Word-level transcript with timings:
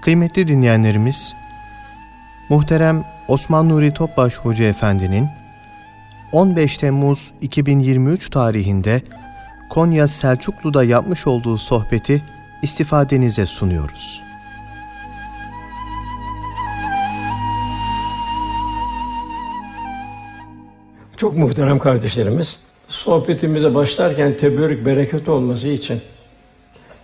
Kıymetli 0.00 0.48
dinleyenlerimiz, 0.48 1.34
muhterem 2.48 3.04
Osman 3.28 3.68
Nuri 3.68 3.94
Topbaş 3.94 4.36
Hoca 4.36 4.64
Efendi'nin 4.64 5.28
15 6.32 6.78
Temmuz 6.78 7.32
2023 7.40 8.30
tarihinde 8.30 9.02
Konya 9.70 10.08
Selçuklu'da 10.08 10.84
yapmış 10.84 11.26
olduğu 11.26 11.58
sohbeti 11.58 12.22
istifadenize 12.62 13.46
sunuyoruz. 13.46 14.22
Çok 21.16 21.36
muhterem 21.36 21.78
kardeşlerimiz, 21.78 22.58
sohbetimize 22.88 23.74
başlarken 23.74 24.36
teberrük 24.36 24.86
bereket 24.86 25.28
olması 25.28 25.68
için 25.68 26.00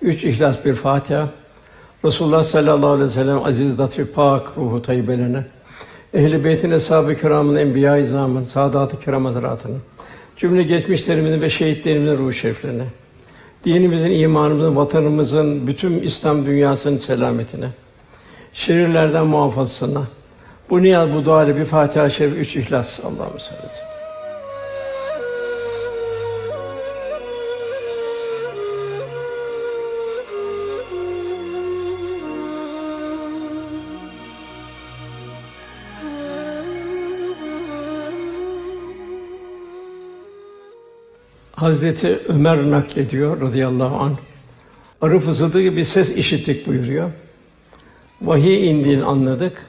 üç 0.02 0.24
ihlas 0.24 0.64
bir 0.64 0.74
Fatiha, 0.74 1.28
Resulullah 2.04 2.42
sallallahu 2.42 2.90
aleyhi 2.90 3.08
ve 3.08 3.12
sellem 3.12 3.44
aziz 3.44 3.80
latif 3.80 4.14
pak 4.14 4.58
ruhu 4.58 4.82
tayyibelerine, 4.82 5.44
ehl-i 6.14 6.44
beytin 6.44 6.70
eshab-ı 6.70 7.14
kiramın 7.14 7.56
enbiya-i 7.56 8.02
izamın, 8.02 8.44
saadat-ı 8.44 9.00
kiram 9.00 9.24
hazretlerinin, 9.24 9.80
cümle 10.36 10.62
geçmişlerimizin 10.62 11.40
ve 11.40 11.50
şehitlerimizin 11.50 12.18
ruhu 12.18 12.32
şeriflerine, 12.32 12.84
dinimizin, 13.64 14.10
imanımızın, 14.10 14.76
vatanımızın, 14.76 15.66
bütün 15.66 16.00
İslam 16.00 16.46
dünyasının 16.46 16.96
selametine, 16.96 17.68
şerirlerden 18.52 19.26
muhafazasına, 19.26 20.02
bu 20.70 20.82
niyaz, 20.82 21.14
bu 21.14 21.24
dua 21.24 21.44
ile 21.44 21.56
bir 21.56 21.64
Fatiha-i 21.64 22.10
Şerif, 22.10 22.38
üç 22.38 22.56
ihlas. 22.56 23.00
Allah'ım 23.00 23.38
sallallahu 23.38 23.95
Hazreti 41.66 42.18
Ömer 42.28 42.70
naklediyor 42.70 43.40
radıyallahu 43.40 43.96
an. 43.96 44.12
Arı 45.00 45.18
fısıldı 45.18 45.60
gibi 45.60 45.76
bir 45.76 45.84
ses 45.84 46.10
işittik 46.10 46.66
buyuruyor. 46.66 47.10
Vahiy 48.22 48.70
indiğini 48.70 49.04
anladık. 49.04 49.66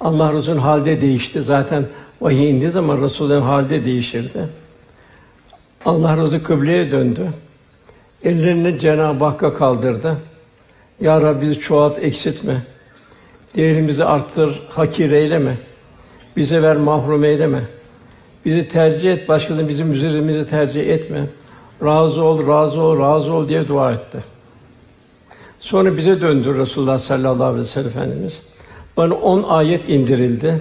Allah 0.00 0.32
Resulü'nün 0.32 0.60
halde 0.60 1.00
değişti. 1.00 1.42
Zaten 1.42 1.86
vahiy 2.20 2.50
indiği 2.50 2.70
zaman 2.70 3.02
Resulü'nün 3.02 3.40
halde 3.40 3.84
değişirdi. 3.84 4.48
Allah 5.84 6.16
Resulü 6.16 6.42
kıbleye 6.42 6.92
döndü. 6.92 7.28
Ellerini 8.24 8.78
Cenab-ı 8.78 9.24
Hakk'a 9.24 9.54
kaldırdı. 9.54 10.16
Ya 11.00 11.20
Rabbi 11.20 11.40
bizi 11.40 11.60
çoğalt, 11.60 11.98
eksiltme. 11.98 12.62
Değerimizi 13.56 14.04
arttır, 14.04 14.62
hakir 14.68 15.10
eyleme. 15.10 15.56
Bize 16.36 16.62
ver, 16.62 16.76
mahrum 16.76 17.24
eyleme. 17.24 17.60
Bizi 18.44 18.68
tercih 18.68 19.12
et, 19.12 19.28
başkalarını 19.28 19.68
bizim 19.68 19.92
üzerimizi 19.92 20.46
tercih 20.46 20.88
etme. 20.88 21.26
Razı 21.84 22.22
ol, 22.24 22.46
razı 22.46 22.80
ol, 22.80 22.98
razı 22.98 23.32
ol 23.32 23.48
diye 23.48 23.68
dua 23.68 23.92
etti. 23.92 24.24
Sonra 25.58 25.96
bize 25.96 26.22
döndü 26.22 26.58
Resulullah 26.58 26.98
sallallahu 26.98 27.44
aleyhi 27.44 27.60
ve 27.60 27.64
sellem 27.64 27.88
Efendimiz. 27.88 28.42
Bana 28.96 29.14
on 29.14 29.42
ayet 29.42 29.88
indirildi. 29.88 30.60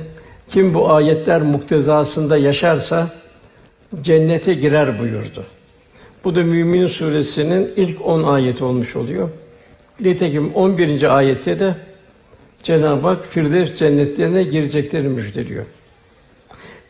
Kim 0.49 0.73
bu 0.73 0.91
ayetler 0.91 1.41
muktezasında 1.41 2.37
yaşarsa 2.37 3.09
cennete 4.01 4.53
girer 4.53 4.99
buyurdu. 4.99 5.43
Bu 6.23 6.35
da 6.35 6.43
Mümin 6.43 6.87
suresinin 6.87 7.73
ilk 7.75 8.05
on 8.05 8.23
ayeti 8.23 8.63
olmuş 8.63 8.95
oluyor. 8.95 9.29
Nitekim 9.99 10.53
11. 10.53 11.17
ayette 11.17 11.59
de 11.59 11.75
Cenab-ı 12.63 13.07
Hak 13.07 13.25
Firdevs 13.25 13.75
cennetlerine 13.75 14.43
gireceklerini 14.43 15.09
müjdeliyor. 15.09 15.65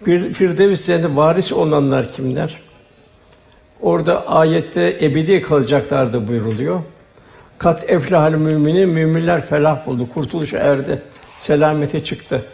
Bir 0.05 0.33
Firdevs 0.33 0.85
cennetinde 0.85 1.15
varis 1.15 1.51
olanlar 1.51 2.11
kimler? 2.11 2.61
Orada 3.81 4.27
ayette 4.27 4.97
ebedi 5.01 5.41
kalacaklardı 5.41 6.27
buyuruluyor. 6.27 6.79
Kat 7.57 7.89
eflahal 7.89 8.33
müminin 8.33 8.89
müminler 8.89 9.45
felah 9.45 9.87
buldu, 9.87 10.09
kurtuluş 10.13 10.53
erdi, 10.53 11.01
selamete 11.39 12.03
çıktı. 12.03 12.45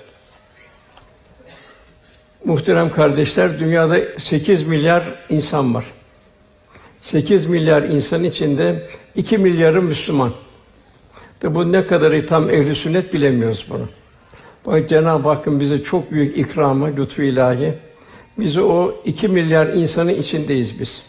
Muhterem 2.45 2.91
kardeşler, 2.91 3.59
dünyada 3.59 4.19
8 4.19 4.63
milyar 4.63 5.03
insan 5.29 5.75
var. 5.75 5.85
8 7.01 7.45
milyar 7.45 7.83
insan 7.83 8.23
içinde 8.23 8.87
2 9.15 9.37
milyarı 9.37 9.81
Müslüman. 9.81 10.31
Ve 11.43 11.55
bu 11.55 11.71
ne 11.71 11.85
kadarı 11.85 12.25
tam 12.25 12.49
ehli 12.49 12.75
sünnet 12.75 13.13
bilemiyoruz 13.13 13.65
bunu. 13.69 13.87
Bak 14.69 14.89
Cenab-ı 14.89 15.29
Hakk'ın 15.29 15.59
bize 15.59 15.83
çok 15.83 16.11
büyük 16.11 16.37
ikramı, 16.37 16.97
lütfu 16.97 17.21
ilahi. 17.21 17.73
Bizi 18.39 18.61
o 18.61 18.95
iki 19.05 19.27
milyar 19.27 19.67
insanın 19.67 20.13
içindeyiz 20.13 20.79
biz. 20.79 21.01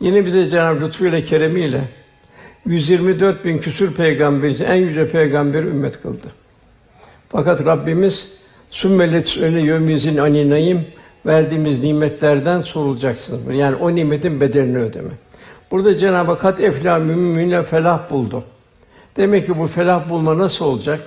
Yine 0.00 0.26
bize 0.26 0.50
Cenab-ı 0.50 0.84
Lütfu 0.84 1.06
ile 1.06 1.24
keremiyle 1.24 1.84
124 2.66 3.44
bin 3.44 3.58
küsur 3.58 3.94
peygamberi 3.94 4.62
en 4.62 4.74
yüce 4.74 5.08
peygamberi 5.08 5.66
ümmet 5.66 6.02
kıldı. 6.02 6.26
Fakat 7.28 7.66
Rabbimiz 7.66 8.32
sümmelet 8.70 9.38
öyle 9.42 9.60
yömizin 9.60 10.16
aninayım 10.16 10.84
verdiğimiz 11.26 11.82
nimetlerden 11.82 12.62
sorulacaksınız. 12.62 13.56
Yani 13.56 13.76
o 13.76 13.94
nimetin 13.94 14.40
bedelini 14.40 14.78
ödeme. 14.78 15.10
Burada 15.70 15.98
Cenab-ı 15.98 16.30
Hak 16.30 16.40
kat 16.40 16.60
efla 16.60 16.98
müminle 16.98 17.62
felah 17.62 18.10
buldu. 18.10 18.44
Demek 19.16 19.46
ki 19.46 19.58
bu 19.58 19.66
felah 19.66 20.10
bulma 20.10 20.38
nasıl 20.38 20.64
olacak? 20.64 21.00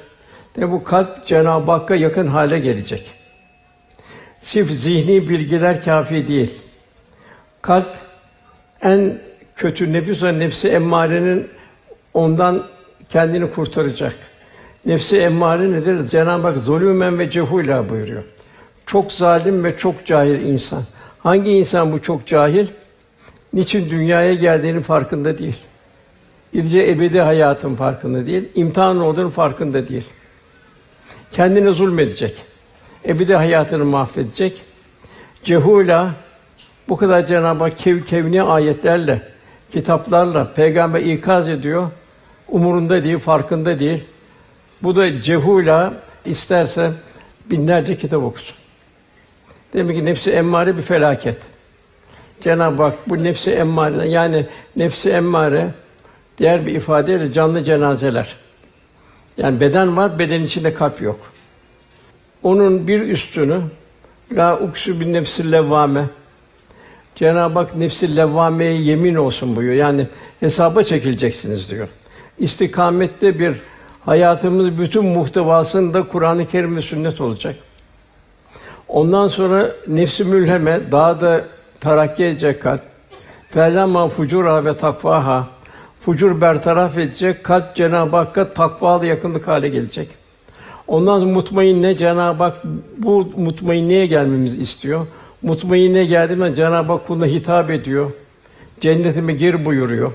De 0.57 0.71
bu 0.71 0.83
kalp 0.83 1.25
Cenab-ı 1.25 1.71
Hakk'a 1.71 1.95
yakın 1.95 2.27
hale 2.27 2.59
gelecek. 2.59 3.11
Sif 4.41 4.71
zihni 4.71 5.29
bilgiler 5.29 5.83
kafi 5.83 6.27
değil. 6.27 6.59
Kalp 7.61 7.89
en 8.81 9.17
kötü 9.55 9.93
nefis 9.93 10.23
ve 10.23 10.39
nefsi 10.39 10.67
emmarenin 10.67 11.47
ondan 12.13 12.63
kendini 13.09 13.51
kurtaracak. 13.51 14.15
Nefsi 14.85 15.17
emmare 15.17 15.71
nedir? 15.71 16.03
Cenab-ı 16.03 16.47
Hak 16.47 16.57
zulümen 16.57 17.19
ve 17.19 17.25
cehûlâ 17.25 17.89
buyuruyor. 17.89 18.23
Çok 18.85 19.11
zalim 19.11 19.63
ve 19.63 19.77
çok 19.77 20.05
cahil 20.05 20.41
insan. 20.41 20.83
Hangi 21.19 21.51
insan 21.51 21.91
bu 21.91 22.01
çok 22.01 22.25
cahil? 22.25 22.67
Niçin 23.53 23.89
dünyaya 23.89 24.33
geldiğinin 24.33 24.81
farkında 24.81 25.37
değil. 25.37 25.57
Gideceği 26.53 26.89
ebedi 26.89 27.21
hayatın 27.21 27.75
farkında 27.75 28.25
değil, 28.25 28.49
imtihan 28.55 29.01
olduğunun 29.01 29.29
farkında 29.29 29.87
değil. 29.87 30.05
Kendine 31.35 31.71
zulmedecek. 31.71 32.35
Ebedi 33.05 33.35
hayatını 33.35 33.85
mahvedecek. 33.85 34.61
Cehula 35.43 36.11
bu 36.89 36.97
kadar 36.97 37.25
Cenab-ı 37.25 37.63
Hak 37.63 37.77
kev 37.77 38.03
kevni 38.03 38.41
ayetlerle, 38.41 39.21
kitaplarla 39.71 40.53
peygamber 40.53 41.01
ikaz 41.01 41.49
ediyor. 41.49 41.91
Umurunda 42.47 43.03
değil, 43.03 43.19
farkında 43.19 43.79
değil. 43.79 44.03
Bu 44.83 44.95
da 44.95 45.21
cehula 45.21 45.93
isterse 46.25 46.91
binlerce 47.51 47.97
kitap 47.97 48.23
okusun. 48.23 48.55
Demek 49.73 49.97
ki 49.97 50.05
nefsi 50.05 50.31
emmare 50.31 50.77
bir 50.77 50.81
felaket. 50.81 51.37
Cenab-ı 52.41 52.83
Hak 52.83 53.09
bu 53.09 53.23
nefsi 53.23 53.51
emmare 53.51 54.09
yani 54.09 54.45
nefsi 54.75 55.09
emmare 55.09 55.67
diğer 56.37 56.65
bir 56.65 56.75
ifadeyle 56.75 57.31
canlı 57.31 57.63
cenazeler. 57.63 58.44
Yani 59.37 59.59
beden 59.59 59.97
var, 59.97 60.19
beden 60.19 60.41
içinde 60.41 60.73
kalp 60.73 61.01
yok. 61.01 61.19
Onun 62.43 62.87
bir 62.87 63.01
üstünü 63.01 63.61
la 64.33 64.59
uksu 64.59 64.99
bin 64.99 65.13
nefsil 65.13 65.51
levvame. 65.51 66.05
Cenab-ı 67.15 67.59
Hak 67.59 67.75
nefsi 67.75 68.15
levvameye 68.17 68.81
yemin 68.81 69.15
olsun 69.15 69.55
buyuruyor. 69.55 69.79
Yani 69.79 70.07
hesaba 70.39 70.83
çekileceksiniz 70.83 71.71
diyor. 71.71 71.87
İstikamette 72.37 73.39
bir 73.39 73.61
hayatımız 74.05 74.77
bütün 74.77 75.05
muhtevasında 75.05 76.03
Kur'an-ı 76.03 76.45
Kerim 76.47 76.77
ve 76.77 76.81
sünnet 76.81 77.21
olacak. 77.21 77.55
Ondan 78.87 79.27
sonra 79.27 79.71
nefsi 79.87 80.23
mülheme 80.23 80.91
daha 80.91 81.21
da 81.21 81.45
terakki 81.81 82.23
edecek 82.23 82.61
kalp. 82.61 82.81
Felama 83.49 84.07
fucura 84.07 84.65
ve 84.65 84.77
takvaha 84.77 85.47
fucur 86.05 86.41
bertaraf 86.41 86.97
edecek, 86.97 87.43
kalp 87.43 87.75
Cenab-ı 87.75 88.17
Hakk'a 88.17 88.47
takvalı 88.47 89.05
yakınlık 89.05 89.47
hale 89.47 89.69
gelecek. 89.69 90.09
Ondan 90.87 91.19
sonra 91.19 91.31
mutmainne 91.31 91.97
Cenab-ı 91.97 92.43
Hak 92.43 92.57
bu 92.97 93.31
mutmainneye 93.37 94.05
gelmemizi 94.05 94.57
istiyor. 94.57 95.07
Mutmainne 95.41 96.05
geldiğinde 96.05 96.55
Cenab-ı 96.55 96.91
Hak 96.91 97.07
kuluna 97.07 97.25
hitap 97.25 97.71
ediyor. 97.71 98.11
Cennetime 98.79 99.33
gir 99.33 99.65
buyuruyor. 99.65 100.11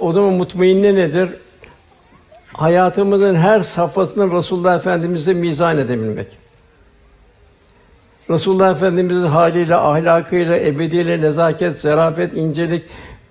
O 0.00 0.12
zaman 0.12 0.32
mutmainne 0.32 0.94
nedir? 0.94 1.30
Hayatımızın 2.52 3.34
her 3.34 3.60
safhasını 3.60 4.36
Resulullah 4.36 4.76
Efendimizle 4.76 5.34
mizan 5.34 5.78
edebilmek. 5.78 6.26
Resulullah 8.30 8.70
Efendimizin 8.70 9.26
haliyle, 9.26 9.74
ahlakıyla, 9.74 10.56
ebediyle, 10.56 11.20
nezaket, 11.20 11.80
zarafet, 11.80 12.36
incelik, 12.36 12.82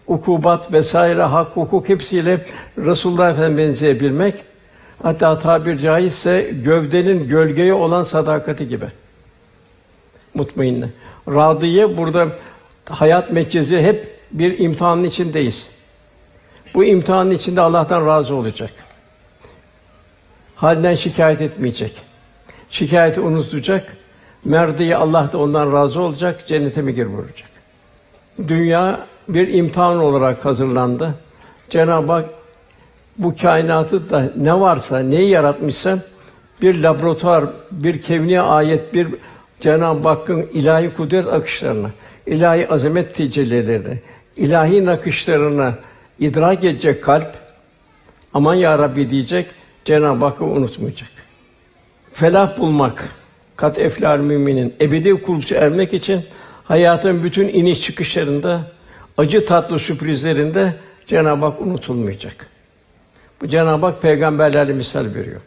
ukubat 0.10 0.74
vesaire 0.74 1.24
hak 1.24 1.56
hukuk 1.56 1.90
hepsiyle 1.90 2.46
Resulullah 2.78 3.32
Efendimize 3.32 3.68
benzeyebilmek. 3.68 4.36
Hatta 5.04 5.38
tabir 5.38 5.78
caizse 5.78 6.52
gövdenin 6.64 7.28
gölgeye 7.28 7.74
olan 7.74 8.04
sadakati 8.04 8.68
gibi. 8.68 8.86
Mutmainne. 10.34 10.90
Radiye 11.28 11.98
burada 11.98 12.28
hayat 12.90 13.32
merkezi 13.32 13.82
hep 13.82 14.20
bir 14.32 14.60
imtihanın 14.60 15.04
içindeyiz. 15.04 15.68
Bu 16.74 16.86
imtihanın 16.86 17.32
içinde 17.32 17.62
Allah'tan 17.62 18.06
razı 18.06 18.36
olacak. 18.36 18.72
Halinden 20.56 20.96
şikayet 20.96 21.42
etmeyecek. 21.42 22.02
Şikayeti 22.70 23.20
unutacak. 23.20 23.98
Merdiye 24.46 24.96
Allah 24.96 25.32
da 25.32 25.38
ondan 25.38 25.74
razı 25.74 26.02
olacak, 26.02 26.48
cennete 26.48 26.82
mi 26.82 26.94
gir 26.94 27.08
buyuracak. 27.08 27.50
Dünya 28.48 29.08
bir 29.30 29.48
imtihan 29.48 30.00
olarak 30.00 30.46
hazırlandı. 30.46 31.14
Cenab-ı 31.70 32.12
Hak 32.12 32.26
bu 33.18 33.36
kainatı 33.36 34.10
da 34.10 34.32
ne 34.38 34.60
varsa, 34.60 35.00
neyi 35.00 35.30
yaratmışsa 35.30 36.00
bir 36.62 36.84
laboratuvar, 36.84 37.46
bir 37.72 38.02
kevni 38.02 38.42
ayet, 38.42 38.94
bir 38.94 39.08
Cenab-ı 39.60 40.10
Hakk'ın 40.10 40.48
ilahi 40.54 40.94
kudret 40.94 41.28
akışlarını, 41.28 41.90
ilahi 42.26 42.70
azamet 42.70 43.16
tecellilerini, 43.16 44.00
ilahi 44.38 44.86
nakışlarını 44.86 45.74
idrak 46.20 46.64
edecek 46.64 47.04
kalp, 47.04 47.36
aman 48.34 48.56
ya 48.56 48.80
Rabbi 48.80 49.10
diyecek, 49.10 49.48
Cenab-ı 49.86 50.26
Hakk'ı 50.26 50.46
unutmayacak. 50.46 51.10
Felah 52.14 52.58
bulmak, 52.58 53.10
kat 53.56 53.80
eflal 53.80 54.20
müminin 54.20 54.74
ebedi 54.82 55.14
kulçu 55.14 55.56
ermek 55.56 55.94
için 55.94 56.22
hayatın 56.64 57.24
bütün 57.24 57.48
iniş 57.48 57.82
çıkışlarında, 57.82 58.72
acı 59.20 59.46
tatlı 59.46 59.80
sürprizlerinde 59.80 60.76
Cenab-ı 61.08 61.46
Hak 61.46 61.62
unutulmayacak. 61.62 62.48
Bu 63.42 63.48
Cenab-ı 63.48 63.86
Hak 63.86 64.02
peygamberlerle 64.02 64.74
misal 64.74 65.06
veriyor. 65.16 65.42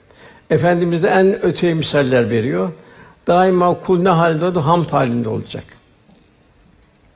Efendimiz 0.50 1.02
de 1.02 1.08
en 1.08 1.44
öteye 1.44 1.74
misaller 1.74 2.30
veriyor. 2.30 2.72
Daima 3.26 3.80
kul 3.80 4.02
ne 4.02 4.08
halinde 4.08 4.44
oldu? 4.44 4.60
Hamd 4.60 4.90
halinde 4.90 5.28
olacak. 5.28 5.64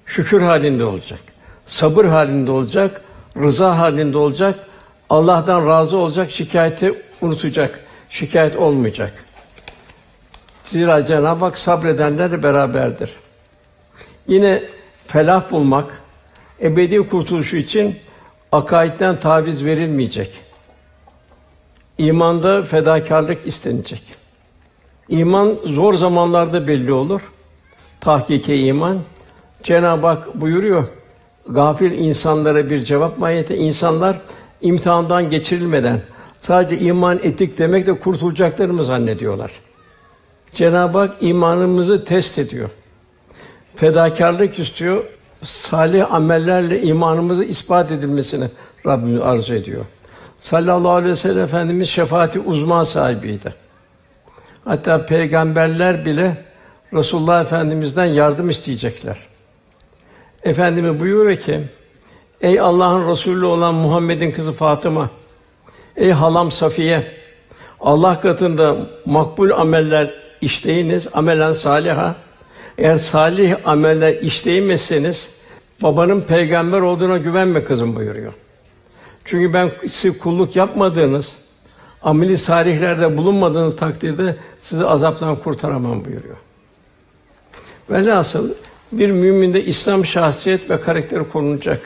Şükür 0.07 0.41
halinde 0.41 0.85
olacak. 0.85 1.19
Sabır 1.67 2.05
halinde 2.05 2.51
olacak. 2.51 3.03
Rıza 3.37 3.79
halinde 3.79 4.19
olacak. 4.19 4.59
Allah'tan 5.11 5.67
razı 5.67 5.99
olacak, 5.99 6.31
şikayeti 6.31 6.95
unutacak. 7.21 7.81
Şikayet 8.11 8.57
olmayacak. 8.57 9.13
Zira 10.65 11.05
Cenab-ı 11.05 11.45
Hak 11.45 11.59
sabredenlerle 11.59 12.43
beraberdir. 12.43 13.17
Yine 14.29 14.63
felah 15.07 15.51
bulmak, 15.51 16.06
ebedi 16.63 17.09
kurtuluşu 17.09 17.57
için 17.57 17.97
akaidden 18.53 19.21
taviz 19.21 19.65
verilmeyecek. 19.65 20.31
İmanda 21.99 22.63
fedakarlık 22.63 23.47
istenecek. 23.47 24.03
İman 25.09 25.57
zor 25.65 25.95
zamanlarda 25.95 26.69
belli 26.69 26.93
olur. 26.93 27.21
Tahkiki 28.01 28.55
iman. 28.55 28.99
Cenab-ı 29.63 30.07
Hak 30.07 30.41
buyuruyor. 30.41 30.85
Gafil 31.49 31.93
insanlara 31.93 32.71
bir 32.71 32.79
cevap 32.79 33.19
mahiyeti 33.19 33.55
insanlar 33.55 34.21
imtihandan 34.61 35.31
geçirilmeden 35.31 36.03
sadece 36.39 36.79
iman 36.79 37.19
ettik 37.23 37.59
demekle 37.59 37.99
kurtulacaklarını 37.99 38.73
mı 38.73 38.85
zannediyorlar? 38.85 39.51
Cenab-ı 40.55 40.99
Hak 40.99 41.15
imanımızı 41.21 42.05
test 42.05 42.39
ediyor. 42.39 42.71
Fedakarlık 43.77 44.59
istiyor. 44.59 45.05
Salih 45.43 46.15
amellerle 46.15 46.83
imanımızı 46.83 47.45
ispat 47.45 47.93
edilmesini 47.93 48.49
Rabbimiz 48.87 49.21
arzu 49.21 49.55
ediyor. 49.55 49.85
Sallallahu 50.37 50.93
aleyhi 50.93 51.13
ve 51.13 51.17
sellem 51.17 51.45
Efendimiz 51.45 51.89
şefaati 51.89 52.41
uzma 52.41 52.85
sahibiydi. 52.85 53.55
Hatta 54.65 55.07
peygamberler 55.07 56.05
bile 56.05 56.45
Resulullah 56.93 57.41
Efendimizden 57.41 58.05
yardım 58.05 58.51
isteyecekler. 58.51 59.19
Efendimiz 60.43 61.01
buyuruyor 61.01 61.37
ki: 61.37 61.61
Ey 62.41 62.61
Allah'ın 62.61 63.09
Resulü 63.09 63.47
olan 63.47 63.75
Muhammed'in 63.75 64.31
kızı 64.31 64.53
Fatıma, 64.53 65.11
ey 65.97 66.13
halam 66.13 66.53
Safiye, 66.53 67.13
Allah 67.81 68.21
katında 68.21 68.77
makbul 69.07 69.51
ameller 69.51 70.15
işleyiniz, 70.41 71.09
amelen 71.13 71.53
saliha. 71.53 72.15
Eğer 72.79 72.97
salih 72.97 73.57
ameller 73.65 74.15
işleyemezseniz 74.15 75.31
babanın 75.83 76.21
peygamber 76.21 76.81
olduğuna 76.81 77.19
güvenme 77.19 77.65
kızım 77.65 77.97
buyuruyor. 77.97 78.33
Çünkü 79.25 79.53
ben 79.53 79.71
sizi 79.89 80.19
kulluk 80.19 80.57
yapmadığınız, 80.57 81.37
ameli 82.03 82.39
salihlerde 82.39 83.17
bulunmadığınız 83.17 83.77
takdirde 83.77 84.37
sizi 84.63 84.87
azaptan 84.87 85.37
kurtaramam 85.37 86.05
buyuruyor. 86.05 86.37
Velhasıl 87.91 88.51
bir 88.93 89.11
müminde 89.11 89.65
İslam 89.65 90.07
şahsiyet 90.07 90.71
ve 90.71 90.81
karakteri 90.81 91.29
korunacak. 91.29 91.81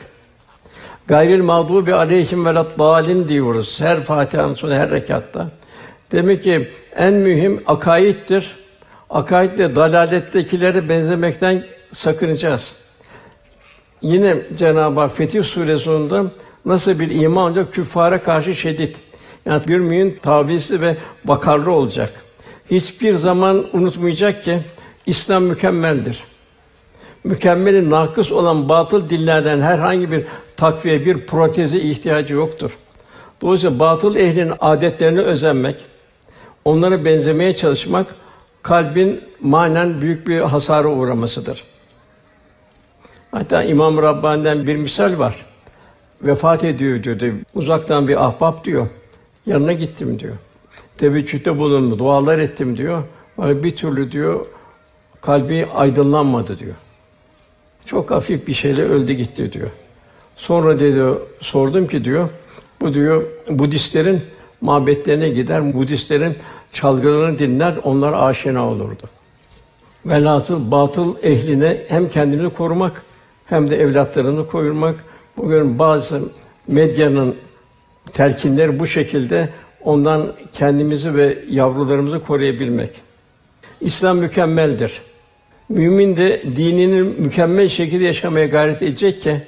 Gayril 1.07 1.43
mağdubi 1.43 1.93
aleyhim 1.93 2.45
ve 2.45 2.55
dalin 2.55 3.27
diyoruz 3.27 3.81
her 3.81 4.03
Fatiha'nın 4.03 4.53
sonu 4.53 4.73
her 4.73 4.91
rekatta. 4.91 5.51
Demek 6.11 6.43
ki 6.43 6.69
en 6.95 7.13
mühim 7.13 7.63
akaittir. 7.67 8.60
Akaidle 9.11 9.75
dalalettekilere 9.75 10.89
benzemekten 10.89 11.63
sakınacağız. 11.91 12.75
Yine 14.01 14.37
Cenab-ı 14.57 14.99
Hak 14.99 15.17
Fetih 15.17 15.43
Suresi 15.43 15.83
sonunda 15.83 16.25
nasıl 16.65 16.99
bir 16.99 17.09
iman 17.09 17.43
olacak? 17.43 17.73
Küffara 17.73 18.21
karşı 18.21 18.55
şiddet. 18.55 18.95
Yani 19.45 19.67
bir 19.67 19.79
mümin 19.79 20.17
tavizli 20.21 20.81
ve 20.81 20.97
bakarlı 21.23 21.71
olacak. 21.71 22.23
Hiçbir 22.71 23.13
zaman 23.13 23.65
unutmayacak 23.73 24.43
ki 24.43 24.59
İslam 25.05 25.43
mükemmeldir. 25.43 26.23
Mükemmeli 27.23 27.89
nakıs 27.89 28.31
olan 28.31 28.69
batıl 28.69 29.09
dinlerden 29.09 29.61
herhangi 29.61 30.11
bir 30.11 30.25
takviye, 30.57 31.05
bir 31.05 31.25
proteze 31.25 31.81
ihtiyacı 31.81 32.33
yoktur. 32.33 32.77
Dolayısıyla 33.41 33.79
batıl 33.79 34.15
ehlinin 34.15 34.53
adetlerine 34.59 35.21
özenmek, 35.21 35.75
onlara 36.65 37.05
benzemeye 37.05 37.55
çalışmak 37.55 38.15
kalbin 38.63 39.21
manen 39.41 40.01
büyük 40.01 40.27
bir 40.27 40.39
hasara 40.39 40.87
uğramasıdır. 40.87 41.63
Hatta 43.31 43.63
İmam 43.63 43.97
Rabbani'den 44.01 44.67
bir 44.67 44.75
misal 44.75 45.19
var. 45.19 45.45
Vefat 46.21 46.63
ediyor 46.63 47.03
diyor. 47.03 47.33
Uzaktan 47.53 48.07
bir 48.07 48.25
ahbap 48.25 48.65
diyor. 48.65 48.87
Yanına 49.45 49.73
gittim 49.73 50.19
diyor. 50.19 50.33
Teveccühte 50.97 51.57
bulundum, 51.57 51.99
dualar 51.99 52.39
ettim 52.39 52.77
diyor. 52.77 53.03
Ama 53.37 53.63
bir 53.63 53.75
türlü 53.75 54.11
diyor 54.11 54.45
kalbi 55.21 55.67
aydınlanmadı 55.73 56.59
diyor. 56.59 56.75
Çok 57.85 58.11
hafif 58.11 58.47
bir 58.47 58.53
şeyle 58.53 58.83
öldü 58.83 59.13
gitti 59.13 59.53
diyor. 59.53 59.69
Sonra 60.35 60.79
dedi 60.79 61.19
sordum 61.39 61.87
ki 61.87 62.05
diyor 62.05 62.29
bu 62.81 62.93
diyor 62.93 63.23
Budistlerin 63.49 64.21
mabetlerine 64.61 65.29
gider, 65.29 65.73
Budistlerin 65.73 66.35
çalgılarını 66.73 67.39
dinler, 67.39 67.73
onlar 67.83 68.13
aşina 68.13 68.69
olurdu. 68.69 69.03
Velhasıl 70.05 70.71
batıl 70.71 71.15
ehline 71.23 71.83
hem 71.87 72.09
kendini 72.09 72.49
korumak 72.49 73.03
hem 73.45 73.69
de 73.69 73.81
evlatlarını 73.81 74.47
korumak. 74.47 74.95
Bugün 75.37 75.79
bazı 75.79 76.21
medyanın 76.67 77.35
telkinleri 78.13 78.79
bu 78.79 78.87
şekilde 78.87 79.49
ondan 79.81 80.33
kendimizi 80.51 81.15
ve 81.15 81.37
yavrularımızı 81.49 82.19
koruyabilmek. 82.19 82.89
İslam 83.81 84.17
mükemmeldir. 84.17 85.01
Mümin 85.69 86.17
de 86.17 86.43
dinini 86.55 87.01
mükemmel 87.01 87.69
şekilde 87.69 88.03
yaşamaya 88.03 88.45
gayret 88.45 88.81
edecek 88.81 89.21
ki 89.21 89.41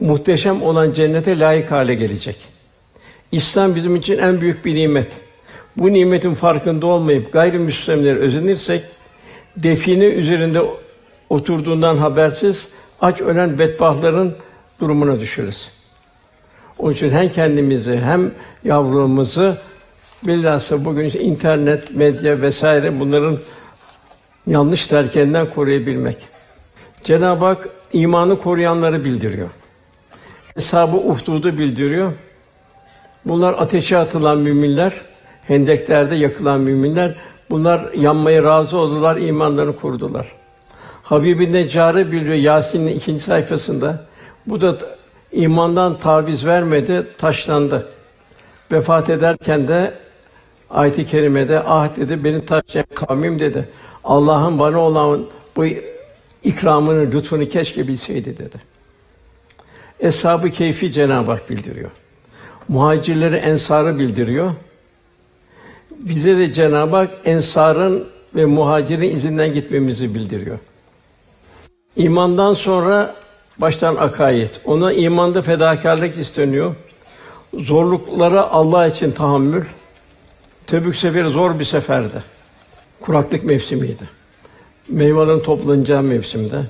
muhteşem 0.00 0.62
olan 0.62 0.92
cennete 0.92 1.38
layık 1.38 1.70
hale 1.70 1.94
gelecek. 1.94 2.36
İslam 3.32 3.74
bizim 3.74 3.96
için 3.96 4.18
en 4.18 4.40
büyük 4.40 4.64
bir 4.64 4.74
nimet. 4.74 5.08
Bu 5.76 5.92
nimetin 5.92 6.34
farkında 6.34 6.86
olmayıp 6.86 7.32
gayrimüslimlere 7.32 8.18
özenirsek 8.18 8.84
define 9.56 10.04
üzerinde 10.04 10.62
oturduğundan 11.28 11.96
habersiz 11.96 12.68
aç 13.00 13.20
ölen 13.20 13.58
bedbahtların 13.58 14.34
durumuna 14.80 15.20
düşeriz. 15.20 15.68
Onun 16.78 16.92
için 16.92 17.10
hem 17.10 17.28
kendimizi 17.28 18.00
hem 18.00 18.30
yavrumuzu 18.64 19.56
bilhassa 20.22 20.84
bugün 20.84 21.04
işte 21.04 21.20
internet, 21.20 21.96
medya 21.96 22.42
vesaire 22.42 23.00
bunların 23.00 23.38
yanlış 24.46 24.86
terkinden 24.86 25.46
koruyabilmek. 25.46 26.16
Cenab-ı 27.04 27.44
Hak 27.44 27.68
imanı 27.92 28.38
koruyanları 28.38 29.04
bildiriyor. 29.04 29.48
Hesabı 30.54 30.96
uhdudu 30.96 31.58
bildiriyor. 31.58 32.12
Bunlar 33.24 33.52
ateşe 33.52 33.98
atılan 33.98 34.38
müminler, 34.38 34.92
hendeklerde 35.50 36.14
yakılan 36.14 36.60
müminler. 36.60 37.14
Bunlar 37.50 37.92
yanmaya 37.92 38.42
razı 38.42 38.78
oldular, 38.78 39.16
imanlarını 39.16 39.76
korudular. 39.76 40.32
Habibi 41.02 41.52
Neccar'ı 41.52 42.12
bildiriyor 42.12 42.34
Yasin'in 42.34 42.86
ikinci 42.86 43.20
sayfasında. 43.20 44.06
Bu 44.46 44.60
da 44.60 44.76
İmandan 45.32 45.98
taviz 45.98 46.46
vermedi, 46.46 47.06
taşlandı. 47.18 47.88
Vefat 48.72 49.10
ederken 49.10 49.68
de 49.68 49.94
ayet-i 50.70 51.06
kerimede 51.06 51.60
ah 51.60 51.96
dedi 51.96 52.24
beni 52.24 52.46
taşlayan 52.46 52.86
kavmim 52.94 53.38
dedi. 53.38 53.68
Allah'ın 54.04 54.58
bana 54.58 54.78
olan 54.78 55.26
bu 55.56 55.64
ikramını, 56.42 57.10
lütfunu 57.10 57.48
keşke 57.48 57.88
bilseydi 57.88 58.38
dedi. 58.38 58.56
Eshab-ı 60.00 60.50
Keyfi 60.50 60.92
Cenab-ı 60.92 61.30
Hak 61.30 61.50
bildiriyor. 61.50 61.90
Muhacirleri, 62.68 63.36
ensarı 63.36 63.98
bildiriyor. 63.98 64.52
Bize 66.00 66.38
de 66.38 66.52
Cenab-ı 66.52 66.96
Hak 66.96 67.10
ensarın 67.24 68.04
ve 68.34 68.44
muhacirin 68.44 69.16
izinden 69.16 69.54
gitmemizi 69.54 70.14
bildiriyor. 70.14 70.58
İmandan 71.96 72.54
sonra 72.54 73.14
baştan 73.58 73.96
akaid. 73.96 74.48
Ona 74.64 74.92
imanda 74.92 75.42
fedakarlık 75.42 76.18
isteniyor. 76.18 76.74
Zorluklara 77.58 78.42
Allah 78.50 78.86
için 78.86 79.10
tahammül. 79.10 79.64
Tebük 80.66 80.96
seferi 80.96 81.28
zor 81.28 81.58
bir 81.58 81.64
seferdi. 81.64 82.22
Kuraklık 83.00 83.44
mevsimiydi. 83.44 84.08
Meyvelerin 84.88 85.40
toplanacağı 85.40 86.02
mevsimde. 86.02 86.62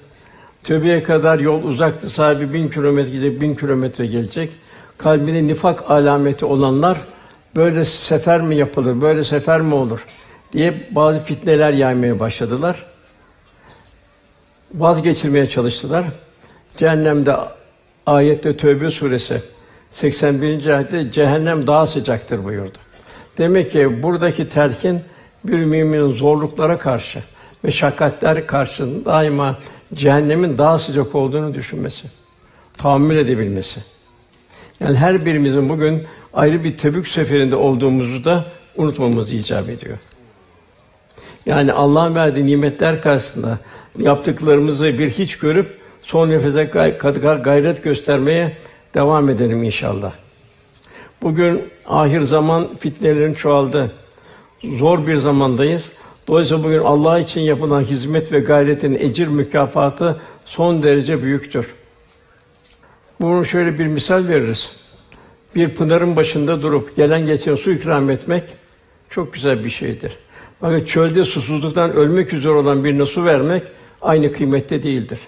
Tövbeye 0.65 1.03
kadar 1.03 1.39
yol 1.39 1.63
uzaktı. 1.63 2.11
Sahibi 2.11 2.55
bin 2.55 2.69
kilometre 2.69 3.11
gidip 3.11 3.41
bin 3.41 3.55
kilometre 3.55 4.07
gelecek. 4.07 4.53
Kalbinde 4.99 5.47
nifak 5.47 5.91
alameti 5.91 6.45
olanlar 6.45 7.01
böyle 7.57 7.85
sefer 7.85 8.41
mi 8.41 8.57
yapılır, 8.57 9.01
böyle 9.01 9.25
sefer 9.25 9.61
mi 9.61 9.75
olur 9.75 10.05
diye 10.53 10.89
bazı 10.91 11.21
fitneler 11.21 11.73
yaymaya 11.73 12.21
başladılar. 12.21 12.87
Vazgeçirmeye 14.75 15.49
çalıştılar. 15.49 16.05
Cehennemde 16.77 17.37
ayette 18.07 18.57
Tövbe 18.57 18.91
suresi 18.91 19.43
81. 19.93 20.67
ayette 20.67 21.13
cehennem 21.13 21.67
daha 21.67 21.87
sıcaktır 21.87 22.45
buyurdu. 22.45 22.79
Demek 23.39 23.73
ki 23.73 24.03
buradaki 24.03 24.49
telkin 24.49 25.01
bir 25.45 25.65
müminin 25.65 26.13
zorluklara 26.13 26.79
karşı, 26.79 27.23
meşakkatler 27.63 28.47
karşısında 28.47 29.05
daima 29.05 29.59
cehennemin 29.95 30.59
daha 30.59 30.79
sıcak 30.79 31.15
olduğunu 31.15 31.55
düşünmesi, 31.55 32.07
tahammül 32.79 33.17
edebilmesi. 33.17 33.81
Yani 34.81 34.97
her 34.97 35.25
birimizin 35.25 35.69
bugün 35.69 36.03
ayrı 36.35 36.65
bir 36.65 36.77
Tebük 36.77 37.09
seferinde 37.09 37.57
olduğumuzu 37.57 38.25
da 38.25 38.47
unutmamız 38.77 39.33
icap 39.33 39.69
ediyor. 39.69 39.99
Yani 41.47 41.73
Allah'ın 41.73 42.15
verdiği 42.15 42.47
nimetler 42.47 43.03
karşısında 43.03 43.59
yaptıklarımızı 43.99 44.99
bir 44.99 45.11
hiç 45.11 45.39
görüp 45.39 45.79
son 46.03 46.31
nefese 46.31 46.71
kadar 46.99 47.37
gayret 47.37 47.85
göstermeye 47.85 48.57
devam 48.95 49.31
edelim 49.31 49.63
inşallah. 49.63 50.13
Bugün 51.23 51.63
ahir 51.87 52.21
zaman 52.21 52.69
fitnelerin 52.79 53.35
çoğaldı. 53.35 53.93
Zor 54.65 55.07
bir 55.07 55.17
zamandayız. 55.17 55.93
Dolayısıyla 56.29 56.65
bugün 56.65 56.79
Allah 56.79 57.19
için 57.19 57.41
yapılan 57.41 57.83
hizmet 57.83 58.33
ve 58.33 58.41
gayretin 58.41 58.95
ecir 58.95 59.29
mükafatı 59.29 60.21
son 60.45 60.83
derece 60.83 61.23
büyüktür. 61.23 61.75
Bunu 63.21 63.45
şöyle 63.45 63.79
bir 63.79 63.87
misal 63.87 64.29
veririz. 64.29 64.80
Bir 65.55 65.75
pınarın 65.75 66.17
başında 66.17 66.63
durup 66.63 66.97
gelen 66.97 67.27
geçen 67.27 67.55
su 67.55 67.73
ikram 67.73 68.11
etmek 68.11 68.45
çok 69.11 69.33
güzel 69.33 69.65
bir 69.65 69.71
şeydir. 69.71 70.19
Fakat 70.61 70.89
çölde 70.89 71.25
susuzluktan 71.25 71.93
ölmek 71.93 72.33
üzere 72.33 72.53
olan 72.53 72.85
birine 72.85 73.07
su 73.07 73.25
vermek 73.25 73.63
aynı 74.03 74.33
kıymette 74.33 74.83
değildir. 74.83 75.19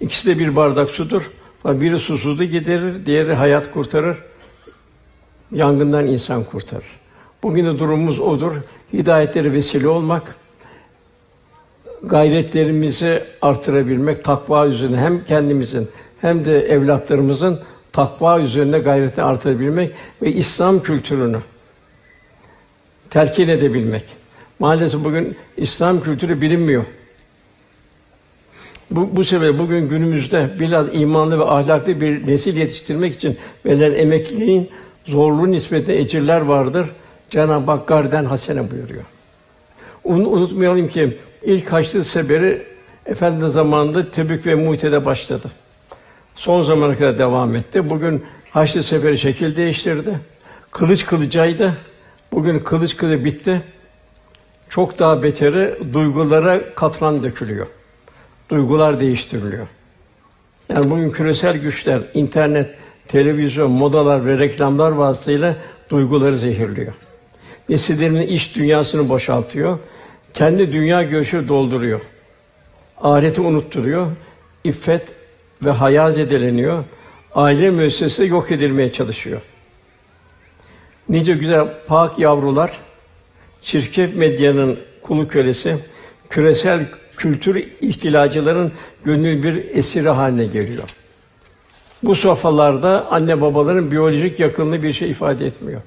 İkisi 0.00 0.28
de 0.28 0.38
bir 0.38 0.56
bardak 0.56 0.90
sudur. 0.90 1.30
Biri 1.64 1.98
susuzluğu 1.98 2.44
giderir, 2.44 3.06
diğeri 3.06 3.34
hayat 3.34 3.72
kurtarır. 3.72 4.16
Yangından 5.52 6.06
insan 6.06 6.44
kurtarır. 6.44 7.00
Bugün 7.42 7.66
de 7.66 7.78
durumumuz 7.78 8.20
odur. 8.20 8.52
Hidayetleri 8.92 9.54
vesile 9.54 9.88
olmak, 9.88 10.34
gayretlerimizi 12.02 13.24
artırabilmek, 13.42 14.24
takva 14.24 14.66
üzerine 14.66 14.96
hem 14.96 15.24
kendimizin 15.24 15.88
hem 16.20 16.44
de 16.44 16.58
evlatlarımızın 16.58 17.60
takva 18.00 18.40
üzerine 18.40 18.78
gayreti 18.78 19.22
artırabilmek 19.22 19.92
ve 20.22 20.32
İslam 20.32 20.82
kültürünü 20.82 21.38
telkin 23.10 23.48
edebilmek. 23.48 24.04
Maalesef 24.58 25.04
bugün 25.04 25.36
İslam 25.56 26.00
kültürü 26.00 26.40
bilinmiyor. 26.40 26.84
Bu, 28.90 29.16
bu 29.16 29.24
sebeple 29.24 29.58
bugün 29.58 29.88
günümüzde 29.88 30.50
biraz 30.60 30.86
imanlı 30.92 31.38
ve 31.38 31.44
ahlaklı 31.44 32.00
bir 32.00 32.26
nesil 32.26 32.56
yetiştirmek 32.56 33.14
için 33.14 33.38
verilen 33.66 33.94
emekliliğin 33.94 34.70
zorluğu 35.06 35.50
nispetinde 35.50 35.98
ecirler 35.98 36.40
vardır. 36.40 36.86
Cenab-ı 37.30 37.70
Hak 37.70 37.88
garden 37.88 38.24
hasene 38.24 38.70
buyuruyor. 38.70 39.04
Onu 40.04 40.28
unutmayalım 40.28 40.88
ki 40.88 41.18
ilk 41.42 41.72
Haçlı 41.72 42.04
Seferi 42.04 42.62
Efendimiz 43.06 43.52
zamanında 43.52 44.10
Tebük 44.10 44.46
ve 44.46 44.54
Mu'te'de 44.54 45.04
başladı. 45.04 45.50
Son 46.40 46.62
zamana 46.62 46.96
kadar 46.96 47.18
devam 47.18 47.56
etti. 47.56 47.90
Bugün 47.90 48.24
Haçlı 48.50 48.82
Seferi 48.82 49.18
şekil 49.18 49.56
değiştirdi. 49.56 50.20
Kılıç 50.70 51.06
kılıcaydı. 51.06 51.76
Bugün 52.32 52.58
kılıç 52.58 52.96
kılıcı 52.96 53.24
bitti. 53.24 53.62
Çok 54.68 54.98
daha 54.98 55.22
beteri 55.22 55.78
duygulara 55.92 56.74
katlan 56.74 57.22
dökülüyor. 57.22 57.66
Duygular 58.50 59.00
değiştiriliyor. 59.00 59.66
Yani 60.68 60.90
bugün 60.90 61.10
küresel 61.10 61.56
güçler, 61.56 62.02
internet, 62.14 62.74
televizyon, 63.08 63.70
modalar 63.70 64.26
ve 64.26 64.38
reklamlar 64.38 64.90
vasıtasıyla 64.90 65.56
duyguları 65.90 66.38
zehirliyor. 66.38 66.92
Nesillerin 67.68 68.22
iş 68.22 68.56
dünyasını 68.56 69.08
boşaltıyor. 69.08 69.78
Kendi 70.34 70.72
dünya 70.72 71.02
görüşü 71.02 71.48
dolduruyor. 71.48 72.00
Ahireti 73.02 73.40
unutturuyor. 73.40 74.06
İffet 74.64 75.19
ve 75.64 75.70
haya 75.70 76.10
zedeleniyor. 76.10 76.84
Aile 77.34 77.70
müessesesi 77.70 78.26
yok 78.26 78.50
edilmeye 78.50 78.92
çalışıyor. 78.92 79.42
Nice 81.08 81.34
güzel 81.34 81.68
pak 81.86 82.18
yavrular 82.18 82.80
çirkef 83.62 84.16
medyanın 84.16 84.78
kulu 85.02 85.28
kölesi, 85.28 85.78
küresel 86.30 86.86
kültür 87.16 87.64
ihtilacıların 87.80 88.72
gönül 89.04 89.42
bir 89.42 89.76
esiri 89.76 90.08
haline 90.08 90.44
geliyor. 90.44 90.88
Bu 92.02 92.14
sofralarda 92.14 93.06
anne 93.10 93.40
babaların 93.40 93.90
biyolojik 93.90 94.40
yakınlığı 94.40 94.82
bir 94.82 94.92
şey 94.92 95.10
ifade 95.10 95.46
etmiyor. 95.46 95.80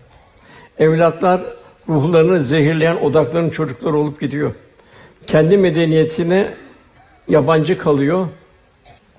Evlatlar 0.79 1.41
ruhlarını 1.89 2.43
zehirleyen 2.43 2.95
odakların 2.95 3.49
çocuklar 3.49 3.93
olup 3.93 4.21
gidiyor. 4.21 4.53
Kendi 5.27 5.57
medeniyetine 5.57 6.53
yabancı 7.27 7.77
kalıyor. 7.77 8.27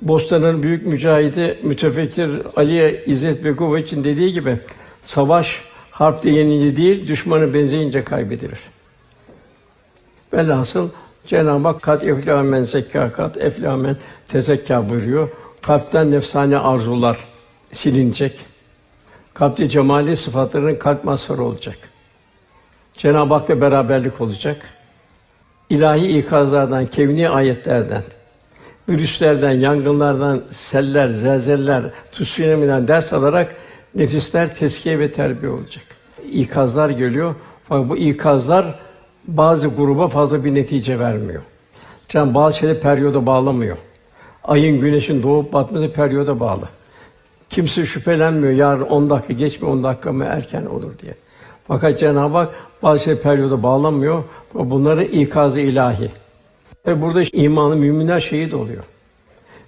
Bostan'ın 0.04 0.62
büyük 0.62 0.86
mücahidi, 0.86 1.58
mütefekkir 1.62 2.30
Ali 2.56 3.02
İzzet 3.06 3.44
Bekova 3.44 3.78
için 3.78 4.04
dediği 4.04 4.32
gibi 4.32 4.58
savaş 5.04 5.62
harpte 5.90 6.30
yenince 6.30 6.76
değil, 6.76 7.08
düşmanı 7.08 7.54
benzeyince 7.54 8.04
kaybedilir. 8.04 8.58
Velhasıl 10.32 10.88
Cenab-ı 11.26 11.68
Hak 11.68 11.82
kat 11.82 12.04
eflâ 12.04 12.42
men 12.42 12.64
zekkâ 12.64 13.12
kat 13.12 13.36
eflâ 13.36 13.76
men 13.76 13.96
tezekkâ 14.28 14.90
buyuruyor. 14.90 15.28
Kalpten 15.62 16.10
nefsane 16.10 16.58
arzular 16.58 17.18
silinecek. 17.72 18.38
Kalpte 19.34 19.68
cemali 19.68 20.16
sıfatların 20.16 20.76
kalp 20.76 21.04
mazharı 21.04 21.42
olacak. 21.42 21.78
Cenab-ı 22.96 23.34
Hak'la 23.34 23.60
beraberlik 23.60 24.20
olacak. 24.20 24.70
İlahi 25.70 26.18
ikazlardan, 26.18 26.86
kevni 26.86 27.28
ayetlerden, 27.28 28.02
virüslerden, 28.88 29.52
yangınlardan, 29.52 30.42
seller, 30.50 31.08
zelzeller, 31.08 31.84
tsunami'den 32.12 32.88
ders 32.88 33.12
alarak 33.12 33.56
nefisler 33.94 34.54
teskiye 34.54 34.98
ve 34.98 35.12
terbiye 35.12 35.52
olacak. 35.52 35.84
İkazlar 36.30 36.90
geliyor. 36.90 37.34
Fakat 37.68 37.88
bu 37.88 37.96
ikazlar 37.96 38.74
bazı 39.28 39.68
gruba 39.68 40.08
fazla 40.08 40.44
bir 40.44 40.54
netice 40.54 40.98
vermiyor. 40.98 41.42
Can 42.08 42.34
bazı 42.34 42.58
şeyleri 42.58 42.80
periyoda 42.80 43.26
bağlamıyor. 43.26 43.76
Ayın, 44.44 44.80
güneşin 44.80 45.22
doğup 45.22 45.52
batması 45.52 45.92
periyoda 45.92 46.40
bağlı. 46.40 46.68
Kimse 47.50 47.86
şüphelenmiyor. 47.86 48.52
Yarın 48.52 48.82
10 48.82 49.10
dakika 49.10 49.32
geç 49.32 49.60
mi 49.60 49.68
10 49.68 49.84
dakika 49.84 50.12
mı 50.12 50.24
erken 50.24 50.66
olur 50.66 50.98
diye. 51.02 51.14
Fakat 51.68 52.00
Cenab-ı 52.00 52.36
Hak 52.36 52.54
bazı 52.82 53.04
şeyleri 53.04 53.22
periyoda 53.22 53.62
bağlamıyor. 53.62 54.24
Bunları 54.54 55.04
ikazı 55.04 55.60
ilahi. 55.60 56.10
Ve 56.86 57.02
burada 57.02 57.22
işte 57.22 57.38
imanı 57.38 57.76
müminler 57.76 58.20
şehit 58.20 58.54
oluyor. 58.54 58.84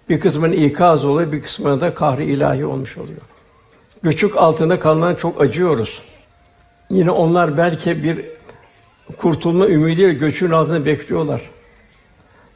Bir 0.09 0.21
kısmının 0.21 0.53
ikaz 0.53 1.05
oluyor, 1.05 1.33
bir 1.33 1.43
kısmına 1.43 1.81
da 1.81 1.95
kahri 1.95 2.25
ilahi 2.25 2.67
olmuş 2.67 2.99
oluyor. 2.99 3.21
Göçük 4.03 4.37
altında 4.37 4.79
kalanlara 4.79 5.17
çok 5.17 5.41
acıyoruz. 5.41 6.03
Yine 6.91 7.11
onlar 7.11 7.57
belki 7.57 8.05
bir 8.05 8.27
kurtulma 9.17 9.67
ümidiyle 9.67 10.13
göçün 10.13 10.51
altında 10.51 10.87
bekliyorlar. 10.87 11.51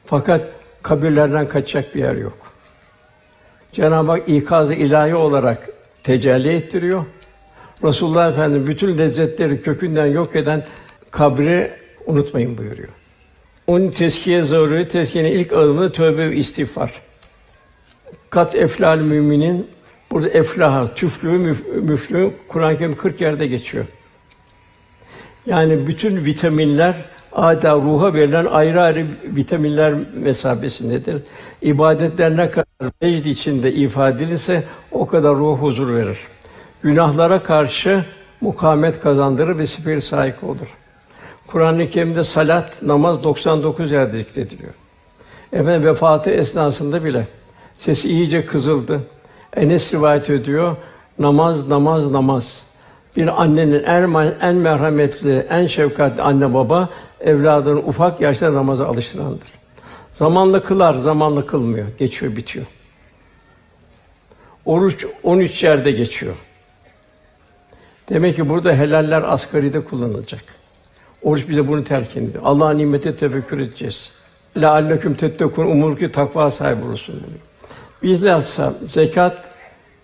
Fakat 0.05 0.49
kabirlerden 0.83 1.49
kaçacak 1.49 1.95
bir 1.95 2.00
yer 2.00 2.14
yok. 2.14 2.38
Cenab-ı 3.73 4.11
Hak 4.11 4.29
ikaz-ı 4.29 4.75
ilahi 4.75 5.14
olarak 5.14 5.69
tecelli 6.02 6.49
ettiriyor. 6.49 7.05
Resulullah 7.85 8.31
Efendimiz 8.31 8.67
bütün 8.67 8.99
lezzetleri 8.99 9.62
kökünden 9.62 10.07
yok 10.07 10.37
eden 10.37 10.64
kabri 11.11 11.73
unutmayın 12.07 12.59
buyuruyor. 12.59 13.00
Onun 13.71 13.91
teskiye 13.91 14.43
zaruri, 14.43 14.89
teskiyenin 14.89 15.33
ilk 15.33 15.53
adımı 15.53 15.91
tövbe 15.91 16.31
ve 16.31 16.37
istiğfar. 16.37 16.93
Kat 18.31 18.55
eflal 18.55 18.99
müminin 18.99 19.67
burada 20.11 20.29
eflah, 20.29 20.95
tüflü, 20.95 21.29
müf- 21.29 21.81
müflü 21.81 22.31
Kur'an-ı 22.49 22.79
Kerim 22.79 22.97
40 22.97 23.21
yerde 23.21 23.47
geçiyor. 23.47 23.85
Yani 25.47 25.87
bütün 25.87 26.25
vitaminler 26.25 26.95
adeta 27.33 27.75
ruha 27.75 28.15
verilen 28.15 28.47
ayrı 28.47 28.83
ayrı 28.83 29.07
vitaminler 29.25 29.95
mesabesindedir. 30.15 31.23
İbadetler 31.62 32.37
ne 32.37 32.50
kadar 32.50 32.93
vecd 33.03 33.27
içinde 33.27 33.73
ifade 33.73 34.25
edilirse 34.25 34.65
o 34.93 35.07
kadar 35.07 35.37
ruh 35.37 35.59
huzur 35.59 35.95
verir. 35.95 36.19
Günahlara 36.83 37.43
karşı 37.43 38.05
mukamet 38.41 39.00
kazandırır 39.00 39.59
ve 39.59 39.67
siperi 39.67 40.00
sahip 40.00 40.45
olur. 40.45 40.80
Kur'an-ı 41.52 41.90
Kerim'de 41.90 42.25
salat, 42.25 42.83
namaz 42.83 43.25
99 43.25 43.92
yerde 43.92 44.19
zikrediliyor. 44.19 44.73
Efendim 45.52 45.85
vefatı 45.85 46.30
esnasında 46.30 47.04
bile 47.04 47.26
sesi 47.75 48.09
iyice 48.09 48.47
kızıldı. 48.47 49.00
Enes 49.57 49.95
rivayet 49.95 50.30
ediyor. 50.30 50.76
Namaz, 51.19 51.69
namaz, 51.69 52.11
namaz. 52.11 52.62
Bir 53.16 53.42
annenin 53.42 53.85
en, 53.85 54.35
en 54.40 54.54
merhametli, 54.54 55.47
en 55.50 55.66
şefkatli 55.66 56.23
anne 56.23 56.54
baba 56.54 56.88
evladını 57.21 57.78
ufak 57.78 58.21
yaşta 58.21 58.54
namaza 58.54 58.87
alıştırandır. 58.87 59.49
Zamanla 60.11 60.62
kılar, 60.62 60.95
zamanla 60.95 61.47
kılmıyor. 61.47 61.87
Geçiyor, 61.99 62.37
bitiyor. 62.37 62.66
Oruç 64.64 65.07
13 65.23 65.64
yerde 65.64 65.90
geçiyor. 65.92 66.35
Demek 68.09 68.37
ki 68.37 68.49
burada 68.49 68.73
helaller 68.73 69.23
asgaride 69.23 69.80
kullanılacak. 69.80 70.60
Oruç 71.23 71.49
bize 71.49 71.69
bunu 71.69 71.85
telkin 71.85 72.29
ediyor. 72.29 72.43
Allah'ın 72.47 72.79
nimeti 72.79 73.17
tefekkür 73.17 73.59
edeceğiz. 73.59 74.11
La 74.57 74.71
alleküm 74.71 75.15
tettekun 75.15 75.67
umur 75.67 75.97
ki 75.99 76.12
takva 76.12 76.50
sahibi 76.50 76.85
olursun 76.85 77.15
diyor. 77.15 77.41
Bilhassa 78.03 78.75
zekat 78.85 79.49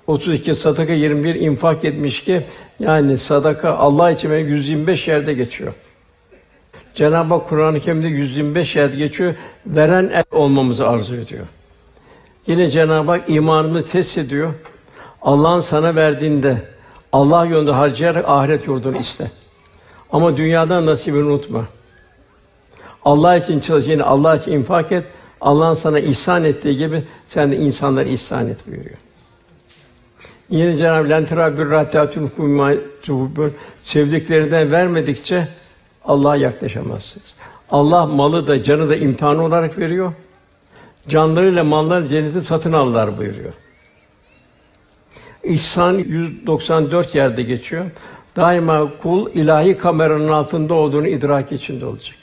32, 0.06 0.54
sadaka 0.54 0.92
21, 0.92 1.34
infak 1.34 1.84
72 1.84 2.46
yani 2.80 3.18
sadaka 3.18 3.74
Allah 3.74 4.10
için 4.10 4.32
125 4.32 5.08
yerde 5.08 5.34
geçiyor. 5.34 5.72
Cenab-ı 6.94 7.34
Hak 7.34 7.48
Kur'an-ı 7.48 7.80
Kerim'de 7.80 8.08
125 8.08 8.76
ayet 8.76 8.96
geçiyor. 8.96 9.34
Veren 9.66 10.10
el 10.14 10.24
olmamızı 10.30 10.88
arzu 10.88 11.14
ediyor. 11.14 11.46
Yine 12.46 12.70
Cenab-ı 12.70 13.10
Hak 13.10 13.30
imanımızı 13.30 13.88
test 13.88 14.18
ediyor. 14.18 14.54
Allah'ın 15.22 15.60
sana 15.60 15.94
verdiğinde 15.94 16.56
Allah 17.12 17.46
yolunda 17.46 17.78
harcayarak 17.78 18.24
ahiret 18.28 18.66
yurdunu 18.66 18.96
iste. 18.96 19.30
Ama 20.12 20.36
dünyadan 20.36 20.86
nasibini 20.86 21.22
unutma. 21.22 21.64
Allah 23.04 23.36
için 23.36 23.60
çalış, 23.60 23.86
yine 23.86 24.02
Allah 24.02 24.36
için 24.36 24.52
infak 24.52 24.92
et. 24.92 25.04
Allah'ın 25.40 25.74
sana 25.74 26.00
ihsan 26.00 26.44
ettiği 26.44 26.76
gibi 26.76 27.02
sen 27.26 27.52
de 27.52 27.56
insanlara 27.56 28.08
ihsan 28.08 28.48
et 28.48 28.66
buyuruyor. 28.66 28.96
Yine 30.50 30.76
Cenab-ı 30.76 31.08
Lentera 31.08 31.58
bir 31.58 31.70
rahatatun 31.70 32.28
kumaytuhubun 32.36 33.52
sevdiklerinden 33.76 34.70
vermedikçe 34.70 35.48
Allah'a 36.04 36.36
yaklaşamazsınız. 36.36 37.26
Allah 37.70 38.06
malı 38.06 38.46
da 38.46 38.62
canı 38.62 38.88
da 38.88 38.96
imtihan 38.96 39.38
olarak 39.38 39.78
veriyor. 39.78 40.12
Canlarıyla 41.08 41.64
mallar 41.64 42.06
cenneti 42.06 42.42
satın 42.42 42.72
alırlar 42.72 43.18
buyuruyor. 43.18 43.52
İhsan 45.44 45.92
194 45.92 47.14
yerde 47.14 47.42
geçiyor. 47.42 47.84
Daima 48.36 48.96
kul 48.98 49.30
ilahi 49.34 49.78
kameranın 49.78 50.28
altında 50.28 50.74
olduğunu 50.74 51.08
idrak 51.08 51.52
içinde 51.52 51.86
olacak. 51.86 52.16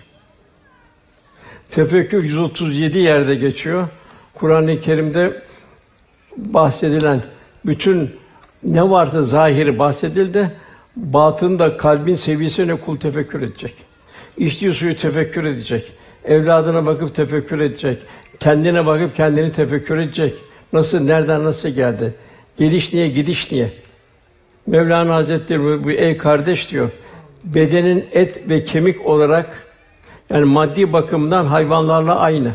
Tefekkür 1.71 2.23
137 2.23 2.97
yerde 2.97 3.35
geçiyor. 3.35 3.87
Kur'an-ı 4.33 4.79
Kerim'de 4.79 5.41
bahsedilen 6.37 7.21
bütün 7.65 8.09
ne 8.63 8.89
varsa 8.89 9.21
zahiri 9.21 9.79
bahsedildi, 9.79 10.51
batında 10.95 11.77
kalbin 11.77 12.15
seviyesine 12.15 12.75
kul 12.75 12.97
tefekkür 12.97 13.41
edecek. 13.41 13.73
İçtiği 14.37 14.73
suyu 14.73 14.95
tefekkür 14.95 15.43
edecek. 15.43 15.91
Evladına 16.25 16.85
bakıp 16.85 17.15
tefekkür 17.15 17.59
edecek. 17.59 18.01
Kendine 18.39 18.85
bakıp 18.85 19.15
kendini 19.15 19.51
tefekkür 19.51 19.97
edecek. 19.97 20.37
Nasıl, 20.73 20.99
nereden 20.99 21.43
nasıl 21.43 21.69
geldi? 21.69 22.13
Geliş 22.57 22.93
niye, 22.93 23.09
gidiş 23.09 23.51
niye? 23.51 23.82
Mevlana 24.67 25.15
Hazretleri 25.15 25.83
bu, 25.83 25.91
ey 25.91 26.17
kardeş 26.17 26.71
diyor. 26.71 26.89
Bedenin 27.43 28.05
et 28.11 28.49
ve 28.49 28.63
kemik 28.63 29.05
olarak 29.05 29.67
yani 30.29 30.45
maddi 30.45 30.93
bakımdan 30.93 31.45
hayvanlarla 31.45 32.15
aynı. 32.19 32.51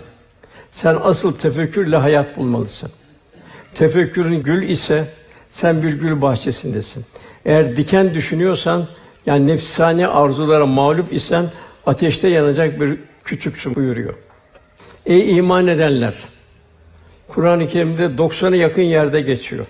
Sen 0.70 0.98
asıl 1.02 1.38
tefekkürle 1.38 1.96
hayat 1.96 2.36
bulmalısın. 2.36 2.90
Tefekkürün 3.74 4.42
gül 4.42 4.68
ise 4.68 5.08
sen 5.50 5.82
bir 5.82 5.92
gül 5.92 6.22
bahçesindesin. 6.22 7.04
Eğer 7.44 7.76
diken 7.76 8.14
düşünüyorsan 8.14 8.88
yani 9.26 9.46
nefsani 9.46 10.08
arzulara 10.08 10.66
mağlup 10.66 11.12
isen 11.12 11.44
ateşte 11.86 12.28
yanacak 12.28 12.80
bir 12.80 12.98
küçüksün 13.24 13.74
buyuruyor. 13.74 14.14
Ey 15.06 15.36
iman 15.36 15.66
edenler! 15.66 16.14
Kur'an-ı 17.28 17.68
Kerim'de 17.68 18.04
90'a 18.04 18.56
yakın 18.56 18.82
yerde 18.82 19.20
geçiyor. 19.20 19.66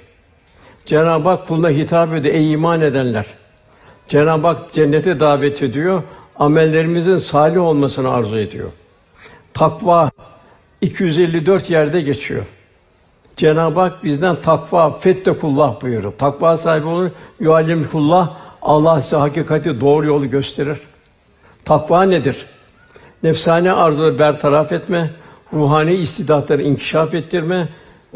Cenab-ı 0.88 1.29
Hak 1.29 1.48
kuluna 1.48 1.70
hitap 1.70 2.14
ediyor. 2.14 2.35
Ey 2.35 2.53
iman 2.53 2.81
edenler! 2.81 3.27
Cenab-ı 4.09 4.46
Hak 4.46 4.72
cennete 4.72 5.20
davet 5.20 5.62
ediyor. 5.62 6.03
Amellerimizin 6.37 7.16
salih 7.16 7.62
olmasını 7.62 8.11
arzu 8.11 8.38
ediyor. 8.38 8.70
Takva 9.55 10.11
254 10.81 11.70
yerde 11.70 12.01
geçiyor. 12.01 12.46
Cenab-ı 13.37 13.81
Hak 13.81 14.05
bizden 14.05 14.37
takva, 14.37 14.90
fettekullah 14.90 15.83
buyuruyor. 15.83 16.12
Takva 16.18 16.57
sahibi 16.57 16.87
olun, 16.87 17.12
yuallimkullah. 17.40 18.37
Allah 18.62 19.03
size 19.03 19.16
hakikati 19.16 19.81
doğru 19.81 20.07
yolu 20.07 20.31
gösterir. 20.31 20.79
Takva 21.64 22.03
nedir? 22.03 22.46
Nefsani 23.22 23.72
arzuları 23.72 24.18
bertaraf 24.18 24.72
etme, 24.72 25.11
ruhani 25.53 25.94
istidatları 25.94 26.62
inkişaf 26.62 27.14
ettirme 27.14 27.68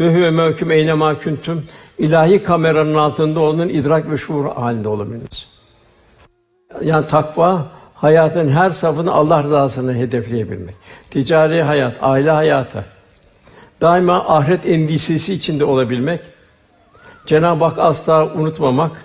ve 0.03 0.15
huve 0.15 0.31
mevküm 0.31 0.71
eyne 0.71 0.93
ma 0.93 1.21
kuntum 1.21 1.65
ilahi 1.99 2.43
kameranın 2.43 2.95
altında 2.95 3.41
onun 3.41 3.69
idrak 3.69 4.11
ve 4.11 4.19
şuur 4.19 4.47
halinde 4.47 4.89
olabilmeniz. 4.89 5.47
Yani 6.83 7.07
takva 7.07 7.67
hayatın 7.95 8.51
her 8.51 8.71
safını 8.71 9.13
Allah 9.13 9.43
rızasını 9.43 9.95
hedefleyebilmek. 9.95 10.75
Ticari 11.11 11.63
hayat, 11.63 11.97
aile 12.01 12.31
hayatı, 12.31 12.85
daima 13.81 14.29
ahiret 14.29 14.67
endişesi 14.67 15.35
içinde 15.35 15.65
olabilmek, 15.65 16.21
Cenab-ı 17.27 17.65
Hak 17.65 17.79
asla 17.79 18.35
unutmamak, 18.35 19.05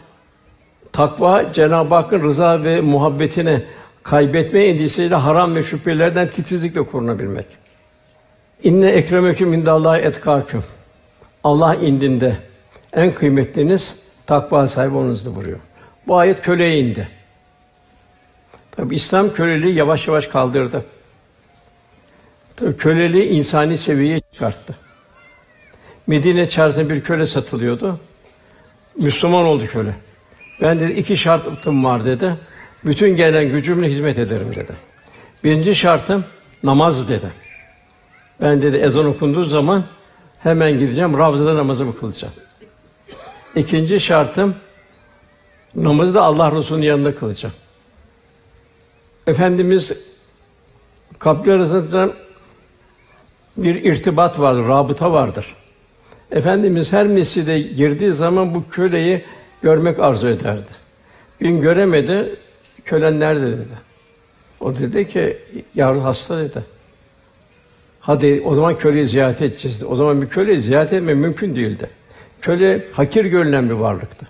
takva 0.94 1.54
Cenab-ı 1.54 1.96
Hakk'ın 1.96 2.24
rıza 2.24 2.64
ve 2.64 2.82
muhabbetine 2.82 3.64
kaybetme 4.04 4.66
endişesiyle 4.66 5.16
haram 5.16 5.56
ve 5.56 5.64
şüphelerden 5.64 6.28
titizlikle 6.28 6.82
korunabilmek. 6.82 7.46
İnne 8.64 8.90
ekremeküm 8.90 9.54
indallahi 9.54 10.02
etkâküm. 10.02 10.64
Allah 11.44 11.76
indinde 11.76 12.38
en 12.94 13.14
kıymetliniz 13.14 13.96
takva 14.26 14.68
sahibi 14.68 14.96
olunuzdur 14.96 15.36
buyuruyor. 15.36 15.60
Bu 16.08 16.18
ayet 16.18 16.42
köleye 16.42 16.80
indi. 16.80 17.08
Tabi 18.72 18.96
İslam 18.96 19.34
köleliği 19.34 19.76
yavaş 19.76 20.08
yavaş 20.08 20.28
kaldırdı. 20.28 20.86
Tabi 22.56 22.78
köleliği 22.78 23.26
insani 23.26 23.78
seviyeye 23.78 24.22
çıkarttı. 24.34 24.76
Medine 26.08 26.50
çarşısında 26.50 26.90
bir 26.90 27.04
köle 27.04 27.26
satılıyordu. 27.26 28.00
Müslüman 28.98 29.46
oldu 29.46 29.68
köle. 29.68 29.96
Ben 30.62 30.80
dedi 30.80 30.92
iki 30.92 31.18
şartım 31.18 31.86
var 31.86 32.06
dedi. 32.06 32.36
Bütün 32.86 33.16
gelen 33.16 33.52
gücümle 33.52 33.90
hizmet 33.90 34.20
ederim 34.20 34.56
dedi. 34.56 34.74
Birinci 35.44 35.76
şartım 35.76 36.26
namaz 36.64 37.10
dedi. 37.10 37.32
Ben 38.42 38.62
dedi 38.62 38.78
ezan 38.78 39.06
okunduğu 39.06 39.44
zaman 39.44 39.86
hemen 40.40 40.80
gideceğim 40.80 41.18
Ravzada 41.18 41.56
namazımı 41.56 42.00
kılacağım. 42.00 42.34
İkinci 43.56 44.00
şartım 44.00 44.56
namazı 45.76 46.14
da 46.14 46.22
Allah 46.22 46.52
Resulü'nün 46.52 46.86
yanında 46.86 47.16
kılacağım. 47.16 47.56
Efendimiz 49.28 49.92
kalpler 51.20 51.54
arasında 51.56 52.10
bir 53.58 53.76
irtibat 53.76 54.40
vardır, 54.40 54.68
rabıta 54.68 55.12
vardır. 55.12 55.56
Efendimiz 56.32 56.94
her 56.94 57.08
mescide 57.08 57.60
girdiği 57.62 58.12
zaman 58.12 58.56
bu 58.56 58.70
köleyi 58.70 59.26
görmek 59.62 60.00
arzu 60.00 60.28
ederdi. 60.28 60.72
Bir 61.42 61.50
gün 61.50 61.62
göremedi, 61.62 62.36
kölen 62.86 63.20
nerede 63.20 63.52
dedi. 63.52 63.78
O 64.60 64.78
dedi 64.78 65.08
ki, 65.08 65.38
yavru 65.76 66.04
hasta 66.04 66.38
dedi. 66.38 66.77
Hadi 68.08 68.42
o 68.46 68.56
zaman 68.56 68.78
köleyi 68.78 69.06
ziyaret 69.06 69.42
edeceğiz. 69.42 69.84
O 69.84 69.96
zaman 69.96 70.22
bir 70.22 70.28
köleyi 70.28 70.60
ziyaret 70.60 70.94
etme 70.94 71.14
mümkün 71.14 71.56
değildi. 71.56 71.90
Köle 72.42 72.82
hakir 72.92 73.26
görülen 73.26 73.70
bir 73.70 73.74
varlıktı. 73.74 74.28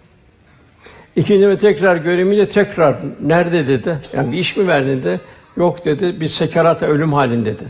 İkinci 1.16 1.50
ve 1.50 1.58
tekrar 1.58 1.96
göremeyince 1.96 2.50
tekrar 2.50 2.96
nerede 3.22 3.68
dedi. 3.68 3.98
Yani 4.14 4.32
bir 4.32 4.38
iş 4.38 4.58
mi 4.58 4.68
verdin 4.68 5.04
dedi. 5.04 5.20
Yok 5.58 5.86
dedi. 5.86 6.22
Bir 6.22 6.28
sekerata 6.28 6.86
ölüm 6.86 7.14
halinde 7.14 7.54
dedi. 7.54 7.64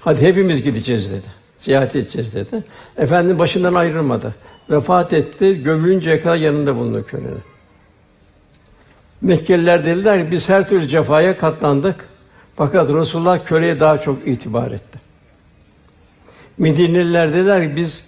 Hadi 0.00 0.20
hepimiz 0.20 0.62
gideceğiz 0.62 1.12
dedi. 1.12 1.26
Ziyaret 1.56 1.96
edeceğiz 1.96 2.34
dedi. 2.34 2.62
Efendim 2.96 3.38
başından 3.38 3.74
ayrılmadı. 3.74 4.34
Vefat 4.70 5.12
etti. 5.12 5.62
Gömülünceye 5.62 6.20
kadar 6.20 6.36
yanında 6.36 6.76
bulundu 6.76 7.06
kölenin. 7.06 7.42
Mekkeliler 9.20 9.84
dediler 9.84 10.26
ki 10.26 10.32
biz 10.32 10.48
her 10.48 10.68
türlü 10.68 10.88
cefaya 10.88 11.36
katlandık. 11.36 11.96
Fakat 12.56 12.90
Resulullah 12.90 13.46
köleye 13.46 13.80
daha 13.80 14.00
çok 14.00 14.26
itibar 14.28 14.70
etti. 14.70 15.03
Medineliler 16.58 17.34
dediler 17.34 17.62
ki 17.62 17.76
biz 17.76 18.04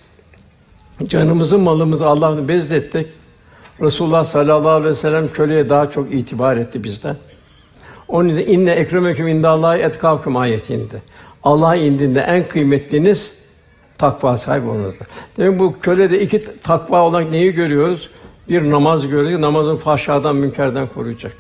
canımızı 1.05 1.59
malımızı 1.59 2.07
Allah'ını 2.07 2.49
bezlettik. 2.49 3.07
Resulullah 3.81 4.25
sallallahu 4.25 4.69
aleyhi 4.69 4.91
ve 4.91 4.95
sellem 4.95 5.29
köleye 5.33 5.69
daha 5.69 5.91
çok 5.91 6.15
itibar 6.15 6.57
etti 6.57 6.85
bizden. 6.85 7.17
Onun 8.09 8.29
için 8.29 8.53
inne 8.53 8.71
ekremeküm 8.71 9.29
indallahi 9.29 9.81
etkâküm 9.81 10.37
ayeti 10.37 10.75
indi. 10.75 11.03
Allah 11.43 11.77
indinde 11.77 12.21
en 12.21 12.49
kıymetliniz 12.49 13.35
takva 13.99 14.37
sahibi 14.37 14.69
olmanızdır. 14.69 15.07
Demek 15.37 15.59
bu 15.59 15.81
kölede 15.81 16.21
iki 16.21 16.61
takva 16.63 17.03
olarak 17.03 17.31
neyi 17.31 17.53
görüyoruz? 17.53 18.11
Bir 18.49 18.71
namaz 18.71 19.09
görüyoruz. 19.09 19.41
Namazın 19.41 19.77
fahşadan, 19.77 20.37
münkerden 20.37 20.89
koruyacak. 20.89 21.33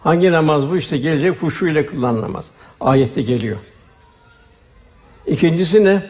Hangi 0.00 0.32
namaz 0.32 0.68
bu? 0.68 0.76
İşte 0.76 0.98
gelecek 0.98 1.42
huşu 1.42 1.66
ile 1.66 1.86
kılınan 1.86 2.20
namaz. 2.20 2.44
Ayette 2.80 3.22
geliyor. 3.22 3.56
İkincisi 5.26 5.84
ne? 5.84 6.02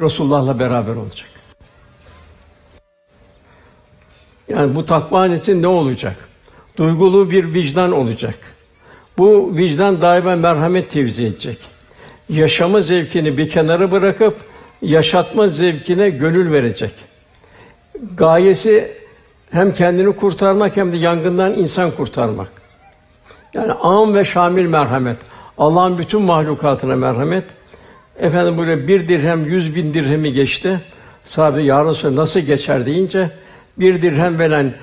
Resulullah'la 0.00 0.58
beraber 0.58 0.96
olacak. 0.96 1.28
Yani 4.48 4.74
bu 4.74 4.84
takva 4.84 5.26
ne 5.48 5.66
olacak? 5.66 6.28
Duygulu 6.78 7.30
bir 7.30 7.54
vicdan 7.54 7.92
olacak. 7.92 8.38
Bu 9.18 9.56
vicdan 9.56 10.02
daima 10.02 10.36
merhamet 10.36 10.90
tevzi 10.90 11.24
edecek. 11.24 11.58
Yaşama 12.28 12.80
zevkini 12.80 13.38
bir 13.38 13.48
kenara 13.48 13.92
bırakıp 13.92 14.36
yaşatma 14.82 15.48
zevkine 15.48 16.10
gönül 16.10 16.52
verecek. 16.52 16.92
Gayesi 18.14 18.92
hem 19.50 19.72
kendini 19.72 20.16
kurtarmak 20.16 20.76
hem 20.76 20.92
de 20.92 20.96
yangından 20.96 21.54
insan 21.54 21.90
kurtarmak. 21.90 22.48
Yani 23.54 23.72
am 23.72 24.14
ve 24.14 24.24
şamil 24.24 24.66
merhamet. 24.66 25.16
Allah'ın 25.58 25.98
bütün 25.98 26.22
mahlukatına 26.22 26.96
merhamet. 26.96 27.44
Efendim 28.18 28.58
böyle 28.58 28.88
bir 28.88 29.08
dirhem 29.08 29.44
yüz 29.44 29.76
bin 29.76 29.94
dirhemi 29.94 30.32
geçti. 30.32 30.80
Sahabe 31.26 31.62
ya 31.62 31.84
Resulallah 31.84 32.16
nasıl 32.16 32.40
geçer 32.40 32.86
deyince 32.86 33.30
bir 33.78 34.02
dirhem 34.02 34.38
veren 34.38 34.74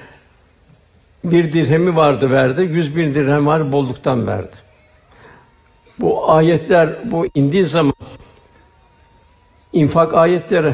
bir 1.24 1.54
dirhemi 1.54 1.96
vardı 1.96 2.32
verdi, 2.32 2.62
yüz 2.62 2.96
bin 2.96 3.14
dirhem 3.14 3.46
var 3.46 3.72
bolluktan 3.72 4.28
verdi. 4.28 4.56
Bu 6.00 6.32
ayetler 6.32 6.90
bu 7.06 7.26
indiği 7.36 7.66
zaman 7.66 7.94
infak 9.74 10.14
ayetleri 10.14 10.74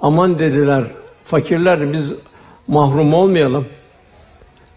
aman 0.00 0.38
dediler 0.38 0.84
fakirler 1.24 1.92
biz 1.92 2.12
mahrum 2.68 3.14
olmayalım. 3.14 3.66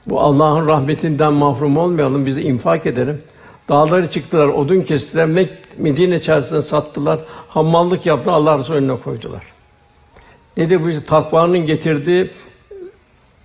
Bu 0.08 0.22
Allah'ın 0.22 0.68
rahmetinden 0.68 1.34
mahrum 1.34 1.78
olmayalım. 1.78 2.26
Biz 2.26 2.38
infak 2.38 2.86
edelim. 2.86 3.22
Dağları 3.70 4.12
çıktılar, 4.12 4.48
odun 4.48 4.82
kestiler, 4.82 5.26
Mek 5.26 5.50
Medine 5.78 6.22
çarşısını 6.22 6.62
sattılar, 6.62 7.20
hammallık 7.48 8.06
yaptı, 8.06 8.32
Allah 8.32 8.58
Resulü 8.58 8.78
önüne 8.78 9.00
koydular. 9.00 9.44
Ne 10.58 10.70
de 10.70 10.86
bu 10.86 11.06
takvanın 11.06 11.60
getirdiği 11.60 12.32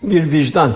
bir 0.03 0.33
vicdan. 0.33 0.73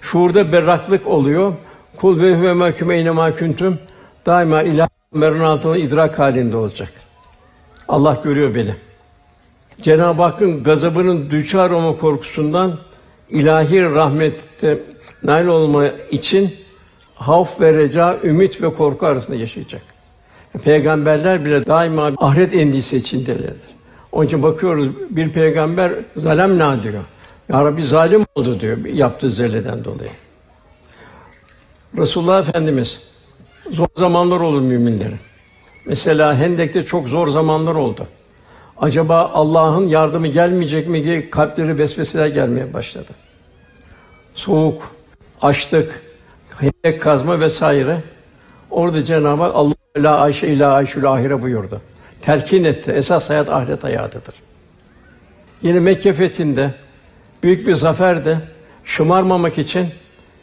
Şuurda 0.00 0.52
berraklık 0.52 1.06
oluyor. 1.06 1.52
Kul 1.96 2.20
ve 2.20 2.36
huve 2.36 2.52
mahkume 2.52 3.00
inema 3.00 3.36
kuntum 3.36 3.78
daima 4.26 4.62
ilah 4.62 4.88
merun 5.14 5.40
altında 5.40 5.76
idrak 5.76 6.18
halinde 6.18 6.56
olacak. 6.56 6.92
Allah 7.88 8.20
görüyor 8.24 8.54
beni. 8.54 8.74
Cenab-ı 9.82 10.22
Hakk'ın 10.22 10.62
gazabının 10.62 11.30
düçar 11.30 11.70
olma 11.70 11.96
korkusundan 11.96 12.78
ilahi 13.30 13.82
rahmette 13.82 14.82
nail 15.22 15.46
olma 15.46 15.86
için 15.88 16.54
havf 17.20 17.60
ve 17.60 17.74
reca, 17.74 18.18
ümit 18.24 18.62
ve 18.62 18.74
korku 18.74 19.06
arasında 19.06 19.36
yaşayacak. 19.36 19.82
Peygamberler 20.64 21.44
bile 21.44 21.66
daima 21.66 22.12
ahiret 22.18 22.54
endişesi 22.54 22.96
içindeler. 22.96 23.52
Onun 24.12 24.26
için 24.26 24.42
bakıyoruz 24.42 24.88
bir 25.10 25.32
peygamber 25.32 25.92
zalem 26.16 26.58
na 26.58 26.82
diyor. 26.82 27.04
Ya 27.48 27.64
Rabbi 27.64 27.82
zalim 27.82 28.26
oldu 28.34 28.60
diyor 28.60 28.84
yaptığı 28.84 29.30
zelleden 29.30 29.84
dolayı. 29.84 30.10
Resulullah 31.98 32.48
Efendimiz 32.48 33.02
zor 33.70 33.86
zamanlar 33.96 34.40
olur 34.40 34.60
müminlerin. 34.60 35.18
Mesela 35.86 36.36
Hendek'te 36.36 36.84
çok 36.84 37.08
zor 37.08 37.28
zamanlar 37.28 37.74
oldu. 37.74 38.06
Acaba 38.78 39.30
Allah'ın 39.34 39.86
yardımı 39.86 40.26
gelmeyecek 40.26 40.88
mi 40.88 41.04
diye 41.04 41.30
kalpleri 41.30 41.78
vesveseler 41.78 42.26
gelmeye 42.26 42.74
başladı. 42.74 43.10
Soğuk, 44.34 44.90
açlık, 45.42 46.09
hendek 46.60 47.02
kazma 47.02 47.40
vesaire. 47.40 48.02
Orada 48.70 49.04
Cenab-ı 49.04 49.42
Hak 49.42 49.52
Allah 49.54 49.74
la 49.96 50.18
Ayşe 50.18 50.46
ila 50.46 50.72
Ayşül 50.72 51.12
ahire 51.12 51.42
buyurdu. 51.42 51.80
Telkin 52.22 52.64
etti. 52.64 52.90
Esas 52.90 53.30
hayat 53.30 53.48
ahiret 53.48 53.84
hayatıdır. 53.84 54.34
Yine 55.62 55.80
Mekke 55.80 56.12
fethinde 56.12 56.70
büyük 57.42 57.66
bir 57.66 57.74
zaferdi. 57.74 58.38
Şımarmamak 58.84 59.58
için 59.58 59.86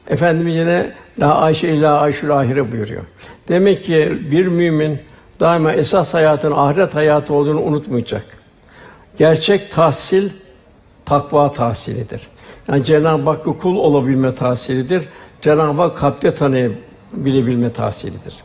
Efendimiz 0.08 0.56
yine 0.56 0.92
la 1.20 1.36
Ayşe 1.36 1.68
ila 1.68 2.00
Ayşül 2.00 2.32
ahire 2.32 2.72
buyuruyor. 2.72 3.04
Demek 3.48 3.84
ki 3.84 4.20
bir 4.32 4.48
mümin 4.48 5.00
daima 5.40 5.74
esas 5.74 6.14
hayatın 6.14 6.52
ahiret 6.52 6.96
hayatı 6.96 7.34
olduğunu 7.34 7.62
unutmayacak. 7.62 8.26
Gerçek 9.18 9.72
tahsil 9.72 10.30
takva 11.06 11.52
tahsilidir. 11.52 12.28
Yani 12.68 12.84
Cenab-ı 12.84 13.30
Hakk'ı 13.30 13.58
kul 13.58 13.76
olabilme 13.76 14.36
tahsilidir. 14.36 15.04
Cenab-ı 15.48 15.82
Hak 15.82 15.98
kalpte 15.98 16.34
tanıyabilebilme 16.34 17.74
tahsilidir. 17.74 18.44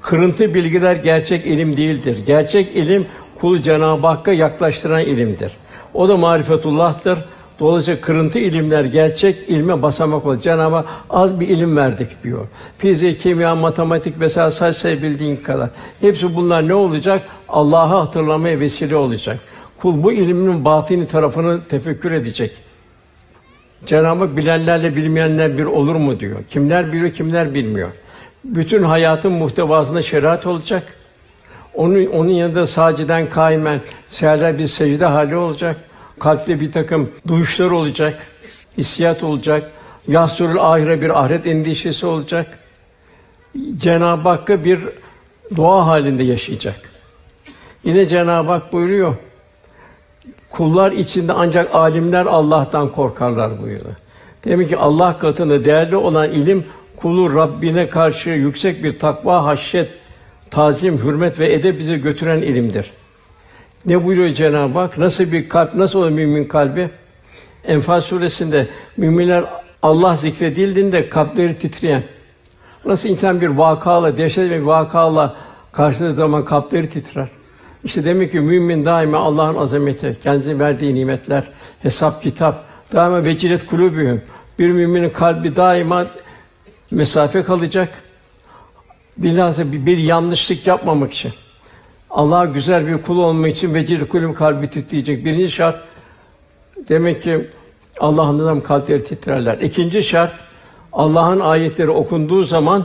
Kırıntı 0.00 0.54
bilgiler 0.54 0.96
gerçek 0.96 1.46
ilim 1.46 1.76
değildir. 1.76 2.18
Gerçek 2.26 2.76
ilim 2.76 3.06
kulu 3.40 3.58
Cenab-ı 3.58 4.06
Hakk'a 4.06 4.32
yaklaştıran 4.32 5.00
ilimdir. 5.00 5.52
O 5.94 6.08
da 6.08 6.16
marifetullah'tır. 6.16 7.18
Dolayısıyla 7.60 8.00
kırıntı 8.00 8.38
ilimler 8.38 8.84
gerçek 8.84 9.50
ilme 9.50 9.82
basamak 9.82 10.26
olur. 10.26 10.40
Cenab-ı 10.40 10.74
Hak 10.74 10.88
az 11.10 11.40
bir 11.40 11.48
ilim 11.48 11.76
verdik 11.76 12.24
diyor. 12.24 12.48
Fizik, 12.78 13.20
kimya, 13.20 13.54
matematik 13.54 14.20
vesaire 14.20 14.72
say 14.72 15.02
bildiğin 15.02 15.36
kadar. 15.36 15.70
Hepsi 16.00 16.36
bunlar 16.36 16.68
ne 16.68 16.74
olacak? 16.74 17.22
Allah'ı 17.48 17.96
hatırlamaya 17.96 18.60
vesile 18.60 18.96
olacak. 18.96 19.38
Kul 19.78 20.02
bu 20.02 20.12
ilmin 20.12 20.64
batini 20.64 21.06
tarafını 21.06 21.60
tefekkür 21.68 22.12
edecek. 22.12 22.71
Cenab-ı 23.86 24.36
bilenlerle 24.36 24.96
bilmeyenler 24.96 25.58
bir 25.58 25.64
olur 25.64 25.96
mu 25.96 26.20
diyor. 26.20 26.36
Kimler 26.50 26.92
biliyor, 26.92 27.12
kimler 27.12 27.54
bilmiyor. 27.54 27.90
Bütün 28.44 28.82
hayatın 28.82 29.32
muhtevasında 29.32 30.02
şeriat 30.02 30.46
olacak. 30.46 30.94
Onun 31.74 32.06
onun 32.06 32.30
yanında 32.30 32.66
saciden 32.66 33.28
kaimen 33.28 33.80
seherler 34.06 34.58
bir 34.58 34.66
secde 34.66 35.04
hali 35.04 35.36
olacak. 35.36 35.76
Kalpte 36.20 36.60
bir 36.60 36.72
takım 36.72 37.10
duyuşlar 37.28 37.70
olacak. 37.70 38.26
hissiyat 38.78 39.24
olacak. 39.24 39.70
Yahsurul 40.08 40.58
ahire 40.58 41.02
bir 41.02 41.22
ahiret 41.22 41.46
endişesi 41.46 42.06
olacak. 42.06 42.58
Cenab-ı 43.76 44.28
Hakk'a 44.28 44.64
bir 44.64 44.80
dua 45.56 45.86
halinde 45.86 46.22
yaşayacak. 46.22 46.92
Yine 47.84 48.06
Cenab-ı 48.08 48.52
Hak 48.52 48.72
buyuruyor. 48.72 49.14
Kullar 50.52 50.92
içinde 50.92 51.32
ancak 51.32 51.74
alimler 51.74 52.26
Allah'tan 52.26 52.92
korkarlar 52.92 53.62
buyuruyor. 53.62 53.94
Demek 54.44 54.68
ki 54.68 54.76
Allah 54.76 55.18
katında 55.18 55.64
değerli 55.64 55.96
olan 55.96 56.30
ilim 56.30 56.64
kulu 56.96 57.36
Rabbine 57.36 57.88
karşı 57.88 58.30
yüksek 58.30 58.84
bir 58.84 58.98
takva, 58.98 59.44
haşyet, 59.44 59.90
tazim, 60.50 60.98
hürmet 60.98 61.40
ve 61.40 61.52
edep 61.52 61.78
bize 61.78 61.96
götüren 61.96 62.42
ilimdir. 62.42 62.90
Ne 63.86 64.04
buyuruyor 64.04 64.34
Cenab-ı 64.34 64.78
Hak? 64.78 64.98
Nasıl 64.98 65.32
bir 65.32 65.48
kalp, 65.48 65.74
nasıl 65.74 65.98
olur 65.98 66.10
mümin 66.10 66.44
kalbi? 66.44 66.90
Enfal 67.64 68.00
suresinde 68.00 68.68
müminler 68.96 69.44
Allah 69.82 70.16
zikredildiğinde 70.16 71.08
kalpleri 71.08 71.58
titreyen, 71.58 72.02
nasıl 72.84 73.08
insan 73.08 73.40
bir 73.40 73.48
vakayla, 73.48 74.16
dehşet 74.16 74.50
bir 74.50 74.60
vakayla 74.60 75.36
karşıladığı 75.72 76.14
zaman 76.14 76.44
kalpleri 76.44 76.90
titrer. 76.90 77.28
İşte 77.84 78.04
demek 78.04 78.32
ki 78.32 78.40
mümin 78.40 78.84
daima 78.84 79.18
Allah'ın 79.18 79.56
azameti, 79.56 80.16
kendisine 80.22 80.58
verdiği 80.58 80.94
nimetler, 80.94 81.44
hesap 81.82 82.22
kitap, 82.22 82.64
daima 82.92 83.24
vecilet 83.24 83.66
kulübühüm. 83.66 84.22
Bir 84.58 84.70
müminin 84.70 85.10
kalbi 85.10 85.56
daima 85.56 86.06
mesafe 86.90 87.42
kalacak. 87.42 88.02
Bilhassa 89.18 89.72
bir, 89.72 89.86
bir 89.86 89.98
yanlışlık 89.98 90.66
yapmamak 90.66 91.12
için. 91.12 91.32
Allah'a 92.10 92.44
güzel 92.44 92.86
bir 92.86 92.98
kul 92.98 93.18
olmak 93.18 93.52
için 93.52 93.74
vecil 93.74 94.06
kulüm 94.06 94.34
kalbi 94.34 94.70
titreyecek. 94.70 95.24
Birinci 95.24 95.50
şart 95.50 95.84
demek 96.88 97.22
ki 97.22 97.46
Allah'ın 98.00 98.38
adam 98.38 98.60
kalpleri 98.60 99.04
titrerler. 99.04 99.58
İkinci 99.58 100.02
şart 100.02 100.32
Allah'ın 100.92 101.40
ayetleri 101.40 101.90
okunduğu 101.90 102.42
zaman 102.42 102.84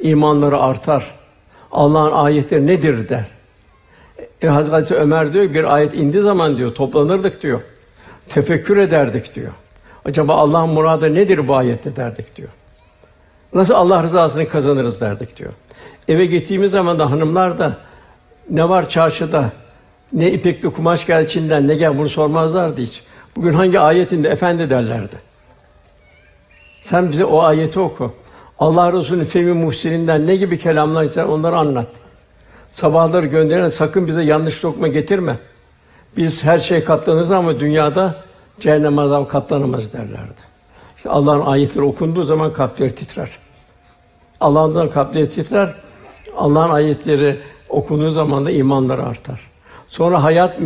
imanları 0.00 0.58
artar. 0.58 1.14
Allah'ın 1.72 2.12
ayetleri 2.12 2.66
nedir 2.66 3.08
der. 3.08 3.35
E, 4.42 4.48
Hazreti 4.48 4.94
Ömer 4.94 5.32
diyor 5.32 5.54
bir 5.54 5.74
ayet 5.74 5.94
indiği 5.94 6.22
zaman 6.22 6.56
diyor 6.56 6.74
toplanırdık 6.74 7.42
diyor. 7.42 7.60
Tefekkür 8.28 8.76
ederdik 8.76 9.34
diyor. 9.34 9.52
Acaba 10.04 10.34
Allah'ın 10.34 10.70
muradı 10.70 11.14
nedir 11.14 11.48
bu 11.48 11.56
ayette 11.56 11.96
derdik 11.96 12.36
diyor. 12.36 12.48
Nasıl 13.54 13.74
Allah 13.74 14.02
rızasını 14.02 14.48
kazanırız 14.48 15.00
derdik 15.00 15.38
diyor. 15.38 15.52
Eve 16.08 16.26
gittiğimiz 16.26 16.70
zaman 16.70 16.98
da 16.98 17.10
hanımlar 17.10 17.58
da 17.58 17.76
ne 18.50 18.68
var 18.68 18.88
çarşıda, 18.88 19.52
ne 20.12 20.30
ipekli 20.30 20.70
kumaş 20.70 21.06
gel 21.06 21.28
Çin'den, 21.28 21.68
ne 21.68 21.74
gel 21.74 21.98
bunu 21.98 22.08
sormazlardı 22.08 22.80
hiç. 22.80 23.02
Bugün 23.36 23.52
hangi 23.52 23.80
ayetinde 23.80 24.28
efendi 24.28 24.70
derlerdi. 24.70 25.16
Sen 26.82 27.12
bize 27.12 27.24
o 27.24 27.42
ayeti 27.42 27.80
oku. 27.80 28.14
Allah 28.58 28.92
Resulü'nün 28.92 29.24
Femi 29.24 29.52
Muhsin'inden 29.52 30.26
ne 30.26 30.36
gibi 30.36 30.58
kelamlar 30.58 31.04
ise 31.04 31.24
onları 31.24 31.56
anlat. 31.56 31.88
Sabahları 32.76 33.26
gönderen 33.26 33.68
sakın 33.68 34.06
bize 34.06 34.22
yanlış 34.22 34.64
lokma 34.64 34.88
getirme. 34.88 35.38
Biz 36.16 36.44
her 36.44 36.58
şey 36.58 36.84
katlanırız 36.84 37.30
ama 37.30 37.60
dünyada 37.60 38.24
cehennem 38.60 38.98
azabı 38.98 39.28
katlanamaz 39.28 39.92
derlerdi. 39.92 40.40
İşte 40.96 41.10
Allah'ın 41.10 41.40
ayetleri 41.40 41.84
okunduğu 41.84 42.22
zaman 42.22 42.52
kalpleri 42.52 42.94
titrer. 42.94 43.30
Allah'ın 44.40 44.88
kalpleri 44.88 45.30
titrer. 45.30 45.74
Allah'ın 46.36 46.70
ayetleri 46.70 47.40
okunduğu 47.68 48.10
zaman 48.10 48.46
da 48.46 48.50
imanları 48.50 49.02
artar. 49.02 49.40
Sonra 49.88 50.22
hayat 50.22 50.56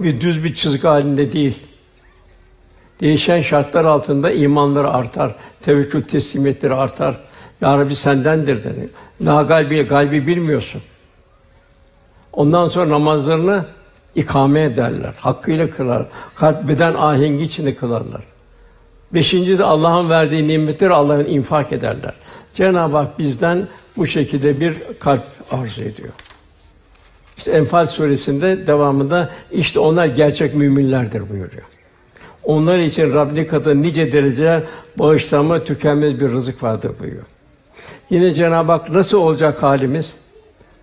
bir 0.00 0.20
düz 0.20 0.44
bir 0.44 0.54
çizgi 0.54 0.88
halinde 0.88 1.32
değil. 1.32 1.58
Değişen 3.00 3.42
şartlar 3.42 3.84
altında 3.84 4.30
imanları 4.30 4.90
artar, 4.90 5.34
tevekkül 5.62 6.02
teslimiyetleri 6.02 6.74
artar. 6.74 7.20
Ya 7.60 7.78
Rabbi 7.78 7.94
sendendir 7.94 8.64
denir. 8.64 8.90
La 9.20 9.42
galbi, 9.42 9.82
galbi 9.82 10.26
bilmiyorsun. 10.26 10.82
Ondan 12.38 12.68
sonra 12.68 12.88
namazlarını 12.88 13.64
ikame 14.14 14.62
ederler, 14.62 15.14
hakkıyla 15.20 15.70
kılar. 15.70 16.06
Kalp 16.34 16.68
beden 16.68 16.94
ahengi 16.94 17.44
içinde 17.44 17.74
kılarlar. 17.74 18.20
Beşinci 19.14 19.58
de 19.58 19.64
Allah'ın 19.64 20.10
verdiği 20.10 20.48
nimetleri 20.48 20.92
Allah'ın 20.94 21.24
infak 21.24 21.72
ederler. 21.72 22.12
Cenab-ı 22.54 22.96
Hak 22.96 23.18
bizden 23.18 23.68
bu 23.96 24.06
şekilde 24.06 24.60
bir 24.60 24.76
kalp 25.00 25.22
arzu 25.50 25.82
ediyor. 25.82 26.08
İşte 27.38 27.52
Enfal 27.52 27.86
suresinde 27.86 28.66
devamında 28.66 29.30
işte 29.52 29.80
onlar 29.80 30.06
gerçek 30.06 30.54
müminlerdir 30.54 31.30
buyuruyor. 31.30 31.66
Onlar 32.44 32.78
için 32.78 33.14
Rabbin 33.14 33.44
katında 33.44 33.74
nice 33.74 34.12
dereceler, 34.12 34.62
bağışlanma, 34.96 35.64
tükenmez 35.64 36.20
bir 36.20 36.28
rızık 36.28 36.62
vardır 36.62 36.92
buyuruyor. 37.00 37.24
Yine 38.10 38.34
Cenab-ı 38.34 38.72
Hak 38.72 38.90
nasıl 38.90 39.18
olacak 39.18 39.62
halimiz? 39.62 40.27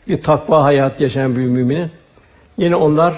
Bir 0.08 0.22
takva 0.22 0.64
hayat 0.64 1.02
yaşayan 1.02 1.36
bir 1.36 1.46
müminin. 1.46 1.92
Yine 2.58 2.76
onlar 2.76 3.16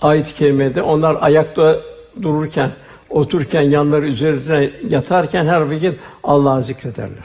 ayet-i 0.00 0.34
kerimede 0.34 0.82
onlar 0.82 1.16
ayakta 1.20 1.80
dururken, 2.22 2.70
otururken, 3.10 3.62
yanları 3.62 4.06
üzerine 4.06 4.70
yatarken 4.88 5.46
her 5.46 5.60
vakit 5.60 6.00
Allah'ı 6.24 6.62
zikrederler. 6.62 7.24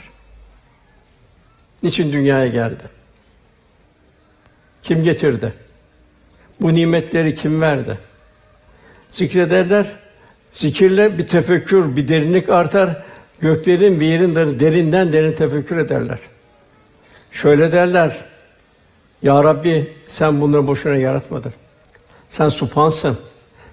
Niçin 1.84 2.14
dünyaya 2.14 2.48
geldi? 2.48 2.84
Kim 4.84 5.04
getirdi? 5.04 5.54
Bu 6.62 6.74
nimetleri 6.76 7.36
kim 7.36 7.62
verdi? 7.62 7.98
Zikrederler. 9.10 9.86
Zikirle 10.52 11.18
bir 11.18 11.28
tefekkür, 11.28 11.96
bir 11.96 12.08
derinlik 12.08 12.50
artar. 12.50 13.04
Göklerin 13.40 14.00
ve 14.00 14.06
yerin 14.06 14.36
derinden 14.36 15.14
derin 15.14 15.34
tefekkür 15.34 15.78
ederler. 15.78 16.20
Şöyle 17.32 17.72
derler. 17.72 18.18
Ya 19.26 19.44
Rabbi 19.44 19.94
sen 20.08 20.42
bunları 20.42 20.68
boşuna 20.68 20.96
yaratmadın. 20.96 21.54
Sen 22.30 22.50
supansın. 22.50 23.18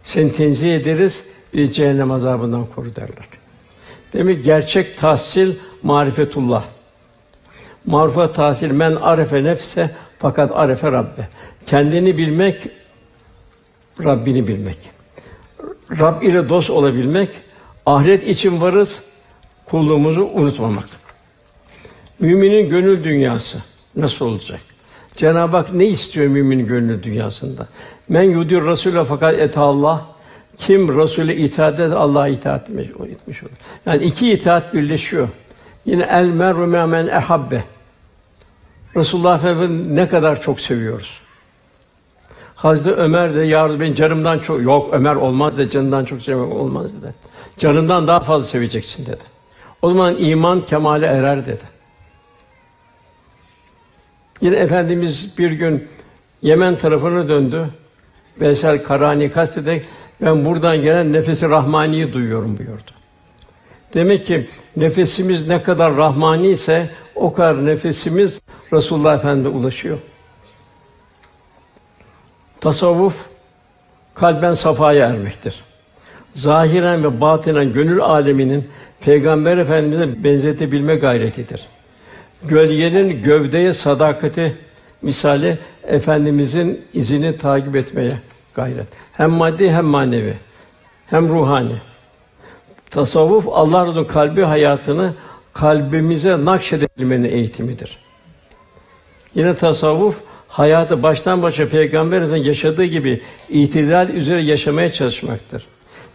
Seni 0.04 0.32
tenzih 0.32 0.76
ederiz, 0.76 1.22
bir 1.54 1.72
cehennem 1.72 2.10
azabından 2.10 2.66
koru 2.66 2.96
derler. 2.96 3.26
Demek 4.12 4.44
gerçek 4.44 4.98
tahsil 4.98 5.54
marifetullah. 5.82 6.64
Marifet 7.86 8.34
tahsil 8.34 8.70
men 8.70 8.96
arefe 8.96 9.44
nefse 9.44 9.90
fakat 10.18 10.50
arefe 10.54 10.92
Rabbe. 10.92 11.28
Kendini 11.66 12.18
bilmek 12.18 12.68
Rabbini 14.04 14.48
bilmek. 14.48 14.78
Rab 16.00 16.22
ile 16.22 16.48
dost 16.48 16.70
olabilmek, 16.70 17.28
ahiret 17.86 18.28
için 18.28 18.60
varız, 18.60 19.02
kulluğumuzu 19.64 20.30
unutmamak. 20.34 20.88
Müminin 22.20 22.70
gönül 22.70 23.04
dünyası 23.04 23.62
nasıl 23.96 24.26
olacak? 24.26 24.71
Cenab-ı 25.16 25.56
Hak 25.56 25.72
ne 25.72 25.86
istiyor 25.86 26.26
müminin 26.26 26.66
gönül 26.66 27.02
dünyasında? 27.02 27.68
Men 28.08 28.22
yudir 28.22 28.62
Rasûle 28.62 29.04
fakat 29.04 29.34
et 29.34 29.58
Allah. 29.58 30.06
Kim 30.56 30.88
Rasûle 30.88 31.36
itaat 31.36 31.74
eder, 31.74 31.90
Allah'a 31.90 32.28
itaat 32.28 32.70
etmiş 32.70 33.42
olur. 33.42 33.52
Yani 33.86 34.04
iki 34.04 34.32
itaat 34.32 34.74
birleşiyor. 34.74 35.28
Yine 35.86 36.02
el 36.10 36.26
mer'u 36.26 36.66
men 36.66 37.06
ehabbe. 37.06 37.64
Resulullah 38.96 39.38
Efendimiz 39.38 39.86
ne 39.86 40.08
kadar 40.08 40.40
çok 40.40 40.60
seviyoruz. 40.60 41.20
Hazreti 42.54 43.00
Ömer 43.00 43.34
de 43.34 43.40
ya 43.40 43.80
ben 43.80 43.94
canımdan 43.94 44.38
çok 44.38 44.62
yok 44.62 44.88
Ömer 44.92 45.14
olmaz 45.14 45.56
da 45.56 45.70
canından 45.70 46.04
çok 46.04 46.22
sevmek 46.22 46.54
olmaz 46.54 47.02
dedi. 47.02 47.14
Canından 47.58 48.08
daha 48.08 48.20
fazla 48.20 48.44
seveceksin 48.44 49.06
dedi. 49.06 49.22
O 49.82 49.90
zaman 49.90 50.16
iman 50.18 50.60
kemale 50.60 51.06
erer 51.06 51.46
dedi. 51.46 51.71
Yine 54.42 54.56
efendimiz 54.56 55.38
bir 55.38 55.50
gün 55.50 55.88
Yemen 56.42 56.76
tarafına 56.76 57.28
döndü. 57.28 57.68
Veysel 58.40 58.82
Karani 58.82 59.30
kastederek 59.30 59.84
ben 60.22 60.44
buradan 60.44 60.82
gelen 60.82 61.12
nefesi 61.12 61.48
rahmaniyi 61.48 62.12
duyuyorum 62.12 62.58
buyurdu. 62.58 62.90
Demek 63.94 64.26
ki 64.26 64.48
nefesimiz 64.76 65.48
ne 65.48 65.62
kadar 65.62 65.96
rahmani 65.96 66.48
ise 66.48 66.90
o 67.14 67.32
kadar 67.32 67.66
nefesimiz 67.66 68.40
Resulullah 68.72 69.14
Efendimiz'e 69.14 69.48
ulaşıyor. 69.56 69.98
Tasavvuf 72.60 73.26
kalben 74.14 74.54
safaya 74.54 75.08
ermektir. 75.08 75.64
Zahiren 76.34 77.04
ve 77.04 77.20
batinen 77.20 77.72
gönül 77.72 78.00
aleminin 78.00 78.68
Peygamber 79.00 79.58
Efendimize 79.58 80.24
benzetebilme 80.24 80.94
gayretidir. 80.94 81.68
Gölgenin 82.48 83.22
gövdeye 83.22 83.72
sadakati 83.72 84.56
misali 85.02 85.58
efendimizin 85.84 86.84
izini 86.92 87.38
takip 87.38 87.76
etmeye 87.76 88.18
gayret. 88.54 88.86
Hem 89.12 89.30
maddi 89.30 89.70
hem 89.70 89.84
manevi 89.84 90.34
hem 91.06 91.28
ruhani. 91.28 91.76
Tasavvuf 92.90 93.48
Allah'ın 93.48 94.04
kalbi 94.04 94.42
hayatını 94.42 95.14
kalbimize 95.52 96.44
nakşedebilmenin 96.44 97.24
eğitimidir. 97.24 97.98
Yine 99.34 99.54
tasavvuf 99.54 100.20
hayatı 100.48 101.02
baştan 101.02 101.42
başa 101.42 101.68
peygamberin 101.68 102.36
yaşadığı 102.36 102.84
gibi 102.84 103.20
itidal 103.48 104.08
üzere 104.08 104.42
yaşamaya 104.42 104.92
çalışmaktır. 104.92 105.66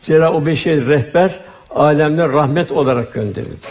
Zira 0.01 0.33
o 0.33 0.45
beşer 0.45 0.85
rehber 0.85 1.39
alemde 1.69 2.29
rahmet 2.29 2.71
olarak 2.71 3.13
gönderildi. 3.13 3.67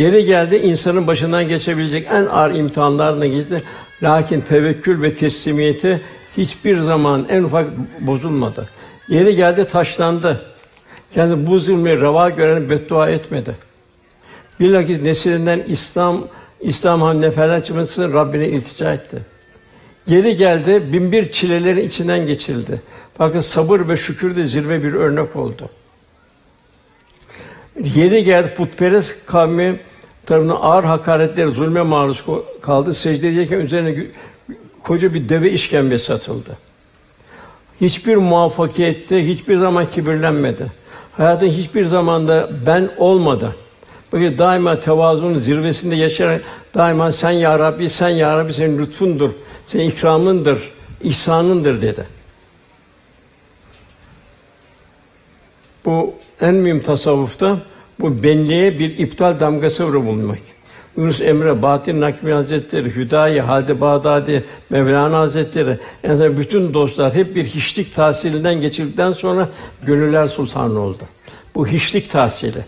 Yeri 0.00 0.24
geldi 0.24 0.56
insanın 0.56 1.06
başından 1.06 1.48
geçebilecek 1.48 2.06
en 2.10 2.26
ağır 2.26 2.54
imtihanlarına 2.54 3.26
geçti. 3.26 3.62
Lakin 4.02 4.40
tevekkül 4.40 5.02
ve 5.02 5.14
teslimiyeti 5.14 6.00
hiçbir 6.36 6.76
zaman 6.76 7.26
en 7.28 7.42
ufak 7.42 7.66
bozulmadı. 8.00 8.68
Yeri 9.08 9.36
geldi 9.36 9.64
taşlandı. 9.64 10.44
Yani 11.16 11.46
bu 11.46 11.58
zulmü 11.58 12.00
reva 12.00 12.30
gören 12.30 12.70
beddua 12.70 13.10
etmedi. 13.10 13.56
Bilakis 14.60 15.02
nesilinden 15.02 15.62
İslam 15.66 16.28
İslam 16.60 17.02
han 17.02 17.20
neferler 17.20 17.64
çıkması 17.64 18.12
Rabbine 18.12 18.48
iltica 18.48 18.92
etti. 18.92 19.18
Geri 20.06 20.36
geldi, 20.36 20.92
bin 20.92 21.12
bir 21.12 21.28
çilelerin 21.28 21.84
içinden 21.84 22.26
geçildi. 22.26 22.82
Fakat 23.18 23.44
sabır 23.44 23.88
ve 23.88 23.96
şükür 23.96 24.36
de 24.36 24.44
zirve 24.44 24.82
bir 24.82 24.94
örnek 24.94 25.36
oldu. 25.36 25.68
Yeni 27.94 28.24
geldi 28.24 28.54
putperest 28.54 29.26
kavmi 29.26 29.80
tarafından 30.30 30.58
ağır 30.60 30.84
hakaretler, 30.84 31.46
zulme 31.46 31.82
maruz 31.82 32.24
kaldı. 32.60 32.94
Secde 32.94 33.28
ederken 33.28 33.60
üzerine 33.60 34.06
koca 34.84 35.14
bir 35.14 35.28
deve 35.28 35.50
işkembesi 35.50 36.12
atıldı. 36.12 36.58
Hiçbir 37.80 38.16
muvaffakiyette 38.16 39.26
hiçbir 39.26 39.56
zaman 39.56 39.90
kibirlenmedi. 39.90 40.66
Hayatın 41.16 41.46
hiçbir 41.46 41.84
zamanda 41.84 42.50
ben 42.66 42.90
olmadı. 42.98 43.56
Böyle 44.12 44.38
daima 44.38 44.80
tevazunun 44.80 45.38
zirvesinde 45.38 45.96
yaşayarak 45.96 46.44
daima 46.74 47.12
sen 47.12 47.30
ya 47.30 47.58
Rabbi, 47.58 47.88
sen 47.88 48.08
ya 48.08 48.38
Rabbi 48.38 48.54
senin 48.54 48.78
lütfundur, 48.78 49.30
senin 49.66 49.90
ikramındır, 49.90 50.72
ihsanındır 51.02 51.82
dedi. 51.82 52.06
Bu 55.84 56.14
en 56.40 56.54
mühim 56.54 56.82
tasavvufta 56.82 57.56
bu 58.00 58.22
benliğe 58.22 58.78
bir 58.78 58.98
iptal 58.98 59.40
damgası 59.40 59.86
vurulmak. 59.86 60.38
Yunus 60.96 61.20
Emre, 61.20 61.62
Bahattin 61.62 62.00
Nakmi 62.00 62.32
Hazretleri, 62.32 62.96
Hüdayi, 62.96 63.40
Halide 63.40 63.80
Bağdadi, 63.80 64.44
Mevlana 64.70 65.18
Hazretleri, 65.18 65.78
yani 66.02 66.36
bütün 66.38 66.74
dostlar 66.74 67.14
hep 67.14 67.36
bir 67.36 67.44
hiçlik 67.44 67.94
tahsilinden 67.94 68.60
geçirdikten 68.60 69.12
sonra 69.12 69.48
gönüller 69.82 70.26
sultanı 70.26 70.80
oldu. 70.80 71.02
Bu 71.54 71.66
hiçlik 71.66 72.10
tahsili. 72.10 72.64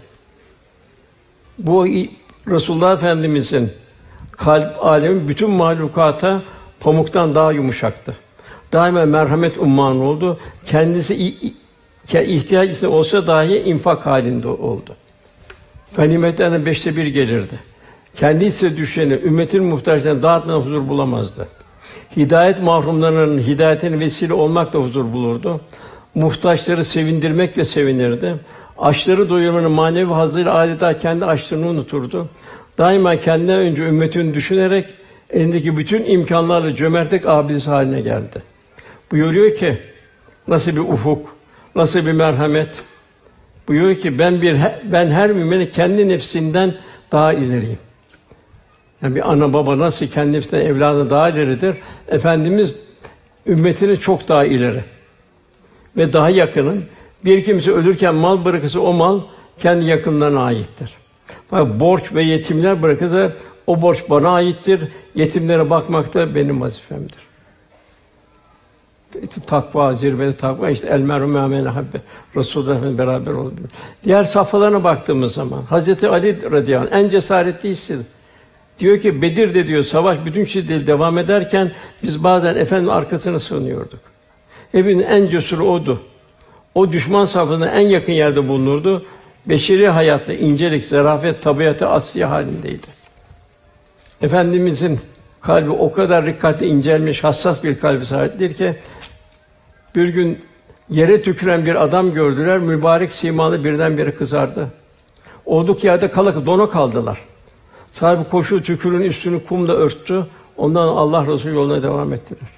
Bu 1.59 1.87
Resulullah 2.49 2.93
Efendimizin 2.93 3.73
kalp 4.33 4.85
alemi 4.85 5.29
bütün 5.29 5.51
mahlukata 5.51 6.43
pamuktan 6.81 7.35
daha 7.35 7.53
yumuşaktı. 7.53 8.17
Daima 8.73 9.05
merhamet 9.05 9.59
umman 9.59 10.01
oldu. 10.01 10.39
Kendisi 10.67 11.35
ihtiyaç 12.13 12.85
olsa 12.85 13.27
dahi 13.27 13.57
infak 13.57 14.07
halinde 14.07 14.49
oldu. 14.49 14.97
Ganimetlerden 15.97 16.67
beşte 16.67 16.97
bir 16.97 17.07
gelirdi. 17.07 17.61
Kendi 18.17 18.45
ise 18.45 18.77
düşeni, 18.77 19.13
ümmetin 19.13 19.65
muhtaçlarına 19.65 20.23
dağıtmadan 20.23 20.61
huzur 20.61 20.89
bulamazdı. 20.89 21.49
Hidayet 22.17 22.63
mahrumlarının 22.63 23.39
hidayetine 23.39 23.99
vesile 23.99 24.35
olmakla 24.35 24.79
huzur 24.79 25.13
bulurdu. 25.13 25.61
Muhtaçları 26.15 26.85
sevindirmekle 26.85 27.65
sevinirdi. 27.65 28.35
Açları 28.79 29.31
doyurmanın 29.31 29.71
manevi 29.71 30.13
hazıyla 30.13 30.55
adeta 30.55 30.99
kendi 30.99 31.25
açlığını 31.25 31.67
unuturdu. 31.67 32.29
Daima 32.79 33.17
kendinden 33.17 33.59
önce 33.59 33.83
ümmetini 33.83 34.35
düşünerek 34.35 34.87
elindeki 35.31 35.77
bütün 35.77 36.05
imkanlarla 36.05 36.77
cömertlik 36.77 37.29
abidesi 37.29 37.71
haline 37.71 38.01
geldi. 38.01 38.43
Buyuruyor 39.11 39.57
ki 39.57 39.79
nasıl 40.49 40.73
bir 40.73 40.81
ufuk, 40.81 41.37
nasıl 41.77 42.07
bir 42.07 42.13
merhamet. 42.13 42.85
Buyuruyor 43.69 43.95
ki 43.95 44.19
ben 44.19 44.43
bir 44.43 44.57
ben 44.85 45.11
her 45.11 45.33
müminin 45.33 45.67
kendi 45.67 46.09
nefsinden 46.09 46.75
daha 47.13 47.33
ileriyim. 47.33 47.79
Yani 49.03 49.15
bir 49.15 49.33
ana 49.33 49.53
baba 49.53 49.79
nasıl 49.79 50.07
kendi 50.07 50.33
nefsinden 50.33 50.67
evladı 50.67 51.11
daha 51.11 51.29
ileridir, 51.29 51.75
efendimiz 52.09 52.77
ümmetini 53.47 54.01
çok 54.01 54.29
daha 54.29 54.45
ileri 54.45 54.85
ve 55.97 56.13
daha 56.13 56.31
yakının. 56.31 56.85
Bir 57.25 57.45
kimse 57.45 57.71
ölürken 57.71 58.15
mal 58.15 58.45
bırakırsa 58.45 58.81
o 58.81 58.93
mal 58.93 59.21
kendi 59.59 59.85
yakınlarına 59.85 60.45
aittir. 60.45 60.91
Fakat 61.51 61.81
borç 61.81 62.15
ve 62.15 62.23
yetimler 62.23 62.83
bırakırsa 62.83 63.33
o 63.67 63.83
borç 63.83 64.05
bana 64.11 64.31
aittir. 64.31 64.81
Yetimlere 65.15 65.71
bakmak 65.71 66.15
da 66.15 66.35
benim 66.35 66.61
vazifemdir. 66.61 67.32
Takva, 69.47 69.95
zirvede 69.95 70.35
takva, 70.35 70.71
işte 70.71 70.89
el 70.89 71.01
meru 71.01 71.29
me'amene 71.29 71.69
habbe. 71.69 72.01
Resulullah 72.37 72.77
Efendimiz 72.77 72.99
beraber 72.99 73.33
olabilir. 73.33 73.71
Diğer 74.05 74.25
safhalarına 74.25 74.85
baktığımız 74.85 75.35
zaman, 75.35 75.63
Hazreti 75.63 76.09
Ali 76.09 76.51
radıyallahu 76.51 76.95
anh, 76.95 77.05
en 77.05 77.09
cesaretlisi. 77.09 77.99
Diyor 78.79 79.01
ki 79.01 79.23
Bedir'de 79.23 79.67
diyor 79.67 79.83
savaş 79.83 80.19
bütün 80.25 80.45
şiddetle 80.45 80.87
devam 80.87 81.19
ederken 81.19 81.73
biz 82.03 82.25
bazen 82.25 82.57
efendim 82.57 82.91
arkasına 82.91 83.39
sığınıyorduk. 83.39 84.01
Hepinin 84.73 85.03
en 85.03 85.29
cesuru 85.29 85.65
odu. 85.65 86.01
O 86.75 86.93
düşman 86.93 87.25
safhasına 87.25 87.67
en 87.67 87.89
yakın 87.89 88.13
yerde 88.13 88.49
bulunurdu. 88.49 89.05
Beşeri 89.47 89.89
hayatta 89.89 90.33
incelik, 90.33 90.85
zarafet, 90.85 91.43
tabiatı 91.43 91.89
asli 91.89 92.25
halindeydi. 92.25 92.87
Efendimizin 94.23 95.01
kalbi 95.41 95.71
o 95.71 95.93
kadar 95.93 96.27
dikkatli 96.27 96.67
incelmiş, 96.67 97.25
hassas 97.25 97.65
bir 97.65 97.79
kalbi 97.79 98.07
sahiptir 98.07 98.55
ki 98.55 98.77
bir 99.95 100.09
gün 100.09 100.39
yere 100.91 101.23
tüküren 101.23 101.67
bir 101.67 101.83
adam 101.83 102.15
gördüler, 102.15 102.59
mübarek 102.59 103.13
simalı 103.13 103.65
birdenbire 103.65 104.15
kızardı. 104.15 104.69
Olduk 105.47 105.85
yerde 105.85 106.11
kala 106.11 106.47
dona 106.47 106.71
kaldılar. 106.71 107.19
Sahibi 107.93 108.29
koşu 108.29 108.63
tükürün 108.63 109.03
üstünü 109.03 109.45
kumla 109.45 109.73
örttü. 109.73 110.27
Ondan 110.57 110.89
Allah 110.89 111.27
Resulü 111.27 111.55
yoluna 111.55 111.83
devam 111.83 112.13
ettiler. 112.13 112.49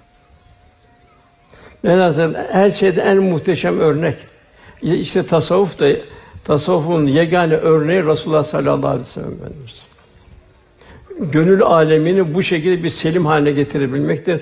Velhâsıl 1.85 2.35
her 2.35 2.71
şeyde 2.71 3.01
en 3.01 3.17
muhteşem 3.17 3.81
örnek. 3.81 4.17
İşte 4.83 5.27
tasavvuf 5.27 5.81
da 5.81 5.89
tasavvufun 6.45 7.07
yegane 7.07 7.55
örneği 7.55 8.05
Resulullah 8.05 8.43
sallallahu 8.43 8.89
aleyhi 8.89 9.01
ve 9.01 9.05
sellem. 9.05 9.31
Gönül 11.21 11.63
alemini 11.63 12.35
bu 12.35 12.43
şekilde 12.43 12.85
bir 12.85 12.89
selim 12.89 13.27
haline 13.27 13.53
getirebilmektir. 13.53 14.41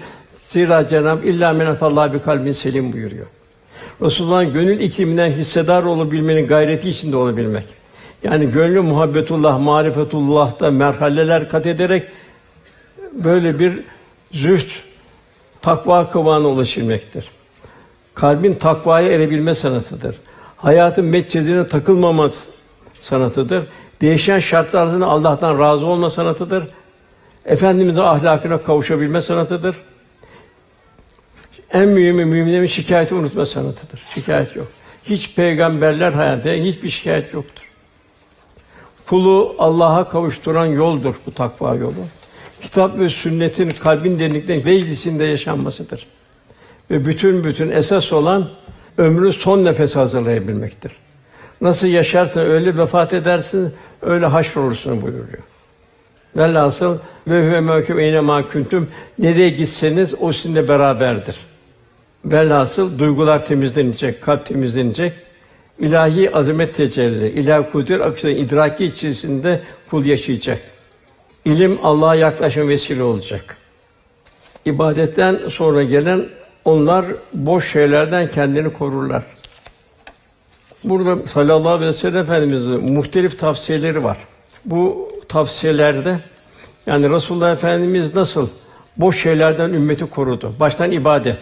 Zira 0.52 0.88
Cenab-ı 0.88 1.26
illa 1.26 1.52
menatallah 1.52 2.12
bir 2.12 2.20
kalbin 2.20 2.52
selim 2.52 2.92
buyuruyor. 2.92 3.26
Resulullah'ın 4.02 4.52
gönül 4.52 4.80
ikliminden 4.80 5.30
hissedar 5.30 5.82
olabilmenin 5.82 6.46
gayreti 6.46 6.88
içinde 6.88 7.16
olabilmek. 7.16 7.64
Yani 8.22 8.50
gönlü 8.50 8.80
muhabbetullah, 8.80 9.58
marifetullah'ta 9.58 10.70
merhaleler 10.70 11.48
kat 11.48 11.66
ederek 11.66 12.08
böyle 13.12 13.58
bir 13.58 13.80
zühd, 14.32 14.68
takva 15.62 16.10
kıvamına 16.10 16.48
ulaşılmaktır. 16.48 17.30
Kalbin 18.14 18.54
takvaya 18.54 19.08
erebilme 19.08 19.54
sanatıdır. 19.54 20.16
Hayatın 20.56 21.04
metcezine 21.04 21.66
takılmaması 21.66 22.50
sanatıdır. 22.92 23.66
Değişen 24.00 24.38
şartlarda 24.38 25.06
Allah'tan 25.06 25.58
razı 25.58 25.86
olma 25.86 26.10
sanatıdır. 26.10 26.64
Efendimiz'in 27.44 28.00
ahlakına 28.00 28.58
kavuşabilme 28.58 29.20
sanatıdır. 29.20 29.76
En 31.72 31.88
mühimi 31.88 32.24
müminlerin 32.24 32.66
şikayeti 32.66 33.14
unutma 33.14 33.46
sanatıdır. 33.46 34.02
Şikayet 34.14 34.56
yok. 34.56 34.66
Hiç 35.04 35.34
peygamberler 35.34 36.12
hayatta 36.12 36.50
hiçbir 36.50 36.88
şikayet 36.88 37.34
yoktur. 37.34 37.64
Kulu 39.06 39.54
Allah'a 39.58 40.08
kavuşturan 40.08 40.66
yoldur 40.66 41.14
bu 41.26 41.30
takva 41.30 41.74
yolu. 41.74 41.94
Kitap 42.60 42.98
ve 42.98 43.08
sünnetin 43.08 43.70
kalbin 43.70 44.18
derinliklerinde 44.18 44.64
meclisinde 44.64 45.24
yaşanmasıdır. 45.24 46.06
Ve 46.90 47.06
bütün 47.06 47.44
bütün 47.44 47.70
esas 47.70 48.12
olan 48.12 48.48
ömrü 48.98 49.32
son 49.32 49.64
nefes 49.64 49.96
hazırlayabilmektir. 49.96 50.92
Nasıl 51.60 51.86
yaşarsan 51.86 52.46
öyle 52.46 52.76
vefat 52.76 53.12
edersin, 53.12 53.74
öyle 54.02 54.26
haşr 54.26 54.56
olursun 54.56 55.02
buyuruyor. 55.02 55.42
Velhasıl 56.36 56.98
ve 57.28 57.48
huve 57.48 57.60
mevkûm 57.60 57.98
eyne 57.98 58.20
mâ 58.20 58.48
kuntum 58.48 58.88
nereye 59.18 59.48
gitseniz 59.48 60.14
o 60.20 60.32
sizinle 60.32 60.68
beraberdir. 60.68 61.51
Velhasıl 62.24 62.98
duygular 62.98 63.44
temizlenecek, 63.44 64.22
kalp 64.22 64.46
temizlenecek. 64.46 65.12
İlahi 65.78 66.36
azamet 66.36 66.74
tecelli, 66.74 67.28
ilahi 67.28 67.70
kudret 67.70 68.00
akışının 68.00 68.36
idraki 68.36 68.84
içerisinde 68.84 69.62
kul 69.90 70.04
yaşayacak. 70.04 70.60
İlim 71.44 71.78
Allah'a 71.82 72.14
yaklaşma 72.14 72.68
vesile 72.68 73.02
olacak. 73.02 73.56
İbadetten 74.64 75.38
sonra 75.48 75.82
gelen 75.82 76.28
onlar 76.64 77.06
boş 77.34 77.72
şeylerden 77.72 78.30
kendini 78.30 78.72
korurlar. 78.72 79.22
Burada 80.84 81.26
sallallahu 81.26 81.68
aleyhi 81.68 81.88
ve 81.88 81.92
sellem 81.92 82.22
Efendimiz'in 82.22 82.92
muhtelif 82.92 83.38
tavsiyeleri 83.38 84.04
var. 84.04 84.18
Bu 84.64 85.08
tavsiyelerde 85.28 86.18
yani 86.86 87.10
Resulullah 87.10 87.52
Efendimiz 87.52 88.14
nasıl 88.14 88.48
boş 88.96 89.22
şeylerden 89.22 89.70
ümmeti 89.72 90.06
korudu? 90.06 90.52
Baştan 90.60 90.90
ibadet. 90.90 91.38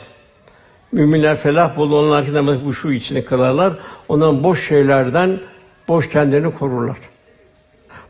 Müminler 0.93 1.37
felah 1.37 1.77
bol 1.77 1.93
onlar 1.93 2.25
ki 2.25 2.35
namazı 2.35 2.65
huşu 2.65 2.93
içinde 2.93 3.25
kılarlar. 3.25 3.79
Ondan 4.09 4.45
boş 4.45 4.69
şeylerden 4.69 5.41
boş 5.89 6.09
kendilerini 6.09 6.51
korurlar. 6.51 6.97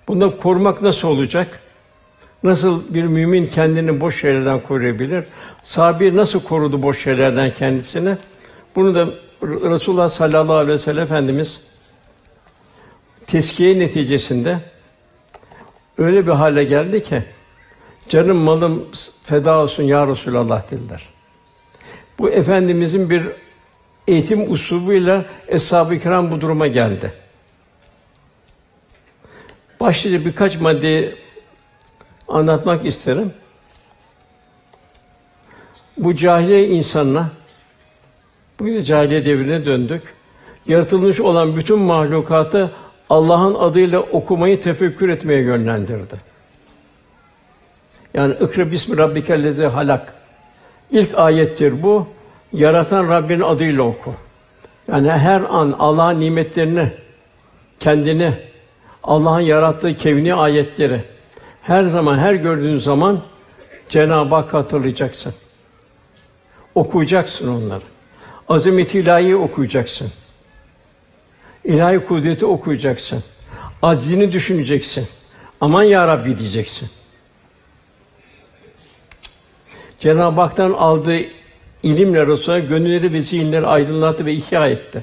Bundan 0.09 0.31
korumak 0.31 0.83
nasıl 0.83 1.09
olacak? 1.09 1.61
Nasıl 2.43 2.95
bir 2.95 3.05
mümin 3.05 3.47
kendini 3.47 4.01
boş 4.01 4.21
şeylerden 4.21 4.61
koruyabilir? 4.61 5.25
Sahabi 5.63 6.17
nasıl 6.17 6.41
korudu 6.41 6.83
boş 6.83 7.03
şeylerden 7.03 7.55
kendisini? 7.55 8.17
Bunu 8.77 8.95
da 8.95 9.09
Resulullah 9.43 10.09
sallallahu 10.09 10.55
aleyhi 10.55 10.73
ve 10.73 10.79
sellem 10.79 11.03
Efendimiz 11.03 11.61
teskiye 13.27 13.79
neticesinde 13.79 14.59
öyle 15.99 16.27
bir 16.27 16.33
hale 16.33 16.65
geldi 16.65 17.03
ki 17.03 17.23
canım 18.09 18.37
malım 18.37 18.87
feda 19.23 19.59
olsun 19.59 19.83
ya 19.83 20.07
Resulallah 20.07 20.71
dediler. 20.71 21.09
Bu 22.21 22.31
efendimizin 22.31 23.11
bir 23.11 23.27
eğitim 24.09 24.53
usulüyle 24.53 25.27
eshab-ı 25.49 25.99
kiram 25.99 26.31
bu 26.31 26.41
duruma 26.41 26.67
geldi. 26.67 27.13
Başlıca 29.81 30.25
birkaç 30.25 30.61
madde 30.61 31.15
anlatmak 32.29 32.87
isterim. 32.87 33.33
Bu 35.99 36.17
cahiliye 36.17 36.69
insanına 36.69 37.31
bugün 38.59 38.83
cahiliye 38.83 39.25
devrine 39.25 39.67
döndük. 39.67 40.03
Yaratılmış 40.67 41.21
olan 41.21 41.57
bütün 41.57 41.79
mahlukatı 41.79 42.71
Allah'ın 43.11 43.55
adıyla 43.55 44.01
okumayı 44.01 44.61
tefekkür 44.61 45.09
etmeye 45.09 45.41
yönlendirdi. 45.41 46.17
Yani 48.15 48.35
ikra 48.35 48.71
bismi 48.71 48.99
rabbikellezi 48.99 49.65
halak. 49.65 50.20
İlk 50.93 51.19
ayettir 51.19 51.83
bu. 51.83 52.07
Yaratan 52.53 53.09
Rabbinin 53.09 53.41
adıyla 53.41 53.83
oku. 53.83 54.15
Yani 54.89 55.11
her 55.11 55.41
an 55.41 55.77
Allah'ın 55.79 56.21
nimetlerini, 56.21 56.93
kendini, 57.81 58.33
Allah'ın 59.03 59.41
yarattığı 59.41 59.97
kevni 59.97 60.35
ayetleri 60.35 61.05
her 61.63 61.85
zaman, 61.85 62.19
her 62.19 62.35
gördüğün 62.35 62.79
zaman 62.79 63.21
Cenab-ı 63.89 64.35
Hak 64.35 64.55
hatırlayacaksın. 64.55 65.35
Okuyacaksın 66.75 67.49
onları. 67.49 67.85
Azamet 68.49 68.95
ilahi 68.95 69.37
okuyacaksın. 69.37 70.13
İlahi 71.65 71.99
kudreti 71.99 72.47
okuyacaksın. 72.47 73.25
Aczini 73.83 74.33
düşüneceksin. 74.33 75.09
Aman 75.61 75.83
ya 75.83 76.09
Rabbi 76.09 76.39
diyeceksin. 76.39 76.91
Cenab-ı 80.01 80.41
Hak'tan 80.41 80.73
aldığı 80.73 81.19
ilimle 81.83 82.27
Resulullah 82.27 82.69
gönülleri 82.69 83.13
ve 83.13 83.23
zihinleri 83.23 83.67
aydınlattı 83.67 84.27
ve 84.27 84.33
ihya 84.33 84.69
etti. 84.69 85.03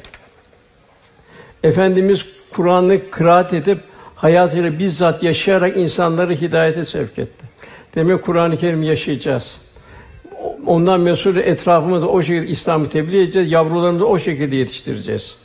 Efendimiz 1.64 2.26
Kur'an'ı 2.50 3.10
kıraat 3.10 3.54
edip 3.54 3.80
hayatıyla 4.16 4.80
bizzat 4.80 5.24
yaşayarak 5.24 5.78
insanları 5.78 6.34
hidayete 6.34 6.86
sevk 6.86 7.20
etti. 7.20 7.46
Demek 7.96 8.22
Kur'an-ı 8.22 8.58
Kerim 8.58 8.84
yaşayacağız. 8.84 9.62
Ondan 10.66 11.00
mesul 11.00 11.36
etrafımızda 11.36 12.08
o 12.08 12.22
şekilde 12.22 12.48
İslam'ı 12.48 12.90
tebliğ 12.90 13.22
edeceğiz, 13.22 13.52
yavrularımızı 13.52 14.08
o 14.08 14.20
şekilde 14.20 14.56
yetiştireceğiz. 14.56 15.36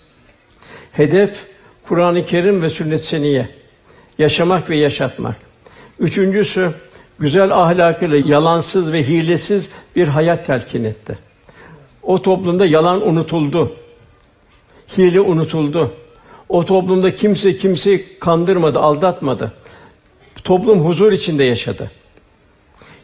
Hedef 0.92 1.46
Kur'an-ı 1.88 2.26
Kerim 2.26 2.62
ve 2.62 2.68
sünnet 2.68 3.05
seniye. 3.05 3.48
Yaşamak 4.18 4.70
ve 4.70 4.76
yaşatmak. 4.76 5.36
Üçüncüsü 5.98 6.70
güzel 7.22 7.52
ahlakıyla 7.52 8.18
yalansız 8.24 8.92
ve 8.92 9.08
hilesiz 9.08 9.68
bir 9.96 10.08
hayat 10.08 10.46
telkin 10.46 10.84
etti. 10.84 11.18
O 12.02 12.22
toplumda 12.22 12.66
yalan 12.66 13.08
unutuldu. 13.08 13.72
Hile 14.96 15.20
unutuldu. 15.20 15.90
O 16.48 16.64
toplumda 16.64 17.14
kimse 17.14 17.56
kimseyi 17.56 18.18
kandırmadı, 18.18 18.78
aldatmadı. 18.78 19.52
Toplum 20.44 20.84
huzur 20.84 21.12
içinde 21.12 21.44
yaşadı. 21.44 21.90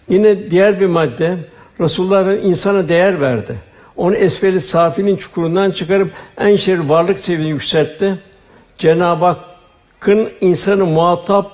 Yine 0.08 0.50
diğer 0.50 0.80
bir 0.80 0.86
madde 0.86 1.36
Resulullah 1.80 2.44
insana 2.44 2.88
değer 2.88 3.20
verdi. 3.20 3.56
Onu 3.96 4.14
esfeli 4.14 4.60
safinin 4.60 5.16
çukurundan 5.16 5.70
çıkarıp 5.70 6.12
en 6.38 6.56
şerif 6.56 6.88
varlık 6.88 7.18
seviyesine 7.18 7.48
yükseltti. 7.48 8.18
Cenab-ı 8.78 9.24
Hakk'ın 9.24 10.30
insanı 10.40 10.86
muhatap 10.86 11.52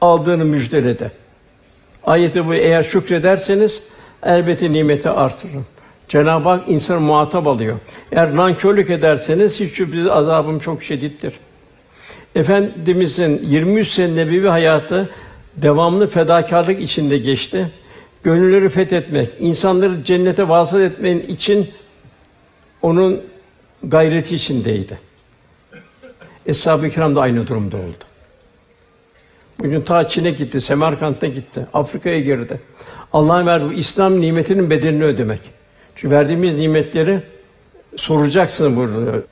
aldığını 0.00 0.44
müjdeledi. 0.44 1.12
Ayeti 2.08 2.46
bu 2.46 2.54
eğer 2.54 2.82
şükrederseniz 2.82 3.82
elbette 4.22 4.72
nimeti 4.72 5.10
artırırım. 5.10 5.66
Cenab-ı 6.08 6.48
Hak 6.48 6.68
insanı 6.68 7.00
muhatap 7.00 7.46
alıyor. 7.46 7.78
Eğer 8.12 8.36
nankörlük 8.36 8.90
ederseniz 8.90 9.60
hiç 9.60 9.74
şüphesiz 9.74 10.06
azabım 10.06 10.58
çok 10.58 10.82
şiddettir. 10.82 11.34
Efendimizin 12.34 13.42
23 13.42 13.88
sene 13.88 14.16
nebevi 14.16 14.48
hayatı 14.48 15.10
devamlı 15.56 16.06
fedakarlık 16.06 16.80
içinde 16.80 17.18
geçti. 17.18 17.70
Gönülleri 18.22 18.68
fethetmek, 18.68 19.28
insanları 19.38 20.04
cennete 20.04 20.48
vasıl 20.48 20.80
etmenin 20.80 21.22
için 21.22 21.70
onun 22.82 23.20
gayreti 23.82 24.34
içindeydi. 24.34 24.98
Eshab-ı 26.46 26.90
Kiram 26.90 27.16
da 27.16 27.20
aynı 27.20 27.46
durumda 27.46 27.76
oldu. 27.76 28.07
Bugün 29.62 29.80
ta 29.80 30.08
Çin'e 30.08 30.30
gitti, 30.30 30.60
Semerkant'a 30.60 31.26
gitti, 31.26 31.66
Afrika'ya 31.74 32.20
girdi. 32.20 32.60
Allah'ın 33.12 33.46
verdiği 33.46 33.74
İslam 33.74 34.20
nimetinin 34.20 34.70
bedelini 34.70 35.04
ödemek. 35.04 35.40
Çünkü 35.94 36.14
verdiğimiz 36.14 36.54
nimetleri 36.54 37.22
soracaksın 37.96 38.76
burada. 38.76 39.22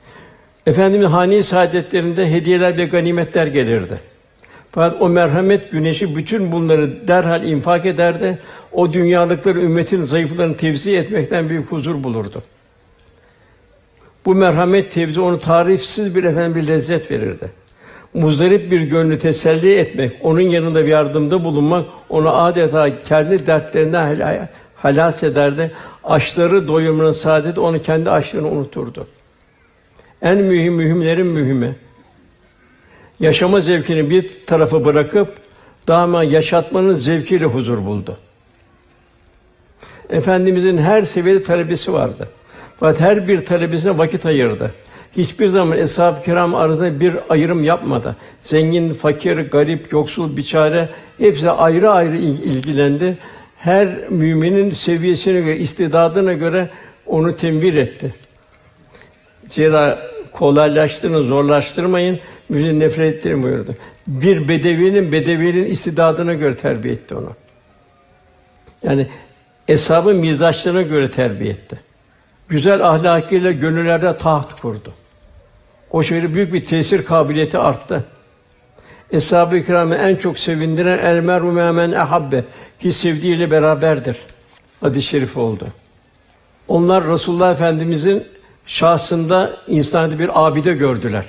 Efendimiz 0.65 1.07
hane-i 1.07 1.43
saadetlerinde 1.43 2.31
hediyeler 2.31 2.77
ve 2.77 2.85
ganimetler 2.85 3.47
gelirdi. 3.47 3.99
Fakat 4.71 5.01
o 5.01 5.09
merhamet 5.09 5.71
güneşi 5.71 6.15
bütün 6.15 6.51
bunları 6.51 7.07
derhal 7.07 7.43
infak 7.43 7.85
ederdi. 7.85 8.37
O 8.71 8.93
dünyalıkları 8.93 9.59
ümmetin 9.59 10.03
zayıflarını 10.03 10.57
tevzi 10.57 10.95
etmekten 10.95 11.49
büyük 11.49 11.71
huzur 11.71 12.03
bulurdu. 12.03 12.43
Bu 14.25 14.35
merhamet 14.35 14.91
tevzi 14.91 15.21
onu 15.21 15.39
tarifsiz 15.39 16.15
bir 16.15 16.23
efendim 16.23 16.55
bir 16.55 16.67
lezzet 16.67 17.11
verirdi. 17.11 17.51
Muzdarip 18.17 18.71
bir 18.71 18.81
gönlü 18.81 19.17
teselli 19.17 19.75
etmek, 19.75 20.11
onun 20.21 20.41
yanında 20.41 20.85
bir 20.85 20.91
yardımda 20.91 21.43
bulunmak 21.43 21.85
onu 22.09 22.35
adeta 22.35 23.03
kendi 23.03 23.47
dertlerinden 23.47 24.49
halas 24.75 25.23
ederdi. 25.23 25.71
Açları 26.03 26.67
doyumuna 26.67 27.13
saadet 27.13 27.57
onu 27.57 27.81
kendi 27.81 28.11
açlığını 28.11 28.47
unuturdu. 28.49 29.05
En 30.21 30.37
mühim 30.37 30.73
mühimlerin 30.73 31.27
mühimi. 31.27 31.75
Yaşama 33.19 33.59
zevkini 33.59 34.09
bir 34.09 34.45
tarafa 34.45 34.85
bırakıp 34.85 35.33
daima 35.87 36.23
yaşatmanın 36.23 36.93
zevkiyle 36.93 37.45
huzur 37.45 37.85
buldu. 37.85 38.17
Efendimizin 40.09 40.77
her 40.77 41.03
seviyede 41.03 41.43
talebesi 41.43 41.93
vardı. 41.93 42.29
Fakat 42.79 42.99
her 42.99 43.27
bir 43.27 43.45
talebesine 43.45 43.97
vakit 43.97 44.25
ayırdı. 44.25 44.71
Hiçbir 45.17 45.47
zaman 45.47 45.77
eshab-ı 45.77 46.23
kiram 46.23 46.55
arasında 46.55 46.99
bir 46.99 47.15
ayrım 47.29 47.63
yapmadı. 47.63 48.15
Zengin, 48.41 48.93
fakir, 48.93 49.37
garip, 49.37 49.93
yoksul, 49.93 50.37
biçare 50.37 50.89
hepsi 51.17 51.51
ayrı 51.51 51.91
ayrı 51.91 52.17
ilgilendi. 52.17 53.17
Her 53.57 54.09
müminin 54.09 54.71
seviyesine 54.71 55.41
göre, 55.41 55.57
istidadına 55.57 56.33
göre 56.33 56.69
onu 57.05 57.35
temvir 57.35 57.73
etti. 57.73 58.15
Zira 59.43 59.99
kolaylaştırın, 60.31 61.23
zorlaştırmayın, 61.23 62.19
müjde 62.49 62.79
nefret 62.79 63.15
ettirin 63.15 63.43
buyurdu. 63.43 63.75
Bir 64.07 64.47
bedevinin 64.47 65.11
bedevinin 65.11 65.65
istidadına 65.65 66.33
göre 66.33 66.55
terbiye 66.55 66.93
etti 66.93 67.15
onu. 67.15 67.31
Yani 68.83 69.07
eshabın 69.67 70.15
mizaçlarına 70.15 70.81
göre 70.81 71.09
terbiye 71.09 71.49
etti. 71.49 71.79
Güzel 72.49 72.87
ahlakıyla 72.89 73.51
gönüllerde 73.51 74.17
taht 74.17 74.61
kurdu. 74.61 74.93
O 75.91 76.03
şöyle 76.03 76.33
büyük 76.33 76.53
bir 76.53 76.65
tesir 76.65 77.05
kabiliyeti 77.05 77.57
arttı. 77.57 78.03
Eshab-ı 79.11 79.63
Kiram'ı 79.63 79.95
en 79.95 80.15
çok 80.15 80.39
sevindiren 80.39 80.97
el 80.97 81.19
meru 81.19 81.51
men 81.51 81.91
ehabbe 81.91 82.43
ki 82.79 82.93
sevdiğiyle 82.93 83.51
beraberdir. 83.51 84.17
Hadis-i 84.81 85.07
şerif 85.07 85.37
oldu. 85.37 85.65
Onlar 86.67 87.07
Resulullah 87.07 87.51
Efendimizin 87.51 88.23
şahsında 88.65 89.57
insanı 89.67 90.19
bir 90.19 90.47
abide 90.47 90.73
gördüler. 90.73 91.25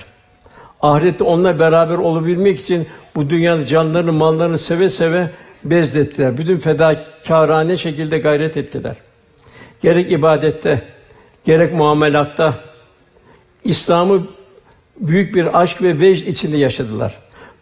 Ahirette 0.81 1.25
onunla 1.25 1.61
beraber 1.61 1.99
olabilmek 1.99 2.61
için 2.61 2.89
bu 3.14 3.31
dünyada 3.31 3.66
canlarını, 3.66 4.12
mallarını 4.12 4.59
seve 4.59 4.91
seve 4.91 5.31
bezlettiler. 5.64 6.39
Bütün 6.39 6.59
fedakârane 6.59 7.77
şekilde 7.77 8.19
gayret 8.19 8.57
ettiler. 8.57 8.97
Gerek 9.83 10.12
ibadette, 10.12 10.83
gerek 11.49 11.73
muamelatta 11.73 12.55
İslam'ı 13.65 14.27
büyük 15.01 15.35
bir 15.35 15.61
aşk 15.61 15.83
ve 15.83 16.01
vecd 16.01 16.27
içinde 16.27 16.57
yaşadılar. 16.57 17.15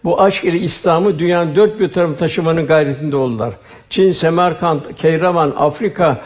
Bu 0.04 0.22
aşk 0.22 0.44
ile 0.44 0.58
İslam'ı 0.58 1.18
dünyanın 1.18 1.56
dört 1.56 1.80
bir 1.80 1.92
tarafı 1.92 2.16
taşımanın 2.16 2.66
gayretinde 2.66 3.16
oldular. 3.16 3.54
Çin, 3.90 4.12
Semerkant, 4.12 4.94
Keyravan, 4.94 5.54
Afrika 5.58 6.22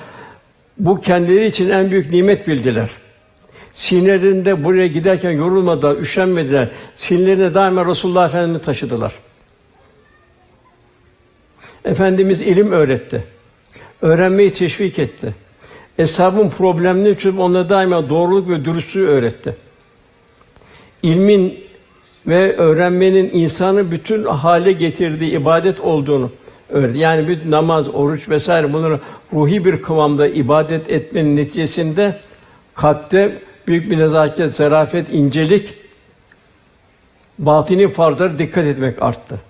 bu 0.79 1.01
kendileri 1.01 1.47
için 1.47 1.71
en 1.71 1.91
büyük 1.91 2.13
nimet 2.13 2.49
bildiler. 2.49 2.91
Sinirlerinde 3.73 4.65
buraya 4.65 4.87
giderken 4.87 5.31
yorulmadılar, 5.31 5.97
üşenmediler. 5.97 6.69
Sinirlerinde 6.97 7.55
daima 7.55 7.87
Resulullah 7.87 8.29
Efendimizi 8.29 8.65
taşıdılar. 8.65 9.13
Efendimiz 11.85 12.41
ilim 12.41 12.73
öğretti. 12.73 13.25
Öğrenmeyi 14.03 14.53
teşvik 14.53 14.99
etti. 14.99 15.35
Eshabın 16.01 16.49
problemlerini 16.49 17.19
çözüp 17.19 17.41
onlara 17.41 17.69
daima 17.69 18.11
doğruluk 18.11 18.49
ve 18.49 18.65
dürüstlüğü 18.65 19.07
öğretti. 19.07 19.57
İlmin 21.03 21.65
ve 22.27 22.57
öğrenmenin 22.57 23.31
insanı 23.33 23.91
bütün 23.91 24.25
hale 24.25 24.73
getirdiği 24.73 25.33
ibadet 25.33 25.81
olduğunu 25.81 26.31
öğretti. 26.69 26.99
Yani 26.99 27.29
bir 27.29 27.51
namaz, 27.51 27.95
oruç 27.95 28.29
vesaire 28.29 28.73
bunları 28.73 29.01
ruhi 29.33 29.65
bir 29.65 29.83
kıvamda 29.83 30.29
ibadet 30.29 30.91
etmenin 30.91 31.37
neticesinde 31.37 32.21
kalpte 32.75 33.39
büyük 33.67 33.91
bir 33.91 33.99
nezaket, 33.99 34.57
zarafet, 34.57 35.07
incelik, 35.13 35.75
batini 37.39 37.89
farzlara 37.89 38.39
dikkat 38.39 38.65
etmek 38.65 39.03
arttı. 39.03 39.41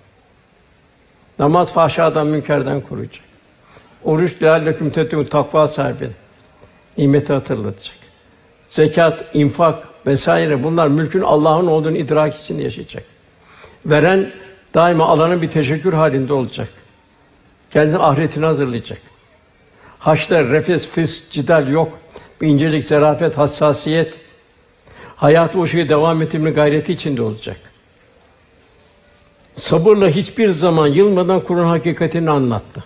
Namaz 1.39 1.73
fahşadan, 1.73 2.27
münkerden 2.27 2.81
koruyacak. 2.81 3.23
Oruç 4.03 4.43
lealleküm 4.43 4.89
tettekûn 4.89 5.23
takva 5.23 5.67
sahibi. 5.67 6.09
Nimeti 7.01 7.33
hatırlatacak. 7.33 7.95
Zekat, 8.69 9.25
infak 9.33 9.87
vesaire 10.07 10.63
bunlar 10.63 10.87
mülkün 10.87 11.21
Allah'ın 11.21 11.67
olduğunu 11.67 11.97
idrak 11.97 12.39
için 12.39 12.59
yaşayacak. 12.59 13.03
Veren 13.85 14.31
daima 14.73 15.05
alanın 15.05 15.41
bir 15.41 15.49
teşekkür 15.49 15.93
halinde 15.93 16.33
olacak. 16.33 16.69
Kendini 17.73 17.97
ahiretine 17.97 18.45
hazırlayacak. 18.45 19.01
Haçta 19.99 20.43
refes, 20.43 20.87
fısk, 20.87 21.31
cidal 21.31 21.67
yok. 21.67 21.97
İncelik, 22.41 22.83
zarafet, 22.83 23.37
hassasiyet. 23.37 24.13
Hayatı 25.15 25.59
o 25.59 25.67
şekilde 25.67 25.89
devam 25.89 26.21
ettirme 26.21 26.51
gayreti 26.51 26.93
içinde 26.93 27.21
olacak. 27.21 27.57
Sabırla 29.55 30.09
hiçbir 30.09 30.49
zaman 30.49 30.87
yılmadan 30.87 31.39
Kur'an 31.39 31.65
hakikatini 31.65 32.29
anlattı. 32.29 32.83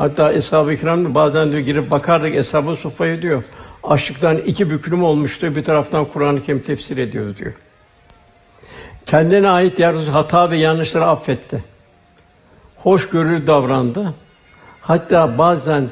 Hatta 0.00 0.32
Eshab-ı 0.32 0.76
Kiram 0.76 1.14
bazen 1.14 1.52
diyor 1.52 1.62
girip 1.62 1.90
bakardık 1.90 2.34
Eshab-ı 2.34 2.76
Suffa'ya 2.76 3.22
diyor. 3.22 3.42
Açlıktan 3.82 4.38
iki 4.38 4.70
büklüm 4.70 5.04
olmuştu. 5.04 5.56
Bir 5.56 5.64
taraftan 5.64 6.04
Kur'an-ı 6.04 6.42
Kerim 6.42 6.58
tefsir 6.60 6.96
ediyordu 6.96 7.36
diyor. 7.38 7.52
Kendine 9.06 9.48
ait 9.48 9.78
yer 9.78 9.94
hata 9.94 10.50
ve 10.50 10.58
yanlışları 10.58 11.06
affetti. 11.06 11.64
Hoşgörülü 12.76 13.46
davrandı. 13.46 14.14
Hatta 14.80 15.38
bazen 15.38 15.88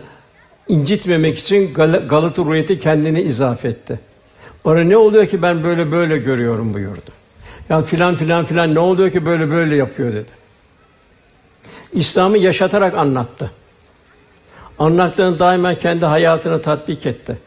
incitmemek 0.68 1.38
için 1.38 1.74
Gal- 1.74 2.08
Galata 2.08 2.42
Ruhiyeti 2.42 2.80
kendini 2.80 3.20
izafe 3.20 3.68
etti. 3.68 4.00
Bana 4.64 4.80
ne 4.80 4.96
oluyor 4.96 5.26
ki 5.26 5.42
ben 5.42 5.64
böyle 5.64 5.92
böyle 5.92 6.18
görüyorum 6.18 6.74
buyurdu. 6.74 7.10
Ya 7.68 7.80
filan 7.80 8.14
filan 8.14 8.44
filan 8.44 8.74
ne 8.74 8.78
oluyor 8.78 9.10
ki 9.10 9.26
böyle 9.26 9.50
böyle 9.50 9.76
yapıyor 9.76 10.12
dedi. 10.12 10.30
İslam'ı 11.92 12.38
yaşatarak 12.38 12.94
anlattı. 12.94 13.50
Anlattığını 14.78 15.38
daima 15.38 15.74
kendi 15.74 16.04
hayatına 16.04 16.60
tatbik 16.60 17.06
etti. 17.06 17.38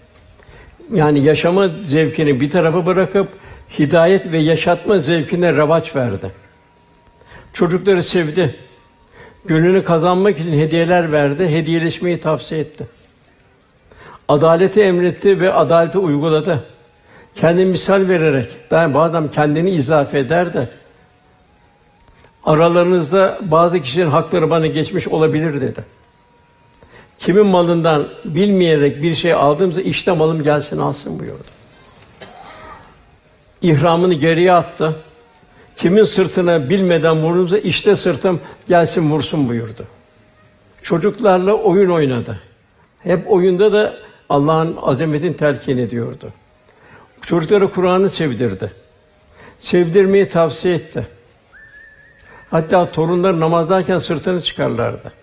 Yani 0.94 1.20
yaşama 1.20 1.68
zevkini 1.82 2.42
bir 2.42 2.50
tarafa 2.50 2.86
bırakıp 2.86 3.28
hidayet 3.80 4.32
ve 4.32 4.38
yaşatma 4.40 5.00
zevkine 5.00 5.54
revaç 5.54 5.96
verdi. 5.96 6.32
Çocukları 7.54 8.04
sevdi. 8.04 8.56
Gönlünü 9.46 9.84
kazanmak 9.84 10.40
için 10.40 10.54
hediyeler 10.54 11.12
verdi, 11.12 11.50
hediyeleşmeyi 11.50 12.20
tavsiye 12.20 12.62
etti. 12.62 12.88
Adaleti 14.28 14.82
emretti 14.82 15.40
ve 15.40 15.54
adaleti 15.54 15.98
uyguladı. 15.98 16.64
Kendi 17.36 17.66
misal 17.66 18.08
vererek, 18.08 18.50
ben 18.72 18.94
bu 18.94 19.02
adam 19.02 19.28
kendini 19.28 19.72
izafe 19.72 20.20
eder 20.20 20.54
de 20.54 20.70
aralarınızda 22.44 23.40
bazı 23.42 23.82
kişilerin 23.82 24.10
hakları 24.10 24.50
bana 24.50 24.68
geçmiş 24.68 25.08
olabilir 25.08 25.62
dedi. 25.62 25.84
Kimin 27.22 27.46
malından 27.46 28.08
bilmeyerek 28.26 29.04
bir 29.04 29.16
şey 29.16 29.34
aldığımızda 29.34 29.82
işte 29.82 30.12
malım 30.12 30.44
gelsin 30.44 30.78
alsın 30.78 31.20
buyurdu. 31.20 31.48
İhramını 33.62 34.14
geriye 34.14 34.54
attı. 34.54 34.96
Kimin 35.76 36.04
sırtına 36.04 36.70
bilmeden 36.70 37.24
vurduğumuzda 37.24 37.60
işte 37.60 37.96
sırtım 37.96 38.42
gelsin 38.68 39.12
vursun 39.12 39.50
buyurdu. 39.50 39.86
Çocuklarla 40.82 41.54
oyun 41.54 41.90
oynadı. 41.90 42.40
Hep 43.00 43.32
oyunda 43.32 43.74
da 43.74 43.94
Allah'ın 44.30 44.78
azametin 44.82 45.34
telkin 45.34 45.78
ediyordu. 45.78 46.30
Çocuklara 47.22 47.70
Kur'an'ı 47.70 48.10
sevdirdi. 48.10 48.72
Sevdirmeyi 49.60 50.28
tavsiye 50.28 50.76
etti. 50.76 51.08
Hatta 52.52 52.92
torunlar 52.92 53.40
namazdayken 53.40 53.98
sırtını 53.98 54.42
çıkarlardı. 54.42 55.21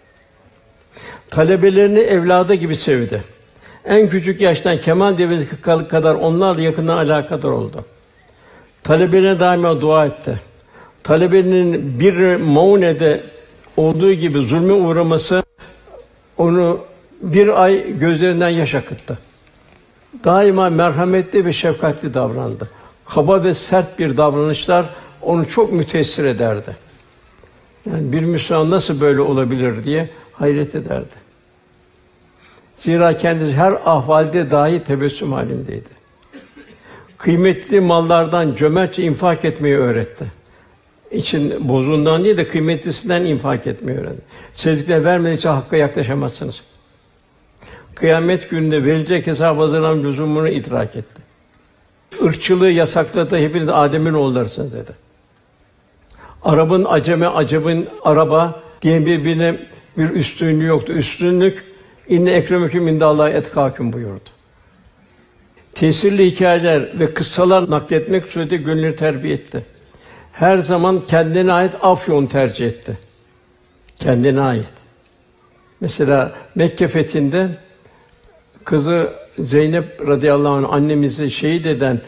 Talebelerini 1.30 1.98
evladı 1.98 2.54
gibi 2.54 2.76
sevdi. 2.76 3.22
En 3.84 4.08
küçük 4.08 4.40
yaştan 4.40 4.78
kemal 4.78 5.18
devresi 5.18 5.60
kadar 5.88 6.14
onlarla 6.14 6.62
yakından 6.62 6.96
alakadar 6.96 7.48
oldu. 7.48 7.84
Talebelerine 8.82 9.40
daima 9.40 9.80
dua 9.80 10.06
etti. 10.06 10.40
Talebenin 11.02 12.00
bir 12.00 12.36
maunede 12.36 13.22
olduğu 13.76 14.12
gibi 14.12 14.38
zulme 14.38 14.72
uğraması 14.72 15.42
onu 16.38 16.80
bir 17.22 17.62
ay 17.62 17.98
gözlerinden 17.98 18.48
yaş 18.48 18.74
akıttı. 18.74 19.18
Daima 20.24 20.70
merhametli 20.70 21.44
ve 21.44 21.52
şefkatli 21.52 22.14
davrandı. 22.14 22.70
Kaba 23.04 23.44
ve 23.44 23.54
sert 23.54 23.98
bir 23.98 24.16
davranışlar 24.16 24.86
onu 25.22 25.48
çok 25.48 25.72
müteessir 25.72 26.24
ederdi. 26.24 26.76
Yani 27.86 28.12
bir 28.12 28.20
Müslüman 28.20 28.70
nasıl 28.70 29.00
böyle 29.00 29.20
olabilir 29.20 29.84
diye 29.84 30.10
hayret 30.38 30.74
ederdi. 30.74 31.28
Zira 32.76 33.16
kendisi 33.16 33.54
her 33.54 33.72
ahvalde 33.72 34.50
dahi 34.50 34.84
tebessüm 34.84 35.32
halindeydi. 35.32 35.98
Kıymetli 37.18 37.80
mallardan 37.80 38.54
cömertçe 38.54 39.02
infak 39.02 39.44
etmeyi 39.44 39.76
öğretti. 39.76 40.26
İçin 41.10 41.68
bozundan 41.68 42.24
değil 42.24 42.36
de 42.36 42.48
kıymetlisinden 42.48 43.24
infak 43.24 43.66
etmeyi 43.66 43.98
öğretti. 43.98 44.22
Sevdiklerine 44.52 45.04
vermedikçe 45.04 45.48
hakka 45.48 45.76
yaklaşamazsınız. 45.76 46.60
Kıyamet 47.94 48.50
gününde 48.50 48.84
verilecek 48.84 49.26
hesap 49.26 49.58
hazırlanan 49.58 50.04
lüzumunu 50.04 50.48
idrak 50.48 50.96
etti. 50.96 51.22
Irkçılığı 52.20 52.70
yasakladı, 52.70 53.38
hepiniz 53.38 53.68
Adem'in 53.68 54.14
oğullarısınız 54.14 54.74
dedi. 54.74 54.90
Arabın 56.42 56.86
aceme, 56.88 57.26
acabın 57.26 57.88
araba 58.02 58.62
diye 58.82 59.06
birbirine 59.06 59.58
bir 59.96 60.10
üstünlüğü 60.10 60.66
yoktu. 60.66 60.92
Üstünlük 60.92 61.64
inne 62.08 62.30
ekremüküm 62.30 62.88
indallahi 62.88 63.32
etkâküm 63.32 63.92
buyurdu. 63.92 64.30
Tesirli 65.74 66.30
hikayeler 66.30 67.00
ve 67.00 67.14
kıssalar 67.14 67.70
nakletmek 67.70 68.24
suretiyle 68.24 68.62
gönülleri 68.62 68.96
terbiye 68.96 69.34
etti. 69.34 69.64
Her 70.32 70.56
zaman 70.56 71.00
kendine 71.06 71.52
ait 71.52 71.74
af 71.82 72.08
yolunu 72.08 72.28
tercih 72.28 72.66
etti. 72.66 72.98
Kendine 73.98 74.40
ait. 74.40 74.66
Mesela 75.80 76.32
Mekke 76.54 76.88
fethinde 76.88 77.48
kızı 78.64 79.12
Zeynep 79.38 80.06
radıyallahu 80.06 80.52
anh 80.52 80.72
annemizi 80.72 81.30
şehit 81.30 81.66
eden 81.66 82.00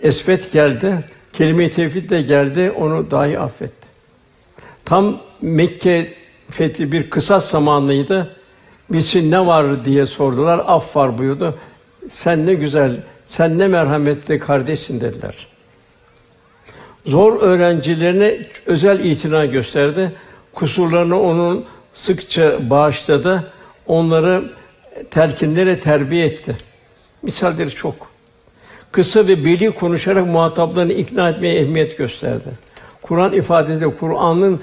Esvet 0.00 0.52
geldi. 0.52 0.98
Kelime-i 1.32 1.72
tevhid 1.72 2.10
de 2.10 2.22
geldi, 2.22 2.70
onu 2.70 3.10
dahi 3.10 3.38
affetti. 3.38 3.86
Tam 4.84 5.20
Mekke 5.42 6.12
fethi 6.50 6.92
bir 6.92 7.10
kısas 7.10 7.50
zamanıydı. 7.50 8.36
Bilsin 8.90 9.30
ne 9.30 9.46
var 9.46 9.84
diye 9.84 10.06
sordular. 10.06 10.62
Af 10.66 10.96
var 10.96 11.18
buyurdu. 11.18 11.54
Sen 12.08 12.46
ne 12.46 12.54
güzel, 12.54 12.96
sen 13.26 13.58
ne 13.58 13.68
merhametli 13.68 14.38
kardeşsin 14.38 15.00
dediler. 15.00 15.46
Zor 17.06 17.40
öğrencilerine 17.40 18.38
özel 18.66 19.04
itina 19.04 19.46
gösterdi. 19.46 20.12
Kusurlarını 20.54 21.20
onun 21.20 21.64
sıkça 21.92 22.70
bağışladı. 22.70 23.52
Onları 23.86 24.52
telkinlere 25.10 25.78
terbiye 25.78 26.26
etti. 26.26 26.56
Misalleri 27.22 27.70
çok. 27.70 27.94
Kısa 28.92 29.28
ve 29.28 29.44
beli 29.44 29.70
konuşarak 29.70 30.26
muhataplarını 30.26 30.92
ikna 30.92 31.28
etmeye 31.28 31.54
ehemmiyet 31.54 31.98
gösterdi. 31.98 32.48
Kur'an 33.02 33.32
ifadesiyle 33.32 33.94
Kur'an'ın 33.94 34.60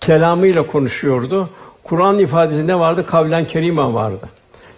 kelamıyla 0.00 0.66
konuşuyordu. 0.66 1.48
Kur'an 1.84 2.18
ifadesi 2.18 2.66
ne 2.66 2.78
vardı? 2.78 3.06
Kavlen 3.06 3.44
kerima 3.44 3.94
vardı. 3.94 4.28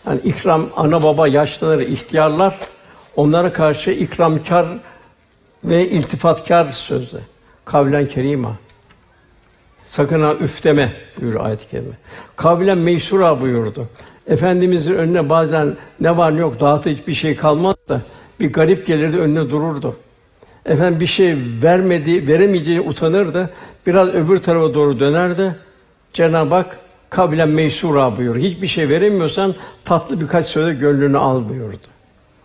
Yani 0.06 0.20
ikram 0.20 0.66
ana 0.76 1.02
baba 1.02 1.28
yaşlıları, 1.28 1.84
ihtiyarlar 1.84 2.58
onlara 3.16 3.52
karşı 3.52 3.90
ikramkar 3.90 4.66
ve 5.64 5.88
iltifatkar 5.88 6.70
sözle. 6.70 7.18
Kavlen 7.64 8.06
kerima. 8.06 8.56
Sakın 9.86 10.22
ha 10.22 10.34
üf 10.40 10.64
deme 10.64 10.92
buyuruyor 11.20 11.44
ayet-i 11.44 11.68
kerime. 11.68 11.94
Kavlen 12.36 12.78
meysura 12.78 13.40
buyurdu. 13.40 13.86
Efendimizin 14.26 14.94
önüne 14.94 15.28
bazen 15.28 15.76
ne 16.00 16.16
var 16.16 16.34
ne 16.34 16.40
yok 16.40 16.60
dağıtı 16.60 16.90
hiçbir 16.90 17.14
şey 17.14 17.36
kalmaz 17.36 17.76
da 17.88 18.00
bir 18.40 18.52
garip 18.52 18.86
gelirdi 18.86 19.18
önüne 19.18 19.50
dururdu. 19.50 19.96
Efendim 20.66 21.00
bir 21.00 21.06
şey 21.06 21.36
vermedi, 21.62 22.28
veremeyeceği 22.28 22.80
utanırdı. 22.80 23.46
Biraz 23.87 24.09
öbür 24.09 24.39
tarafa 24.39 24.74
doğru 24.74 25.01
dönerdi. 25.01 25.57
Cenab-ı 26.12 26.55
Hak 26.55 26.78
kabilen 27.11 27.49
meysura 27.49 28.16
buyur. 28.16 28.37
Hiçbir 28.37 28.66
şey 28.66 28.89
veremiyorsan 28.89 29.55
tatlı 29.85 30.20
birkaç 30.20 30.47
söze 30.47 30.74
gönlünü 30.74 31.18
al 31.18 31.49
buyurdu. 31.49 31.87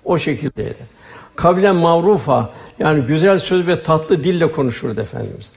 O 0.06 0.18
şekildeydi. 0.18 0.96
Kabilen 1.36 1.76
mavrufa 1.76 2.50
yani 2.80 3.04
güzel 3.04 3.40
söz 3.40 3.68
ve 3.68 3.84
tatlı 3.84 4.24
dille 4.24 4.52
konuşurdu 4.52 5.02
efendimiz. 5.02 5.50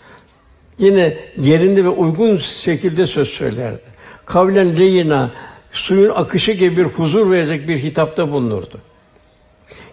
Yine 0.79 1.17
yerinde 1.37 1.85
ve 1.85 1.89
uygun 1.89 2.37
şekilde 2.37 3.07
söz 3.07 3.29
söylerdi. 3.29 3.81
Kavlen 4.27 4.77
leyina 4.77 5.31
suyun 5.73 6.11
akışı 6.15 6.53
gibi 6.53 6.77
bir 6.77 6.85
huzur 6.85 7.31
verecek 7.31 7.69
bir 7.69 7.83
hitapta 7.83 8.33
bulunurdu. 8.33 8.79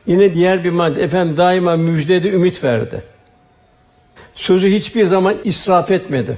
Yine 0.07 0.33
diğer 0.33 0.63
bir 0.63 0.69
madde 0.69 1.03
efendim 1.03 1.37
daima 1.37 1.75
müjdede 1.75 2.29
ümit 2.29 2.63
verdi. 2.63 3.03
Sözü 4.35 4.71
hiçbir 4.71 5.05
zaman 5.05 5.35
israf 5.43 5.91
etmedi. 5.91 6.37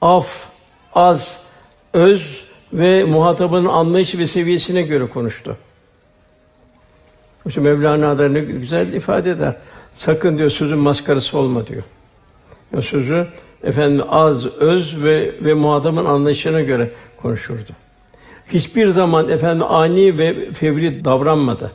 Af, 0.00 0.46
az, 0.94 1.38
öz 1.92 2.42
ve 2.72 3.04
muhatabının 3.04 3.68
anlayışı 3.68 4.18
ve 4.18 4.26
seviyesine 4.26 4.82
göre 4.82 5.06
konuştu. 5.06 5.56
İşte 7.46 7.60
Mevlana 7.60 8.18
da 8.18 8.28
ne 8.28 8.40
güzel 8.40 8.92
ifade 8.92 9.30
eder. 9.30 9.56
Sakın 9.94 10.38
diyor 10.38 10.50
sözün 10.50 10.78
maskarası 10.78 11.38
olma 11.38 11.66
diyor. 11.66 11.82
Ya 12.72 12.82
sözü 12.82 13.26
Efendim 13.64 14.04
az, 14.08 14.46
öz 14.46 15.04
ve 15.04 15.34
ve 15.40 15.54
muhatabın 15.54 16.04
anlayışına 16.04 16.60
göre 16.60 16.90
konuşurdu. 17.16 17.70
Hiçbir 18.48 18.88
zaman 18.88 19.28
efendim 19.28 19.66
ani 19.68 20.18
ve 20.18 20.52
fevri 20.52 21.04
davranmadı. 21.04 21.72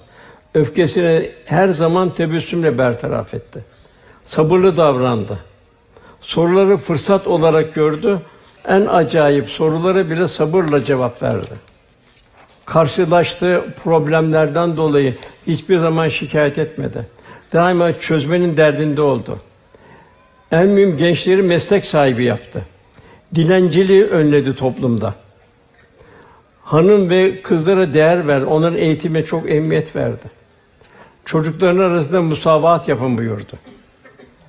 Öfkesini 0.53 1.31
her 1.45 1.67
zaman 1.67 2.09
tebessümle 2.09 2.77
bertaraf 2.77 3.33
etti. 3.33 3.65
Sabırlı 4.27 4.77
davrandı. 4.77 5.39
Soruları 6.17 6.77
fırsat 6.77 7.27
olarak 7.27 7.73
gördü. 7.75 8.21
En 8.67 8.85
acayip 8.85 9.49
sorulara 9.49 10.09
bile 10.09 10.27
sabırla 10.27 10.85
cevap 10.85 11.23
verdi. 11.23 11.53
Karşılaştığı 12.65 13.65
problemlerden 13.83 14.77
dolayı 14.77 15.15
hiçbir 15.47 15.77
zaman 15.77 16.09
şikayet 16.09 16.57
etmedi. 16.57 17.07
Daima 17.53 17.99
çözmenin 17.99 18.57
derdinde 18.57 19.01
oldu. 19.01 19.37
En 20.51 20.67
mühim 20.67 20.97
gençleri 20.97 21.41
meslek 21.41 21.85
sahibi 21.85 22.23
yaptı. 22.23 22.65
Dilenciliği 23.35 24.03
önledi 24.03 24.55
toplumda. 24.55 25.13
Hanım 26.63 27.09
ve 27.09 27.41
kızlara 27.41 27.93
değer 27.93 28.27
ver, 28.27 28.41
onların 28.41 28.77
eğitimine 28.77 29.23
çok 29.23 29.51
emniyet 29.51 29.95
verdi. 29.95 30.25
Çocukların 31.25 31.79
arasında 31.79 32.21
musavat 32.21 32.87
yapın 32.87 33.17
buyurdu. 33.17 33.53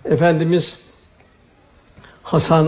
Efendimiz 0.08 0.78
Hasan 2.22 2.66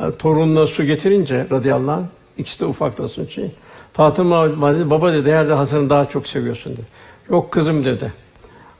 e, 0.00 0.16
torununa 0.18 0.66
su 0.66 0.84
getirince 0.84 1.46
radıyallahu 1.50 1.92
anh, 1.92 2.06
ikisi 2.38 2.60
de 2.60 2.66
ufaktasın 2.66 3.26
şey. 3.26 3.50
Fatıma 3.92 4.60
valide 4.60 4.90
baba 4.90 5.12
dedi 5.12 5.30
herhalde 5.30 5.52
Hasan'ı 5.52 5.90
daha 5.90 6.04
çok 6.04 6.26
seviyorsun 6.26 6.72
dedi. 6.72 6.86
Yok 7.30 7.52
kızım 7.52 7.84
dedi. 7.84 8.12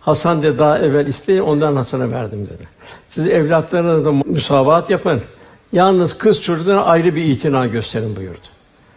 Hasan 0.00 0.42
de 0.42 0.58
daha 0.58 0.78
evvel 0.78 1.06
isteyin 1.06 1.40
ondan 1.40 1.76
Hasan'a 1.76 2.10
verdim 2.10 2.46
dedi. 2.46 2.68
Siz 3.10 3.26
evlatlarınızla 3.26 4.12
müsavat 4.12 4.90
yapın. 4.90 5.22
Yalnız 5.72 6.18
kız 6.18 6.42
çocuklarına 6.42 6.82
ayrı 6.82 7.16
bir 7.16 7.24
itina 7.24 7.66
gösterin 7.66 8.16
buyurdu. 8.16 8.46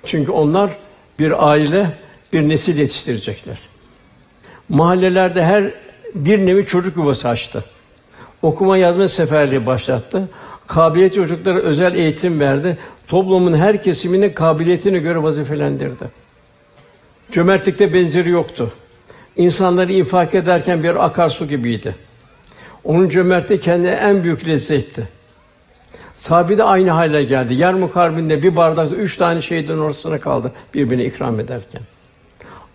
Çünkü 0.06 0.32
onlar 0.32 0.72
bir 1.20 1.50
aile, 1.50 1.98
bir 2.34 2.50
nesil 2.50 2.78
yetiştirecekler. 2.78 3.60
Mahallelerde 4.70 5.44
her 5.44 5.72
bir 6.16 6.46
nevi 6.46 6.66
çocuk 6.66 6.98
yuvası 6.98 7.30
açtı. 7.30 7.64
Okuma 8.42 8.78
yazma 8.78 9.08
seferliği 9.08 9.66
başlattı. 9.66 10.30
Kabiliyet 10.68 11.14
çocuklara 11.14 11.60
özel 11.60 11.96
eğitim 11.96 12.40
verdi. 12.40 12.78
Toplumun 13.08 13.54
her 13.54 13.84
kesiminin 13.84 14.30
kabiliyetine 14.30 15.00
göre 15.00 15.24
vazifelendirdi. 15.24 16.06
Cömertlikte 17.32 17.94
benzeri 17.94 18.30
yoktu. 18.30 18.72
İnsanları 19.36 19.94
infak 19.94 20.36
ederken 20.36 20.84
bir 20.84 21.06
akarsu 21.06 21.48
gibiydi. 21.48 21.96
Onun 22.84 23.10
cömertliği 23.10 23.60
kendine 23.60 23.92
en 23.92 24.24
büyük 24.24 24.48
lezzetti. 24.48 25.10
Sahabi 26.12 26.58
de 26.58 26.64
aynı 26.64 26.92
hale 26.92 27.24
geldi. 27.24 27.54
Yarmuk 27.54 27.96
Harbi'nde 27.96 28.44
bir 28.44 28.56
bardakta 28.56 28.96
üç 28.96 29.18
tane 29.18 29.42
şehidin 29.42 29.78
ortasına 29.78 30.20
kaldı 30.20 30.52
birbirine 30.74 31.06
ikram 31.06 31.40
ederken. 31.40 31.82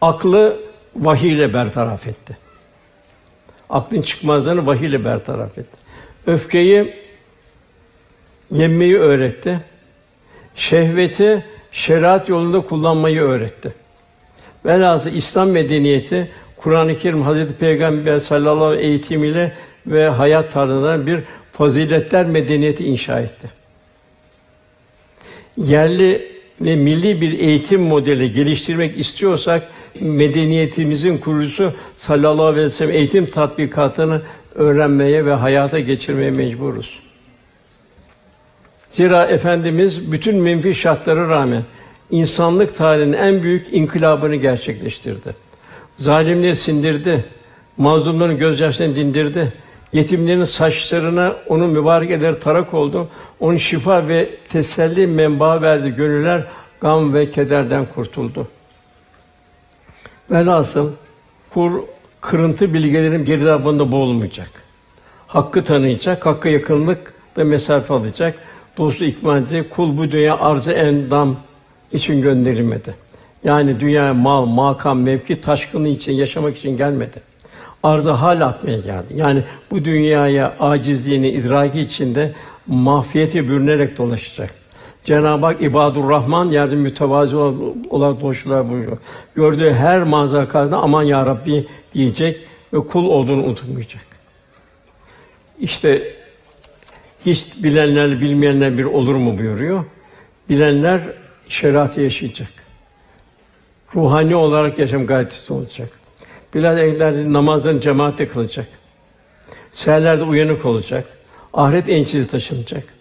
Aklı 0.00 0.60
vahiy 0.96 1.32
ile 1.32 1.54
bertaraf 1.54 2.06
etti. 2.06 2.45
Aklın 3.70 4.02
çıkmazlarını 4.02 4.66
vahiy 4.66 4.88
ile 4.88 5.04
bertaraf 5.04 5.58
etti. 5.58 5.78
Öfkeyi 6.26 6.94
yenmeyi 8.50 8.98
öğretti. 8.98 9.60
Şehveti 10.56 11.44
şeriat 11.72 12.28
yolunda 12.28 12.60
kullanmayı 12.60 13.20
öğretti. 13.20 13.74
Velhâsıl 14.64 15.10
İslam 15.12 15.50
medeniyeti 15.50 16.30
Kur'an-ı 16.56 16.98
Kerim 16.98 17.22
Hazreti 17.22 17.54
Peygamber 17.54 18.18
sallallahu 18.18 18.64
aleyhi 18.64 18.78
ve 18.78 18.82
sellem 18.82 18.90
eğitimiyle 18.90 19.52
ve 19.86 20.08
hayat 20.08 20.52
tarzından 20.52 21.06
bir 21.06 21.20
faziletler 21.52 22.26
medeniyeti 22.26 22.84
inşa 22.84 23.20
etti. 23.20 23.50
Yerli 25.56 26.36
ve 26.60 26.76
milli 26.76 27.20
bir 27.20 27.38
eğitim 27.38 27.82
modeli 27.82 28.32
geliştirmek 28.32 28.98
istiyorsak 28.98 29.68
medeniyetimizin 30.00 31.18
kurucusu 31.18 31.72
sallallahu 31.96 32.46
aleyhi 32.46 32.66
ve 32.66 32.70
sellem 32.70 32.94
eğitim 32.94 33.26
tatbikatını 33.26 34.22
öğrenmeye 34.54 35.26
ve 35.26 35.32
hayata 35.32 35.80
geçirmeye 35.80 36.30
mecburuz. 36.30 37.00
Zira 38.90 39.26
efendimiz 39.26 40.12
bütün 40.12 40.36
menfi 40.36 40.74
şartlara 40.74 41.28
rağmen 41.28 41.62
insanlık 42.10 42.74
tarihinin 42.74 43.12
en 43.12 43.42
büyük 43.42 43.66
inkılabını 43.72 44.36
gerçekleştirdi. 44.36 45.34
Zalimleri 45.96 46.56
sindirdi, 46.56 47.24
mazlumların 47.76 48.38
gözyaşlarını 48.38 48.96
dindirdi. 48.96 49.52
Yetimlerin 49.92 50.44
saçlarına 50.44 51.36
onun 51.48 51.70
mübarek 51.70 52.10
elleri 52.10 52.38
tarak 52.38 52.74
oldu. 52.74 53.08
Onun 53.40 53.56
şifa 53.56 54.08
ve 54.08 54.30
teselli 54.48 55.06
menba 55.06 55.62
verdi. 55.62 55.90
Gönüller 55.90 56.44
gam 56.80 57.14
ve 57.14 57.30
kederden 57.30 57.86
kurtuldu. 57.94 58.48
Velhasıl 60.30 60.92
kur 61.50 61.72
kırıntı 62.20 62.74
bilgilerin 62.74 63.24
girdabında 63.24 63.92
boğulmayacak. 63.92 64.50
Hakkı 65.26 65.64
tanıyacak, 65.64 66.26
hakka 66.26 66.48
yakınlık 66.48 67.14
ve 67.38 67.44
mesafe 67.44 67.94
alacak. 67.94 68.38
Dostu 68.78 69.04
ikmal 69.04 69.38
edecek. 69.38 69.70
Kul 69.70 69.96
bu 69.96 70.12
dünya 70.12 70.38
arzı 70.38 70.72
endam 70.72 71.36
için 71.92 72.22
gönderilmedi. 72.22 72.94
Yani 73.44 73.80
dünya 73.80 74.14
mal, 74.14 74.46
makam, 74.46 75.00
mevki 75.00 75.40
taşkını 75.40 75.88
için, 75.88 76.12
yaşamak 76.12 76.56
için 76.56 76.76
gelmedi. 76.76 77.20
Arzı 77.82 78.10
hal 78.10 78.40
atmaya 78.40 78.78
geldi. 78.78 79.14
Yani 79.14 79.42
bu 79.70 79.84
dünyaya 79.84 80.54
acizliğini 80.60 81.30
idraki 81.30 81.80
içinde 81.80 82.32
mahfiyete 82.66 83.48
bürünerek 83.48 83.98
dolaşacak. 83.98 84.54
Cenab-ı 85.06 85.46
Hak 85.46 85.62
ibadur 85.62 86.08
Rahman 86.08 86.48
yerde 86.48 86.76
mütevazi 86.76 87.36
olarak 87.36 88.20
dolaşırlar 88.20 88.70
buyuruyor. 88.70 88.96
Gördüğü 89.34 89.72
her 89.72 90.02
manzara 90.02 90.48
karşısında 90.48 90.76
aman 90.76 91.02
ya 91.02 91.26
Rabbi 91.26 91.68
diyecek 91.94 92.40
ve 92.72 92.78
kul 92.78 93.04
olduğunu 93.04 93.44
unutmayacak. 93.44 94.06
İşte 95.60 96.14
hiç 97.26 97.46
bilenlerle 97.62 98.20
bilmeyenler 98.20 98.78
bir 98.78 98.84
olur 98.84 99.14
mu 99.14 99.38
buyuruyor. 99.38 99.84
Bilenler 100.48 101.02
şeriatı 101.48 102.00
yaşayacak. 102.00 102.52
Ruhani 103.94 104.36
olarak 104.36 104.78
yaşam 104.78 105.06
gayretisi 105.06 105.52
olacak. 105.52 105.90
Bilal 106.54 106.78
evlerde 106.78 107.32
namazlarını 107.32 107.80
cemaatle 107.80 108.28
kılacak. 108.28 108.68
Seherlerde 109.72 110.24
uyanık 110.24 110.64
olacak. 110.64 111.04
Ahiret 111.52 111.88
ençisi 111.88 112.26
taşınacak. 112.26 112.95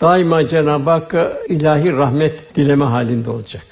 Daima 0.00 0.48
Cenab-ı 0.48 0.90
Hakk'a 0.90 1.32
ilahi 1.48 1.92
rahmet 1.92 2.56
dileme 2.56 2.84
halinde 2.84 3.30
olacak. 3.30 3.66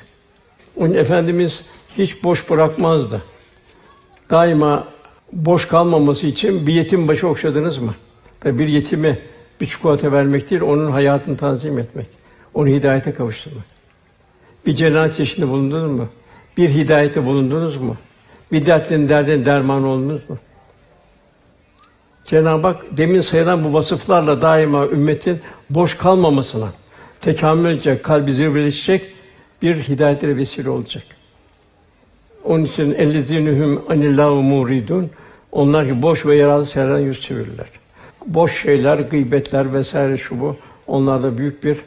Onun 0.77 0.95
efendimiz 0.95 1.65
hiç 1.99 2.25
boş 2.25 2.51
bırakmazdı. 2.51 3.23
Daima 4.31 4.89
boş 5.33 5.69
kalmaması 5.69 6.27
için 6.27 6.67
bir 6.67 6.75
yetim 6.75 7.09
başı 7.09 7.29
okşadınız 7.29 7.79
mı? 7.79 7.95
Tabi 8.41 8.59
bir 8.59 8.69
yetime 8.69 9.19
bir 9.61 9.67
çikolata 9.67 10.13
vermek 10.13 10.51
değil, 10.51 10.63
onun 10.63 10.91
hayatını 10.91 11.37
tanzim 11.37 11.79
etmek, 11.79 12.07
onu 12.55 12.69
hidayete 12.69 13.13
kavuşturmak. 13.13 13.65
Bir 14.67 14.75
cennet 14.75 15.19
yaşında 15.19 15.49
bulundunuz 15.49 15.91
mu? 16.01 16.09
Bir 16.57 16.69
hidayete 16.69 17.25
bulundunuz 17.25 17.77
mu? 17.77 17.97
Bir 18.53 18.67
dertlinin 18.67 19.09
derdin 19.09 19.47
derman 19.47 19.85
oldunuz 19.85 20.31
mu? 20.31 20.39
Cenab-ı 22.25 22.67
Hak 22.67 22.85
demin 22.91 23.21
sayılan 23.21 23.65
bu 23.65 23.75
vasıflarla 23.75 24.43
daima 24.43 24.87
ümmetin 24.87 25.41
boş 25.71 25.97
kalmamasına, 25.97 26.69
tekamülce 27.21 28.03
kalbi 28.03 28.35
zirveleşecek 28.35 29.15
bir 29.63 29.77
hidayetlere 29.77 30.37
vesile 30.37 30.71
olacak. 30.71 31.03
Onun 32.45 32.65
için 32.65 32.95
ellezinühüm 32.95 33.83
anillahu 33.89 34.43
muridun 34.43 35.11
onlar 35.53 35.87
ki 35.87 36.03
boş 36.03 36.27
ve 36.27 36.37
yararlı 36.37 36.67
şeylerden 36.67 36.99
yüz 36.99 37.21
çevirirler. 37.21 37.67
Boş 38.27 38.63
şeyler, 38.63 38.99
gıybetler 38.99 39.75
vesaire 39.75 40.19
şu 40.19 40.41
bu 40.41 40.57
onlarda 40.87 41.39
büyük 41.39 41.65
bir 41.65 41.79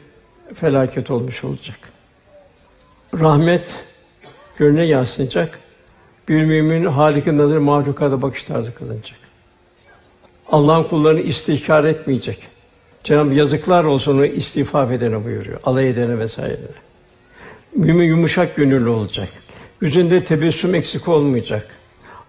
felaket 0.54 1.10
olmuş 1.10 1.44
olacak. 1.44 1.78
Rahmet 3.20 3.74
gönlüne 4.58 4.84
yansıyacak. 4.84 5.58
Bir 6.28 6.44
mümin 6.44 6.84
Halik'in 6.84 7.38
nazarı 7.38 7.60
mahlukata 7.60 8.22
bakış 8.22 8.44
tarzı 8.44 8.74
kılınacak. 8.74 9.27
Allah'ın 10.52 10.84
kullarını 10.84 11.20
istihkar 11.20 11.84
etmeyecek. 11.84 12.38
Cenab-ı 13.04 13.34
yazıklar 13.34 13.84
olsun 13.84 14.14
onu 14.14 14.26
istifaf 14.26 14.92
edene 14.92 15.24
buyuruyor. 15.24 15.60
Alay 15.64 15.90
edene 15.90 16.18
vesaire. 16.18 16.58
Mümin 17.76 18.04
yumuşak 18.04 18.56
gönüllü 18.56 18.88
olacak. 18.88 19.28
Yüzünde 19.80 20.24
tebessüm 20.24 20.74
eksik 20.74 21.08
olmayacak. 21.08 21.68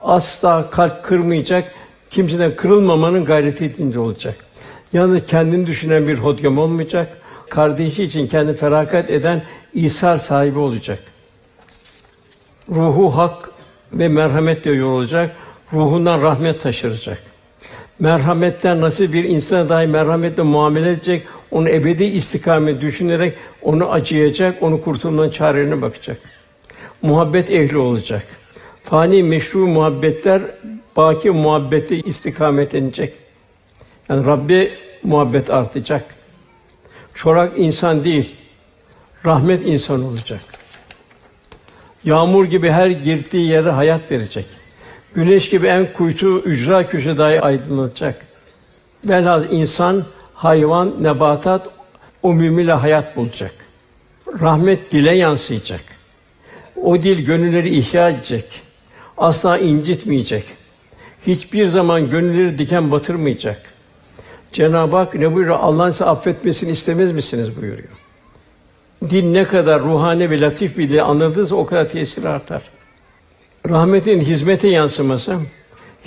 Asla 0.02 0.70
kalp 0.70 1.04
kırmayacak. 1.04 1.74
Kimseden 2.10 2.56
kırılmamanın 2.56 3.26
gayreti 3.26 3.66
içinde 3.66 4.00
olacak. 4.00 4.36
Yalnız 4.94 5.26
kendini 5.26 5.68
düşünen 5.68 6.08
bir 6.08 6.18
hodgam 6.18 6.58
olmayacak. 6.58 7.18
Kardeşi 7.50 8.04
için 8.04 8.28
kendi 8.28 8.54
ferakat 8.54 9.10
eden 9.10 9.44
İsa 9.74 10.18
sahibi 10.18 10.60
olacak. 10.60 11.00
Ruhu 12.70 13.18
hak 13.18 13.52
ve 13.94 14.08
merhametle 14.08 14.72
yorulacak. 14.72 15.36
Ruhundan 15.74 16.22
rahmet 16.22 16.62
taşıracak. 16.62 17.29
Merhametten 18.00 18.82
nasıl 18.82 19.14
bir 19.14 19.24
insana 19.24 19.70
dahi 19.70 19.88
merhametle 19.88 20.44
muamele 20.44 20.90
edecek, 20.90 21.28
onu 21.52 21.70
ebedi 21.70 22.04
istikamet 22.04 22.82
düşünerek 22.82 23.38
onu 23.62 23.92
acıyacak, 23.92 24.64
onu 24.64 24.82
kurtulmanın 24.82 25.30
çarelerine 25.30 25.82
bakacak. 25.82 26.18
Muhabbet 27.02 27.52
ehli 27.52 27.78
olacak. 27.78 28.28
Fani 28.84 29.24
meşru 29.24 29.68
muhabbetler 29.68 30.42
baki 30.98 31.30
muhabbette 31.30 31.98
istikamet 32.00 32.76
edecek. 32.76 33.14
Yani 34.10 34.26
Rabbi 34.26 34.72
muhabbet 35.04 35.50
artacak. 35.50 36.16
Çorak 37.14 37.54
insan 37.58 38.04
değil, 38.04 38.36
rahmet 39.26 39.68
insan 39.68 40.04
olacak. 40.04 40.42
Yağmur 42.04 42.46
gibi 42.46 42.70
her 42.70 42.90
girdiği 42.90 43.48
yere 43.48 43.70
hayat 43.70 44.12
verecek. 44.12 44.46
Güneş 45.14 45.50
gibi 45.50 45.68
en 45.68 45.94
kuytu 45.94 46.40
ücra 46.40 46.90
köşe 46.90 47.18
dahi 47.18 47.42
aydınlatacak. 47.42 48.26
Velhâsıl 49.06 49.52
insan, 49.52 50.04
hayvan, 50.34 51.04
nebatat 51.04 51.70
o 52.24 52.34
müminle 52.34 52.74
hayat 52.74 53.16
bulacak. 53.16 53.52
Rahmet 54.42 54.92
dile 54.92 55.16
yansıyacak. 55.16 55.82
O 56.76 57.04
dil 57.04 57.26
gönülleri 57.26 57.78
ihya 57.78 58.10
edecek. 58.10 58.62
Asla 59.18 59.58
incitmeyecek. 59.58 60.46
Hiçbir 61.28 61.66
zaman 61.66 62.10
gönülleri 62.10 62.58
diken 62.58 62.92
batırmayacak. 62.92 63.62
Cenab-ı 64.54 64.96
Hak 64.96 65.16
ne 65.16 65.36
buyuruyor? 65.36 65.60
Allah'ın 65.60 65.92
size 65.92 66.06
affetmesini 66.06 66.72
istemez 66.72 67.12
misiniz 67.12 67.62
buyuruyor. 67.62 67.90
Din 69.10 69.34
ne 69.34 69.44
kadar 69.44 69.82
ruhani 69.82 70.30
ve 70.30 70.42
latif 70.42 70.78
bir 70.78 70.90
dil 70.90 71.06
anladığınız 71.06 71.52
o 71.52 71.66
kadar 71.66 71.90
tesir 71.90 72.24
artar. 72.24 72.62
Rahmetin 73.68 74.20
hizmete 74.20 74.68
yansıması, 74.68 75.40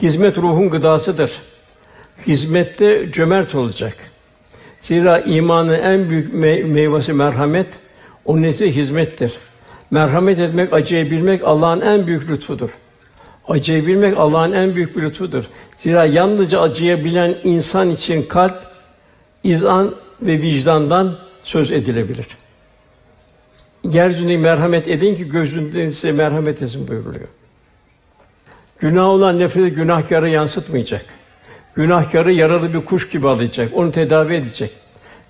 hizmet 0.02 0.38
ruhun 0.38 0.70
gıdasıdır. 0.70 1.32
Hizmette 2.26 3.12
cömert 3.12 3.54
olacak. 3.54 3.96
Zira 4.80 5.20
imanın 5.20 5.74
en 5.74 6.10
büyük 6.10 6.34
me- 6.34 6.64
meyvesi 6.64 7.12
merhamet, 7.12 7.66
onun 8.24 8.42
ise 8.42 8.74
hizmettir. 8.74 9.38
Merhamet 9.90 10.38
etmek, 10.38 10.72
acıyabilmek 10.72 11.44
Allah'ın 11.44 11.80
en 11.80 12.06
büyük 12.06 12.30
lütfudur. 12.30 12.70
Acıyabilmek 13.48 14.20
Allah'ın 14.20 14.52
en 14.52 14.76
büyük 14.76 14.96
bir 14.96 15.02
lütfudur. 15.02 15.44
Zira 15.78 16.04
yalnızca 16.04 16.60
acıyabilen 16.60 17.36
insan 17.44 17.90
için 17.90 18.22
kalp, 18.22 18.62
izan 19.44 19.94
ve 20.22 20.32
vicdandan 20.32 21.18
söz 21.42 21.72
edilebilir. 21.72 22.26
Yeryüzüne 23.84 24.36
merhamet 24.36 24.88
edin 24.88 25.14
ki 25.14 25.28
gözünden 25.28 25.88
size 25.88 26.12
merhamet 26.12 26.62
etsin 26.62 26.88
buyuruluyor. 26.88 27.28
Günah 28.82 29.04
olan 29.04 29.38
nefreti 29.38 29.74
günahkarı 29.74 30.30
yansıtmayacak. 30.30 31.04
Günahkarı 31.74 32.32
yaralı 32.32 32.74
bir 32.74 32.84
kuş 32.84 33.10
gibi 33.10 33.28
alacak, 33.28 33.76
onu 33.76 33.92
tedavi 33.92 34.34
edecek. 34.34 34.70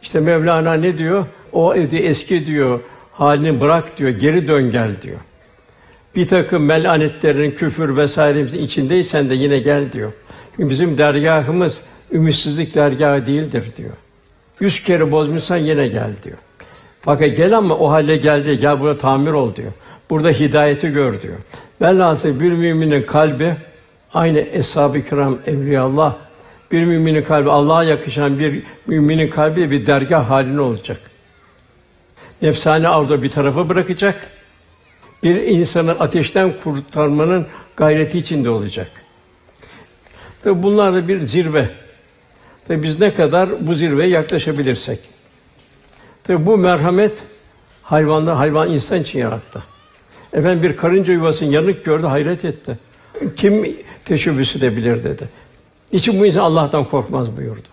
İşte 0.03 0.21
Mevlana 0.21 0.75
ne 0.75 0.99
diyor? 0.99 1.27
O 1.53 1.75
evde 1.75 1.99
eski 1.99 2.47
diyor, 2.47 2.81
halini 3.13 3.61
bırak 3.61 3.99
diyor, 3.99 4.11
geri 4.11 4.49
dön 4.49 4.71
gel 4.71 5.03
diyor. 5.03 5.19
Bir 6.17 6.29
takım 6.29 6.65
melanetlerin, 6.65 7.51
küfür 7.51 7.97
vesairenin 7.97 8.65
içindeysen 8.65 9.31
de 9.31 9.35
yine 9.35 9.59
gel 9.59 9.93
diyor. 9.93 10.13
Çünkü 10.57 10.71
bizim 10.71 10.99
dergahımız 10.99 11.83
ümitsizlik 12.13 12.75
dergahı 12.75 13.27
değildir 13.27 13.65
diyor. 13.77 13.95
Yüz 14.61 14.83
kere 14.83 15.13
bozmuşsan 15.13 15.57
yine 15.57 15.89
gel 15.89 16.11
diyor. 16.23 16.39
Fakat 17.01 17.37
gel 17.37 17.57
ama 17.57 17.75
o 17.75 17.91
hale 17.91 18.17
geldi, 18.17 18.59
gel 18.59 18.81
burada 18.81 18.97
tamir 18.97 19.33
ol 19.33 19.57
diyor. 19.57 19.73
Burada 20.13 20.31
hidayeti 20.31 20.89
gör 20.89 21.23
diyor. 21.23 21.39
Velhâsıl 21.81 22.41
bir 22.41 22.53
müminin 22.53 23.03
kalbi 23.03 23.57
aynı 24.15 24.39
eshab-ı 24.39 25.03
kiram, 25.03 25.39
evliyaullah 25.47 26.17
bir 26.73 26.85
müminin 26.85 27.23
kalbi 27.23 27.51
Allah'a 27.51 27.85
yakışan 27.85 28.39
bir 28.39 28.63
müminin 28.87 29.29
kalbi 29.29 29.71
bir 29.71 29.87
dergah 29.87 30.31
halinde 30.31 30.61
olacak. 30.61 31.01
Nefsane 32.43 32.89
arzu 32.89 33.23
bir 33.23 33.31
tarafa 33.31 33.69
bırakacak. 33.69 34.31
Bir 35.23 35.35
insanı 35.35 35.91
ateşten 35.91 36.53
kurtarmanın 36.65 37.47
gayreti 37.77 38.19
içinde 38.19 38.51
olacak. 38.51 38.91
Tabi 40.45 40.63
bunlar 40.63 40.95
da 40.95 41.09
bir 41.09 41.21
zirve. 41.21 41.69
Tabi 42.69 42.83
biz 42.83 43.01
ne 43.01 43.15
kadar 43.15 43.67
bu 43.67 43.75
zirveye 43.75 44.09
yaklaşabilirsek. 44.09 44.99
Tabi 46.25 46.47
bu 46.47 46.59
merhamet 46.59 47.23
hayvanlar, 47.83 48.37
hayvan 48.37 48.71
insan 48.71 49.01
için 49.01 49.19
yarattı. 49.19 49.72
Efendim 50.33 50.63
bir 50.63 50.77
karınca 50.77 51.15
yuvasını 51.15 51.53
yanık 51.53 51.85
gördü, 51.85 52.07
hayret 52.07 52.45
etti. 52.45 52.79
Kim 53.37 53.77
teşebbüs 54.05 54.57
edebilir 54.57 55.03
dedi. 55.03 55.29
Niçin 55.93 56.21
bu 56.21 56.27
insan 56.27 56.41
Allah'tan 56.41 56.85
korkmaz 56.85 57.37
buyurdu. 57.37 57.69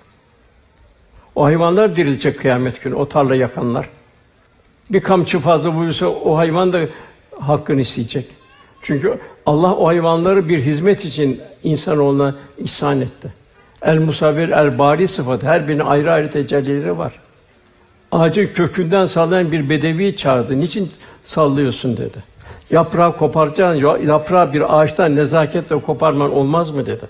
O 1.36 1.44
hayvanlar 1.44 1.96
dirilecek 1.96 2.40
kıyamet 2.40 2.84
günü, 2.84 2.96
o 2.96 3.06
tarla 3.06 3.36
yakanlar. 3.36 3.90
Bir 4.90 5.00
kamçı 5.00 5.40
fazla 5.40 5.76
buyursa 5.76 6.08
o 6.08 6.38
hayvan 6.38 6.74
da 6.74 6.82
hakkını 7.40 7.82
isteyecek. 7.82 8.26
Çünkü 8.82 9.20
Allah 9.46 9.76
o 9.76 9.88
hayvanları 9.88 10.50
bir 10.50 10.60
hizmet 10.60 11.06
için 11.06 11.42
insanoğluna 11.64 12.36
ihsan 12.58 13.02
etti. 13.02 13.34
El 13.82 13.98
musavvir, 13.98 14.50
el 14.50 14.80
bari 14.80 15.08
sıfatı 15.08 15.48
her 15.48 15.68
birinin 15.68 15.86
ayrı 15.86 16.12
ayrı 16.12 16.32
tecellileri 16.32 16.98
var. 16.98 17.14
Ağacın 18.12 18.48
kökünden 18.48 19.06
sallayan 19.06 19.52
bir 19.52 19.70
bedevi 19.70 20.16
çağırdı. 20.16 20.60
Niçin 20.60 20.92
sallıyorsun 21.24 21.98
dedi. 21.98 22.18
Yaprağı 22.72 23.18
koparacaksın, 23.18 24.08
yaprağı 24.08 24.54
bir 24.54 24.80
ağaçtan 24.80 25.16
nezaketle 25.16 25.76
koparman 25.76 26.34
olmaz 26.34 26.72
mı 26.72 26.86
dedi. 26.86 27.06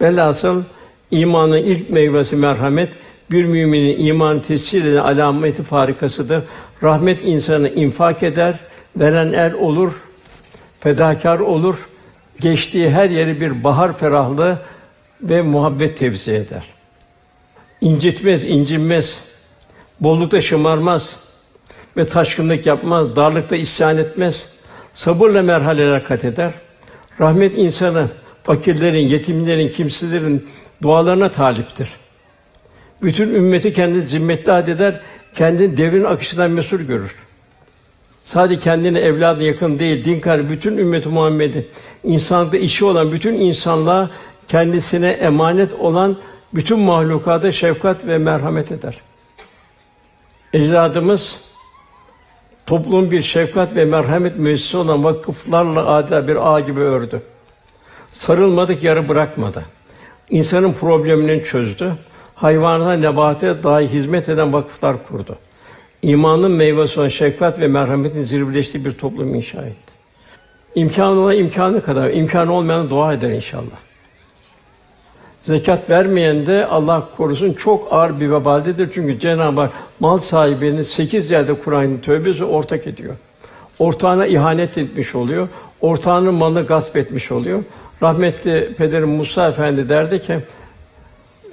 Velhasıl 0.00 0.62
imanın 1.10 1.56
ilk 1.56 1.90
meyvesi 1.90 2.36
merhamet, 2.36 2.92
bir 3.30 3.44
müminin 3.44 4.06
imanı 4.06 4.42
tescil 4.42 4.86
eden 4.86 4.96
alameti 4.96 5.62
farikasıdır. 5.62 6.44
Rahmet 6.82 7.24
insanı 7.24 7.68
infak 7.68 8.22
eder, 8.22 8.58
veren 8.96 9.32
er 9.32 9.52
olur, 9.52 9.92
fedakar 10.80 11.38
olur, 11.38 11.88
geçtiği 12.40 12.90
her 12.90 13.10
yeri 13.10 13.40
bir 13.40 13.64
bahar 13.64 13.92
ferahlığı 13.92 14.58
ve 15.22 15.42
muhabbet 15.42 15.98
tevzi 15.98 16.32
eder. 16.32 16.64
İncitmez, 17.80 18.44
incinmez, 18.44 19.24
bollukta 20.00 20.40
şımarmaz 20.40 21.16
ve 21.96 22.08
taşkınlık 22.08 22.66
yapmaz, 22.66 23.16
darlıkta 23.16 23.56
isyan 23.56 23.98
etmez, 23.98 24.52
sabırla 24.92 25.42
merhaleler 25.42 26.04
kat 26.04 26.24
eder. 26.24 26.52
Rahmet 27.20 27.58
insanı 27.58 28.08
fakirlerin, 28.42 29.08
yetimlerin, 29.08 29.68
kimselerin 29.68 30.48
dualarına 30.82 31.30
taliptir. 31.30 31.88
Bütün 33.02 33.34
ümmeti 33.34 33.72
kendi 33.72 34.02
zimmetli 34.02 34.52
adeder, 34.52 35.00
kendi 35.34 35.76
devrin 35.76 36.04
akışından 36.04 36.50
mesul 36.50 36.78
görür. 36.78 37.14
Sadece 38.24 38.60
kendine 38.60 38.98
evladı 38.98 39.42
yakın 39.42 39.78
değil, 39.78 40.04
din 40.04 40.20
kardeşi 40.20 40.50
bütün 40.50 40.78
ümmeti 40.78 41.08
Muhammed'i, 41.08 41.68
insanlıkta 42.04 42.56
işi 42.56 42.84
olan 42.84 43.12
bütün 43.12 43.34
insanlığa 43.34 44.10
kendisine 44.48 45.08
emanet 45.08 45.72
olan 45.74 46.16
bütün 46.54 46.78
mahlukata 46.78 47.52
şefkat 47.52 48.06
ve 48.06 48.18
merhamet 48.18 48.72
eder. 48.72 49.00
Ecdadımız 50.52 51.51
toplum 52.72 53.10
bir 53.10 53.22
şefkat 53.22 53.76
ve 53.76 53.84
merhamet 53.84 54.38
müessesi 54.38 54.76
olan 54.76 55.04
vakıflarla 55.04 55.86
adeta 55.86 56.28
bir 56.28 56.54
ağ 56.54 56.60
gibi 56.60 56.80
ördü. 56.80 57.22
Sarılmadık, 58.06 58.82
yarı 58.82 59.08
bırakmadı. 59.08 59.64
İnsanın 60.30 60.72
problemini 60.72 61.44
çözdü. 61.44 61.92
Hayvanlara, 62.34 62.92
nebate 62.92 63.62
dahi 63.62 63.88
hizmet 63.88 64.28
eden 64.28 64.52
vakıflar 64.52 64.96
kurdu. 65.08 65.36
İmanın 66.02 66.50
meyvesi 66.50 67.00
olan 67.00 67.08
şefkat 67.08 67.60
ve 67.60 67.68
merhametin 67.68 68.24
zirveleştiği 68.24 68.84
bir 68.84 68.92
toplum 68.92 69.34
inşa 69.34 69.62
etti. 69.62 69.92
İmkanı 70.74 71.20
olan 71.20 71.36
imkanı 71.36 71.82
kadar, 71.82 72.10
imkanı 72.10 72.52
olmayan 72.52 72.90
dua 72.90 73.12
eder 73.12 73.30
inşallah. 73.30 73.91
Zekat 75.42 75.90
vermeyen 75.90 76.46
de 76.46 76.66
Allah 76.66 77.08
korusun 77.16 77.52
çok 77.52 77.92
ağır 77.92 78.20
bir 78.20 78.30
vebaldedir. 78.30 78.90
Çünkü 78.94 79.18
Cenab-ı 79.18 79.60
Hak 79.60 79.72
mal 80.00 80.16
sahibini 80.16 80.84
sekiz 80.84 81.30
yerde 81.30 81.54
Kur'an'ın 81.54 81.98
tövbesi 81.98 82.44
ortak 82.44 82.86
ediyor. 82.86 83.14
Ortağına 83.78 84.26
ihanet 84.26 84.78
etmiş 84.78 85.14
oluyor. 85.14 85.48
Ortağının 85.80 86.34
malını 86.34 86.66
gasp 86.66 86.96
etmiş 86.96 87.32
oluyor. 87.32 87.64
Rahmetli 88.02 88.74
pederim 88.76 89.08
Musa 89.08 89.48
Efendi 89.48 89.88
derdi 89.88 90.22
ki, 90.22 90.38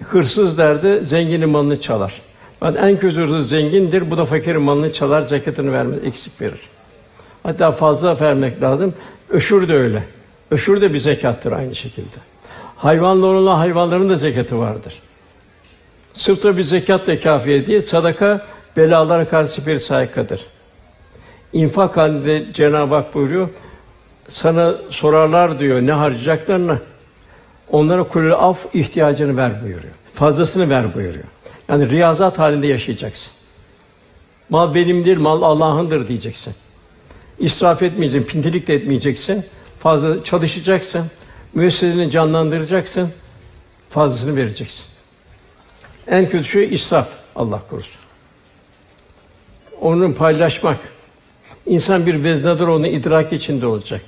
hırsız 0.03 0.57
derdi, 0.57 1.05
zenginin 1.05 1.49
malını 1.49 1.81
çalar. 1.81 2.21
Ben 2.61 2.75
en 2.75 2.99
kötü 2.99 3.21
hırsız 3.21 3.49
zengindir, 3.49 4.11
bu 4.11 4.17
da 4.17 4.25
fakirin 4.25 4.61
malını 4.61 4.93
çalar, 4.93 5.21
zekatını 5.21 5.73
vermez, 5.73 5.97
eksik 6.05 6.41
verir. 6.41 6.61
Hatta 7.43 7.71
fazla 7.71 8.19
vermek 8.19 8.61
lazım. 8.61 8.93
Öşür 9.29 9.67
de 9.69 9.75
öyle. 9.75 10.03
Öşür 10.51 10.81
de 10.81 10.93
bir 10.93 10.99
zekattır 10.99 11.51
aynı 11.51 11.75
şekilde. 11.75 12.17
Hayvanların 12.79 13.35
olan 13.35 13.57
hayvanların 13.57 14.09
da 14.09 14.15
zekatı 14.15 14.59
vardır. 14.59 14.99
Sırf 16.13 16.43
da 16.43 16.57
bir 16.57 16.63
zekat 16.63 17.07
da 17.07 17.19
kafiye 17.19 17.67
değil, 17.67 17.81
sadaka 17.81 18.45
belalara 18.77 19.27
karşı 19.27 19.65
bir 19.65 19.79
saykadır. 19.79 20.45
İnfak 21.53 21.97
halinde 21.97 22.53
Cenab-ı 22.53 22.95
Hak 22.95 23.15
buyuruyor, 23.15 23.49
sana 24.27 24.75
sorarlar 24.89 25.59
diyor 25.59 25.81
ne 25.81 25.91
harcayacaklarını. 25.91 26.79
Onlara 27.71 28.03
kulü 28.03 28.33
af 28.33 28.65
ihtiyacını 28.73 29.37
ver 29.37 29.63
buyuruyor. 29.63 29.93
Fazlasını 30.13 30.69
ver 30.69 30.95
buyuruyor. 30.95 31.25
Yani 31.69 31.89
riyazat 31.89 32.39
halinde 32.39 32.67
yaşayacaksın. 32.67 33.31
Mal 34.49 34.75
benim 34.75 35.05
değil, 35.05 35.17
mal 35.17 35.41
Allah'ındır 35.41 36.07
diyeceksin. 36.07 36.53
İsraf 37.39 37.83
etmeyeceksin, 37.83 38.31
pintilik 38.31 38.67
de 38.67 38.75
etmeyeceksin. 38.75 39.45
Fazla 39.79 40.23
çalışacaksın. 40.23 41.05
Müesseseni 41.53 42.11
canlandıracaksın. 42.11 43.09
Fazlasını 43.89 44.35
vereceksin. 44.35 44.85
En 46.07 46.29
kötü 46.29 46.43
şey 46.43 46.73
israf. 46.73 47.09
Allah 47.35 47.61
korusun. 47.69 47.99
Onu 49.81 50.13
paylaşmak. 50.13 50.77
İnsan 51.65 52.05
bir 52.05 52.23
veznedir 52.23 52.67
onu 52.67 52.87
idrak 52.87 53.33
içinde 53.33 53.65
olacak. 53.65 54.01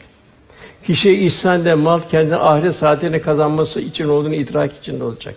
Kişiye 0.83 1.15
ihsan 1.15 1.79
mal 1.79 2.01
kendi 2.01 2.35
ahiret 2.35 2.75
saatini 2.75 3.21
kazanması 3.21 3.81
için 3.81 4.09
olduğunu 4.09 4.35
idrak 4.35 4.77
içinde 4.77 5.03
olacak. 5.03 5.35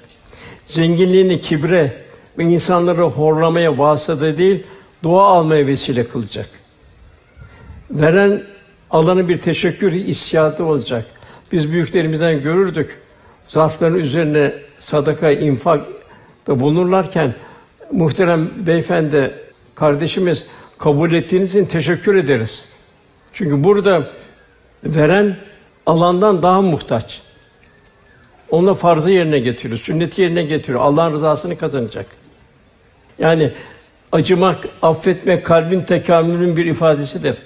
Zenginliğini 0.67 1.41
kibre 1.41 2.05
ve 2.39 2.45
insanları 2.45 3.03
horlamaya 3.03 3.79
vasıta 3.79 4.39
değil, 4.39 4.63
dua 5.03 5.27
almaya 5.27 5.67
vesile 5.67 6.09
kılacak. 6.09 6.51
Veren 7.91 8.43
alanı 8.91 9.29
bir 9.29 9.41
teşekkür 9.41 9.93
hissiyatı 9.93 10.65
olacak. 10.65 11.07
Biz 11.53 11.73
büyüklerimizden 11.73 12.43
görürdük. 12.43 12.99
Zarfların 13.47 13.99
üzerine 13.99 14.55
sadaka, 14.79 15.31
infak 15.31 15.87
da 16.47 16.61
bulunurlarken 16.61 17.35
muhterem 17.93 18.51
beyefendi 18.67 19.35
kardeşimiz 19.75 20.47
kabul 20.79 21.13
ettiğiniz 21.13 21.55
için 21.55 21.65
teşekkür 21.65 22.15
ederiz. 22.15 22.65
Çünkü 23.33 23.65
burada 23.65 24.11
veren 24.85 25.37
alandan 25.87 26.43
daha 26.43 26.63
muhtaç. 26.63 27.23
Onunla 28.51 28.75
farzı 28.75 29.11
yerine 29.11 29.39
getiriyor, 29.39 29.81
sünneti 29.81 30.23
yerine 30.23 30.43
getiriyor. 30.43 30.81
Allah'ın 30.81 31.13
rızasını 31.13 31.59
kazanacak. 31.59 32.07
Yani 33.19 33.53
acımak, 34.13 34.65
affetmek 34.83 35.45
kalbin 35.45 35.81
tekamülünün 35.81 36.57
bir 36.57 36.67
ifadesidir. 36.67 37.39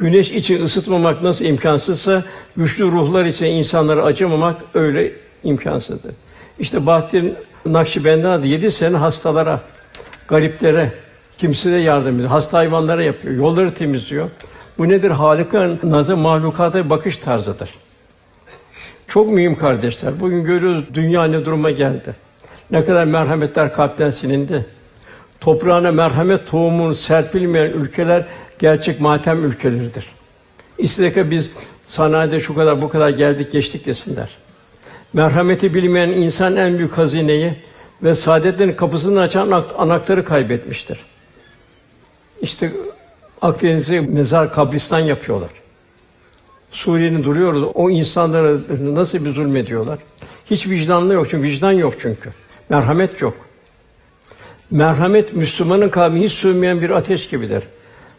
Güneş 0.00 0.30
için 0.30 0.62
ısıtmamak 0.62 1.22
nasıl 1.22 1.44
imkansızsa 1.44 2.24
güçlü 2.56 2.84
ruhlar 2.84 3.24
için 3.24 3.46
insanlara 3.46 4.04
acımamak 4.04 4.62
öyle 4.74 5.12
imkansızdır. 5.44 6.12
İşte 6.58 6.86
Bahattin 6.86 7.34
Nakşibendi 7.66 8.28
adı 8.28 8.46
yedi 8.46 8.70
sene 8.70 8.96
hastalara, 8.96 9.60
gariplere, 10.28 10.92
kimseye 11.38 11.80
yardım 11.80 12.14
ediyor. 12.14 12.28
Hasta 12.28 12.58
hayvanlara 12.58 13.02
yapıyor, 13.02 13.34
yolları 13.34 13.74
temizliyor. 13.74 14.28
Bu 14.78 14.88
nedir? 14.88 15.10
Halika 15.10 15.78
nazı 15.82 16.16
mahlukata 16.16 16.90
bakış 16.90 17.18
tarzıdır. 17.18 17.70
Çok 19.08 19.30
mühim 19.30 19.56
kardeşler. 19.56 20.20
Bugün 20.20 20.44
görüyoruz 20.44 20.84
dünya 20.94 21.24
ne 21.24 21.44
duruma 21.44 21.70
geldi. 21.70 22.16
Ne 22.70 22.84
kadar 22.84 23.04
merhametler 23.04 23.72
kalpten 23.72 24.10
silindi. 24.10 24.66
Toprağına 25.40 25.92
merhamet 25.92 26.50
tohumunu 26.50 26.94
serpilmeyen 26.94 27.70
ülkeler 27.70 28.26
gerçek 28.60 29.00
matem 29.00 29.44
ülkeleridir. 29.44 30.06
İstedeka 30.78 31.30
biz 31.30 31.50
sanayide 31.86 32.40
şu 32.40 32.54
kadar 32.54 32.82
bu 32.82 32.88
kadar 32.88 33.08
geldik 33.08 33.52
geçtik 33.52 33.86
desinler. 33.86 34.36
Merhameti 35.12 35.74
bilmeyen 35.74 36.08
insan 36.08 36.56
en 36.56 36.78
büyük 36.78 36.98
hazineyi 36.98 37.54
ve 38.02 38.14
saadetlerin 38.14 38.72
kapısını 38.72 39.20
açan 39.20 39.64
anahtarı 39.78 40.24
kaybetmiştir. 40.24 41.00
İşte 42.40 42.72
Akdeniz'e 43.42 44.00
mezar 44.00 44.52
kabristan 44.52 44.98
yapıyorlar. 44.98 45.50
Suriye'nin 46.70 47.24
duruyoruz. 47.24 47.62
O 47.74 47.90
insanlara 47.90 48.58
nasıl 48.80 49.24
bir 49.24 49.30
zulmediyorlar? 49.30 49.98
Hiç 50.50 50.66
vicdanlı 50.68 51.14
yok 51.14 51.26
çünkü 51.30 51.48
vicdan 51.48 51.72
yok 51.72 51.94
çünkü. 51.98 52.30
Merhamet 52.68 53.20
yok. 53.20 53.34
Merhamet 54.70 55.32
Müslümanın 55.32 55.88
kalbine 55.88 56.24
hiç 56.24 56.32
sönmeyen 56.32 56.80
bir 56.80 56.90
ateş 56.90 57.28
gibidir. 57.28 57.62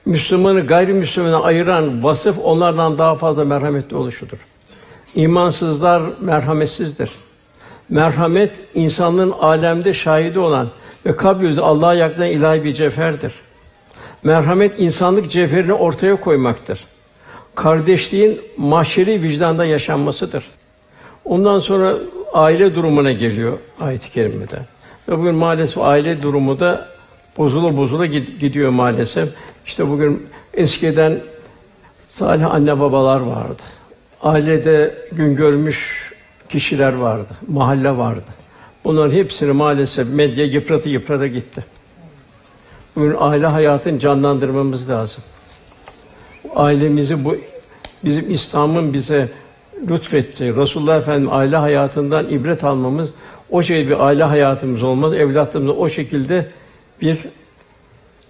Müslümanı 0.06 0.62
gayrimüslimana 0.62 1.42
ayıran 1.42 2.04
vasıf 2.04 2.38
onlardan 2.44 2.98
daha 2.98 3.16
fazla 3.16 3.46
merhametli 3.46 3.96
oluşudur. 3.96 4.38
İmansızlar 5.16 6.02
merhametsizdir. 6.20 7.12
Merhamet 7.90 8.52
insanlığın 8.74 9.32
alemde 9.32 9.94
şahidi 9.94 10.40
olan 10.40 10.70
ve 11.06 11.16
kabr 11.16 11.58
Allah'a 11.58 11.94
yaklaşan 11.94 12.32
ilahi 12.32 12.64
bir 12.64 12.74
ceferdir. 12.74 13.34
Merhamet 14.24 14.80
insanlık 14.80 15.32
cevherini 15.32 15.74
ortaya 15.74 16.16
koymaktır. 16.16 16.86
Kardeşliğin 17.56 18.42
mahşeri 18.58 19.24
vicdanda 19.24 19.66
yaşanmasıdır. 19.66 20.44
Ondan 21.26 21.60
sonra 21.60 21.96
aile 22.34 22.76
durumuna 22.76 23.12
geliyor 23.12 23.58
ayet-i 23.80 24.12
kerimede. 24.12 24.60
Ve 25.10 25.18
bugün 25.18 25.36
maalesef 25.36 25.84
aile 25.84 26.22
durumu 26.22 26.60
da 26.60 26.88
bozula 27.38 27.78
bozula 27.78 28.06
gidiyor 28.06 28.70
maalesef. 28.70 29.30
İşte 29.66 29.90
bugün 29.90 30.28
eskiden 30.54 31.22
salih 32.08 32.54
anne 32.54 32.80
babalar 32.80 33.20
vardı. 33.20 33.62
Ailede 34.22 34.96
gün 35.12 35.36
görmüş 35.36 36.12
kişiler 36.50 36.94
vardı, 36.94 37.34
mahalle 37.48 37.98
vardı. 37.98 38.26
Bunların 38.84 39.16
hepsini 39.16 39.52
maalesef 39.52 40.08
medya 40.08 40.46
yıpratı 40.46 40.90
yıprata 40.90 41.28
gitti. 41.28 41.66
Bugün 42.96 43.16
aile 43.20 43.48
hayatını 43.48 44.00
canlandırmamız 44.00 44.90
lazım. 44.90 45.24
Ailemizi 46.56 47.26
bu 47.26 47.36
bizim 48.06 48.32
İslam'ın 48.32 48.94
bize 48.94 49.30
lütfettiği 49.90 50.56
Resulullah 50.56 50.98
Efendimiz 50.98 51.34
aile 51.34 51.56
hayatından 51.56 52.30
ibret 52.30 52.64
almamız 52.64 53.10
o 53.50 53.64
şey 53.64 53.88
bir 53.88 54.06
aile 54.06 54.24
hayatımız 54.24 54.84
olmaz. 54.84 55.14
Evlatlarımızı 55.14 55.74
o 55.74 55.90
şekilde 55.90 56.48
bir 57.02 57.20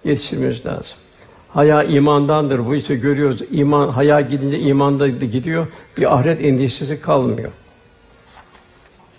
yetiştirmemiz 0.04 0.66
lazım. 0.66 0.96
Haya 1.54 1.82
imandandır. 1.82 2.66
Bu 2.66 2.74
ise 2.74 2.94
görüyoruz. 2.94 3.40
İman 3.50 3.88
haya 3.88 4.20
gidince 4.20 4.58
iman 4.58 5.00
da 5.00 5.08
gidiyor. 5.08 5.66
Bir 5.98 6.14
ahiret 6.14 6.44
endişesi 6.44 7.00
kalmıyor. 7.00 7.50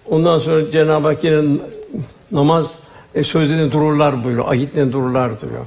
Ondan 0.05 0.37
sonra 0.37 0.71
Cenab-ı 0.71 1.07
Hak 1.07 1.23
yine 1.23 1.59
namaz 2.31 2.75
e, 3.15 3.23
sözlerinde 3.23 3.71
dururlar 3.71 4.23
buyuruyor. 4.23 4.47
Ahitle 4.47 4.93
dururlar 4.93 5.41
diyor. 5.41 5.65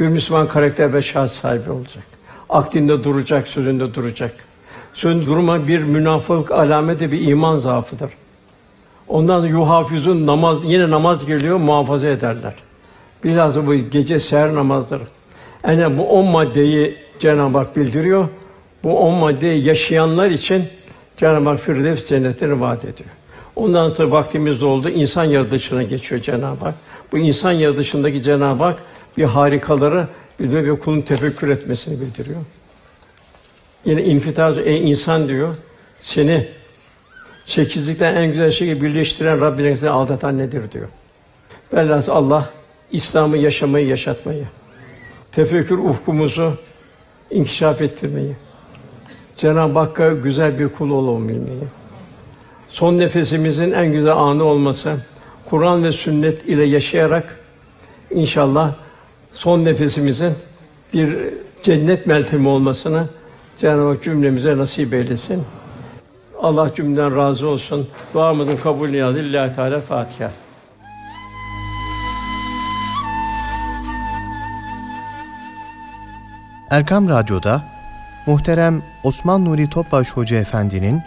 Bir 0.00 0.06
Müslüman 0.06 0.48
karakter 0.48 0.94
ve 0.94 1.02
şahs 1.02 1.32
sahibi 1.32 1.70
olacak. 1.70 2.04
Akdinde 2.48 3.04
duracak, 3.04 3.48
sözünde 3.48 3.94
duracak. 3.94 4.34
Sözün 4.94 5.26
durma 5.26 5.68
bir 5.68 5.82
münafık 5.82 6.50
alameti 6.50 7.12
bir 7.12 7.28
iman 7.28 7.58
zaafıdır. 7.58 8.10
Ondan 9.08 9.40
sonra 9.40 9.50
yuhafizun 9.50 10.26
namaz 10.26 10.58
yine 10.64 10.90
namaz 10.90 11.26
geliyor 11.26 11.56
muhafaza 11.56 12.08
ederler. 12.08 12.54
Bilhassa 13.24 13.66
bu 13.66 13.74
gece 13.74 14.18
seher 14.18 14.54
namazları. 14.54 15.02
Yani 15.66 15.98
bu 15.98 16.08
on 16.08 16.26
maddeyi 16.26 16.98
Cenab-ı 17.18 17.58
Hak 17.58 17.76
bildiriyor. 17.76 18.28
Bu 18.84 18.98
on 18.98 19.14
maddeyi 19.14 19.64
yaşayanlar 19.64 20.30
için 20.30 20.64
Cenab-ı 21.16 21.48
Hak 21.48 21.60
Firdevs 21.60 22.06
cennetini 22.06 22.60
vaat 22.60 22.84
ediyor. 22.84 23.10
Ondan 23.56 23.88
sonra 23.88 24.10
vaktimiz 24.10 24.60
doldu. 24.60 24.88
İnsan 24.88 25.24
yaratılışına 25.24 25.82
geçiyor 25.82 26.20
Cenab-ı 26.20 26.64
Hak. 26.64 26.74
Bu 27.12 27.18
insan 27.18 27.52
yaratılışındaki 27.52 28.22
Cenab-ı 28.22 28.64
Hak 28.64 28.78
bir 29.16 29.24
harikaları 29.24 30.08
bir 30.40 30.54
ve 30.54 30.78
kulun 30.78 31.00
tefekkür 31.00 31.48
etmesini 31.48 32.00
bildiriyor. 32.00 32.40
Yine 33.84 34.02
infitaz 34.02 34.58
ey 34.58 34.90
insan 34.90 35.28
diyor. 35.28 35.56
Seni 36.00 36.48
sekizlikten 37.46 38.14
en 38.14 38.30
güzel 38.30 38.50
şeyi 38.50 38.80
birleştiren 38.80 39.40
Rabbine 39.40 39.90
aldatan 39.90 40.38
nedir 40.38 40.72
diyor. 40.72 40.88
Velhâsıl 41.74 42.12
Allah 42.12 42.50
İslam'ı 42.92 43.36
yaşamayı, 43.36 43.86
yaşatmayı, 43.86 44.44
tefekkür 45.32 45.78
ufkumuzu 45.78 46.52
inkişaf 47.30 47.82
ettirmeyi, 47.82 48.36
Cenab-ı 49.36 49.78
Hakk'a 49.78 50.08
güzel 50.08 50.58
bir 50.58 50.68
kul 50.68 50.90
olabilmeyi, 50.90 51.62
son 52.68 52.98
nefesimizin 52.98 53.72
en 53.72 53.92
güzel 53.92 54.16
anı 54.16 54.44
olması, 54.44 54.96
Kur'an 55.50 55.84
ve 55.84 55.92
sünnet 55.92 56.44
ile 56.44 56.64
yaşayarak 56.64 57.40
inşallah 58.10 58.74
son 59.32 59.64
nefesimizin 59.64 60.34
bir 60.94 61.18
cennet 61.62 62.06
meltemi 62.06 62.48
olmasını 62.48 63.06
Cenab-ı 63.58 63.88
Hak 63.88 64.02
cümlemize 64.02 64.58
nasip 64.58 64.94
eylesin. 64.94 65.42
Allah 66.40 66.74
cümleden 66.74 67.16
razı 67.16 67.48
olsun. 67.48 67.88
Duamızın 68.14 68.56
kabul 68.56 68.88
niyazı 68.88 69.18
Lillahi 69.18 69.56
Teala 69.56 69.80
Fatiha. 69.80 70.30
Erkam 76.72 77.08
Radyo'da 77.08 77.62
muhterem 78.26 78.82
Osman 79.04 79.44
Nuri 79.44 79.70
Topbaş 79.70 80.10
Hoca 80.10 80.36
Efendi'nin 80.36 81.02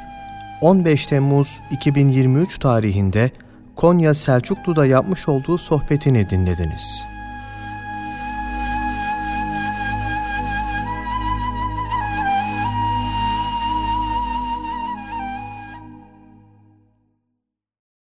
15 0.61 1.07
Temmuz 1.07 1.59
2023 1.71 2.59
tarihinde 2.59 3.31
Konya 3.75 4.13
Selçuklu'da 4.13 4.85
yapmış 4.85 5.27
olduğu 5.27 5.57
sohbetini 5.57 6.29
dinlediniz. 6.29 7.05